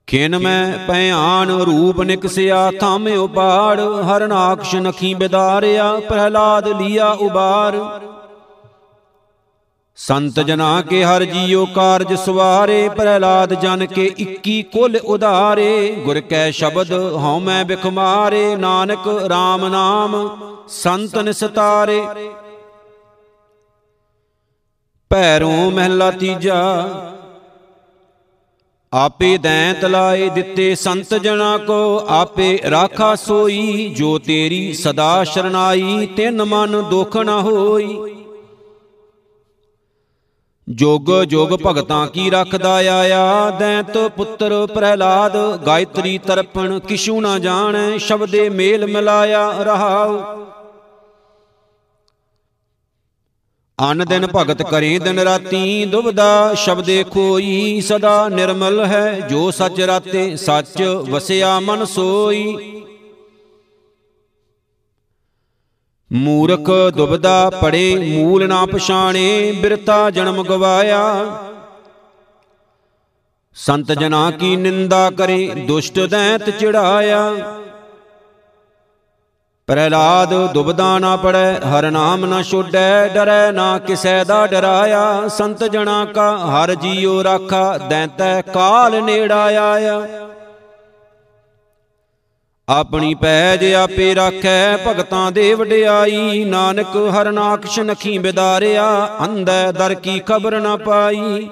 ਖਿਨ 0.07 0.37
ਮੈਂ 0.37 0.87
ਭਿਆਨ 0.87 1.49
ਰੂਪ 1.49 2.01
ਨਿਕਸਿਆ, 2.01 2.71
ਥਾਮੇ 2.71 3.15
ਉਪਾੜ 3.15 3.79
ਹਰ 3.79 4.27
ਨਾਕਸ਼ 4.27 4.75
ਨਖੀ 4.75 5.13
ਬਿਦਾਰਿਆ, 5.13 5.93
ਪ੍ਰਹਿਲਾਦ 6.09 6.67
ਲੀਆ 6.67 7.09
ਉਬਾਰ। 7.09 7.77
ਸੰਤ 10.01 10.39
ਜਨਾ 10.39 10.81
ਕੇ 10.81 11.03
ਹਰ 11.03 11.23
ਜੀਉ 11.25 11.65
ਕਾਰਜ 11.65 12.13
ਸਵਾਰੇ, 12.15 12.89
ਪ੍ਰਹਿਲਾਦ 12.89 13.53
ਜਨ 13.53 13.85
ਕੇ 13.85 14.05
21 14.19 14.61
ਕੁਲ 14.63 14.97
ਉਧਾਰੇ। 14.97 15.95
ਗੁਰ 16.05 16.19
ਕੈ 16.19 16.49
ਸ਼ਬਦ 16.51 16.91
ਹਉ 17.15 17.39
ਮੈਂ 17.39 17.63
ਬਿਖਮਾਰੇ 17.65 18.55
ਨਾਨਕ 18.55 19.07
RAM 19.23 19.67
ਨਾਮ 19.69 20.15
ਸੰਤ 20.67 21.17
ਨਿਸਤਾਰੇ। 21.17 22.01
ਭੈਰੋਂ 25.11 25.71
ਮਹਿਲਾ 25.71 26.09
ਤੀਜਾ, 26.11 26.61
ਆਪੇ 28.93 29.37
ਦੈਂਤ 29.37 29.85
ਲਾਏ 29.85 30.29
ਦਿੱਤੇ 30.29 30.73
ਸੰਤ 30.75 31.13
ਜਨਾ 31.15 31.57
ਕੋ, 31.57 32.05
ਆਪੇ 32.09 32.57
ਰਾਖਾ 32.71 33.13
ਸੋਈ, 33.15 33.93
ਜੋ 33.97 34.17
ਤੇਰੀ 34.19 34.73
ਸਦਾ 34.73 35.23
ਸ਼ਰਨਾਈ, 35.23 36.05
ਤਿਨ 36.17 36.43
ਮਨ 36.43 36.81
ਦੁਖ 36.89 37.17
ਨ 37.17 37.29
ਹੋਈ। 37.29 38.15
ਜੋਗ 40.75 41.23
ਜੋਗ 41.23 41.49
ਭਗਤਾਂ 41.49 42.07
ਕੀ 42.07 42.29
ਰੱਖਦਾ 42.29 42.73
ਆਇਆ 42.73 43.49
ਦੈਂਤ 43.49 43.97
ਪੁੱਤਰ 43.97 44.67
ਪ੍ਰਹਿਲਾਦ 44.67 45.65
ਗਾਇਤਰੀ 45.65 46.17
ਤਰਪਣ 46.17 46.79
ਕਿਛੂ 46.79 47.21
ਨਾ 47.21 47.39
ਜਾਣੈ 47.39 47.97
ਸ਼ਬਦੇ 47.97 48.49
ਮੇਲ 48.49 48.87
ਮਿਲਾਇਆ 48.87 49.49
ਰਹਾਉ। 49.59 50.45
ਅਨ 53.91 54.05
ਦਿਨ 54.09 54.27
ਭਗਤ 54.35 54.61
ਕਰੇ 54.61 54.99
ਦਿਨ 54.99 55.19
ਰਾਤੀ 55.19 55.85
ਦੁਬਦਾ 55.85 56.53
ਸ਼ਬਦੇ 56.53 57.03
ਖੋਈ 57.11 57.81
ਸਦਾ 57.81 58.29
ਨਿਰਮਲ 58.29 58.85
ਹੈ। 58.85 59.19
ਜੋ 59.19 59.51
ਸੱਚ 59.51 59.81
ਰਾਤੇ 59.81 60.35
ਸੱਚ 60.35 60.81
ਵਸਿਆ 60.81 61.59
ਮਨ 61.59 61.85
ਸੋਈ। 61.85 62.80
ਮੂਰਖ 66.13 66.69
ਦੁਬਦਾ 66.95 67.49
ਪੜੇ, 67.49 67.95
ਮੂਲ 67.95 68.47
ਨਾ 68.47 68.65
ਪਛਾਣੇ 68.65 69.51
ਬਿਰਤਾ 69.51 70.09
ਜਨਮ 70.09 70.43
ਗਵਾਇਆ। 70.43 71.25
ਸੰਤ 73.55 73.91
ਜਨਾ 73.91 74.31
ਕੀ 74.31 74.55
ਨਿੰਦਾ 74.55 75.09
ਕਰੇ, 75.09 75.47
ਦੁਸ਼ਟ 75.67 75.99
ਦੈਂਤ 75.99 76.49
ਚਿੜਾਇਆ। 76.49 77.33
ਪ੍ਰਹਿਲਾਦ 79.67 80.33
ਦੁਬਦਾ 80.53 80.99
ਨਾ 80.99 81.15
ਪੜੈ, 81.15 81.53
ਹਰ 81.59 81.91
ਨਾਮ 81.91 82.25
ਨਾ 82.25 82.41
ਛੋਡੈ, 82.41 83.07
ਡਰੈ 83.07 83.51
ਨਾ 83.51 83.77
ਕਿਸੈ 83.79 84.23
ਦਾ 84.23 84.47
ਡਰਾਇਆ। 84.47 85.27
ਸੰਤ 85.27 85.63
ਜਣਾ 85.63 86.05
ਕਾ 86.05 86.37
ਹਰ 86.37 86.75
ਜੀਉ 86.75 87.23
ਰਾਖਾ, 87.23 87.77
ਦੈਂਤੈ 87.77 88.41
ਕਾਲ 88.41 89.03
ਨੇੜਾ 89.03 89.43
ਆਇਆ 89.43 90.01
ਆਪਣੀ 92.71 93.13
ਪੈਜ 93.13 93.63
ਆਪੇ 93.73 94.13
ਰੱਖੈ, 94.13 94.77
ਭਗਤਾਂ 94.77 95.31
ਦੇ 95.31 95.53
ਵਡਿਆਈ। 95.53 96.43
ਨਾਨਕ 96.43 96.95
ਹਰ 97.13 97.31
ਨਾਕਸ਼ 97.31 97.79
ਨਖੀ 97.79 98.17
ਬਿਦਾਰਿਆ, 98.17 98.85
ਅੰਧੈ 99.25 99.71
ਦਰ 99.71 99.93
ਕੀ 99.93 100.19
ਖਬਰ 100.19 100.59
ਨਾ 100.59 100.75
ਪਾਈ। 100.77 101.49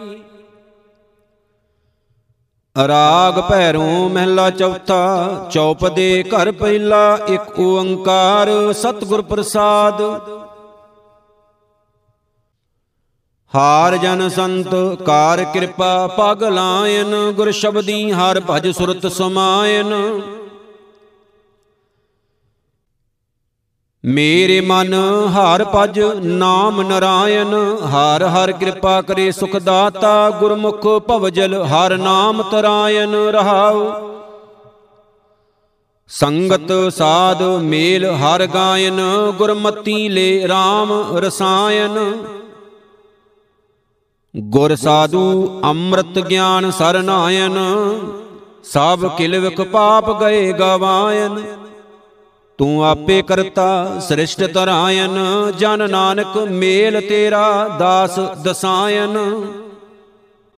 ਰਾਗ 2.76 3.40
ਭੈਰੋਂ 3.50 4.10
ਮਹਿਲਾ 4.10 4.50
ਚੌਥਾ, 4.50 5.48
ਚੌਪ 5.52 5.88
ਦੇ 5.88 6.24
ਘਰ 6.24 6.52
ਪਹਿਲਾ 6.52 7.18
ਇੱਕ 7.28 7.60
ਓੰਕਾਰ, 7.60 8.50
ਸਤਿਗੁਰ 8.74 9.22
ਪ੍ਰਸਾਦ। 9.22 10.02
ਹਾਰ 13.54 13.98
ਜਨ 13.98 14.28
ਸੰਤ, 14.30 14.76
ਕਾਰ 15.06 15.44
ਕਿਰਪਾ, 15.44 16.08
ਪਗ 16.08 16.44
ਲਾਇਨ, 16.44 17.32
ਗੁਰ 17.32 17.52
ਸ਼ਬਦੀ 17.52 18.12
ਹਰ 18.12 18.42
ਭਜ 18.50 18.72
ਸੁਰਤ 18.72 19.08
ਸਮਾਇਨ। 19.08 19.94
ਮੇਰੇ 24.04 24.60
ਮਨ 24.62 24.94
ਹਰ 25.30 25.64
ਭਜ, 25.76 26.00
ਨਾਮ 26.24 26.82
ਨਰਾਇਣ। 26.82 27.54
ਹਰ 27.86 28.24
ਹਰ 28.24 28.52
ਕਿਰਪਾ 28.52 29.02
ਕਰੇ 29.02 29.32
ਸੁਖ 29.32 29.56
ਦਾਤਾ, 29.56 30.30
ਗੁਰਮੁਖ 30.30 30.88
ਭਵਜਲ, 31.08 31.64
ਹਰ 31.64 31.98
ਨਾਮ 31.98 32.42
ਤਰਾਇਣ 32.42 33.16
ਰਹਾਉ। 33.30 33.92
ਸੰਗਤ 36.10 36.72
ਸਾਧ 36.94 37.42
ਮੇਲ 37.64 38.06
ਹਰ 38.06 38.46
ਗਾਇਨ, 38.46 39.02
ਗੁਰਮਤੀ 39.38 40.10
ਲੈ 40.10 40.48
RAM 40.48 41.18
ਰਸਾਇਨ 41.18 41.98
ਗੁਰ 44.36 44.76
ਸਾਧੂ 44.76 45.62
ਅੰਮ੍ਰਿਤ 45.66 46.20
ਗਿਆਨ 46.20 46.72
ਸਰਨਾਇਨ 46.72 47.58
ਸਭ 48.64 49.06
ਕਿਲਵਕ 49.18 49.62
ਪਾਪ 49.62 50.20
ਗਏ 50.20 50.52
ਗਵਾਇਨ 50.54 51.40
ਤੂੰ 52.60 52.84
ਆਪੇ 52.86 53.22
ਕਰਤਾ 53.22 54.00
ਸ੍ਰਿਸ਼ਟ 54.00 54.44
ਤਰਾਇਨ 54.46 55.18
ਜਨ 55.60 55.90
ਨਾਨਕ 55.90 56.38
ਮੇਲ 56.52 57.00
ਤੇਰਾ 57.02 57.68
ਦਾਸ 57.80 58.20
ਦਸਾਇਨ 58.44 59.18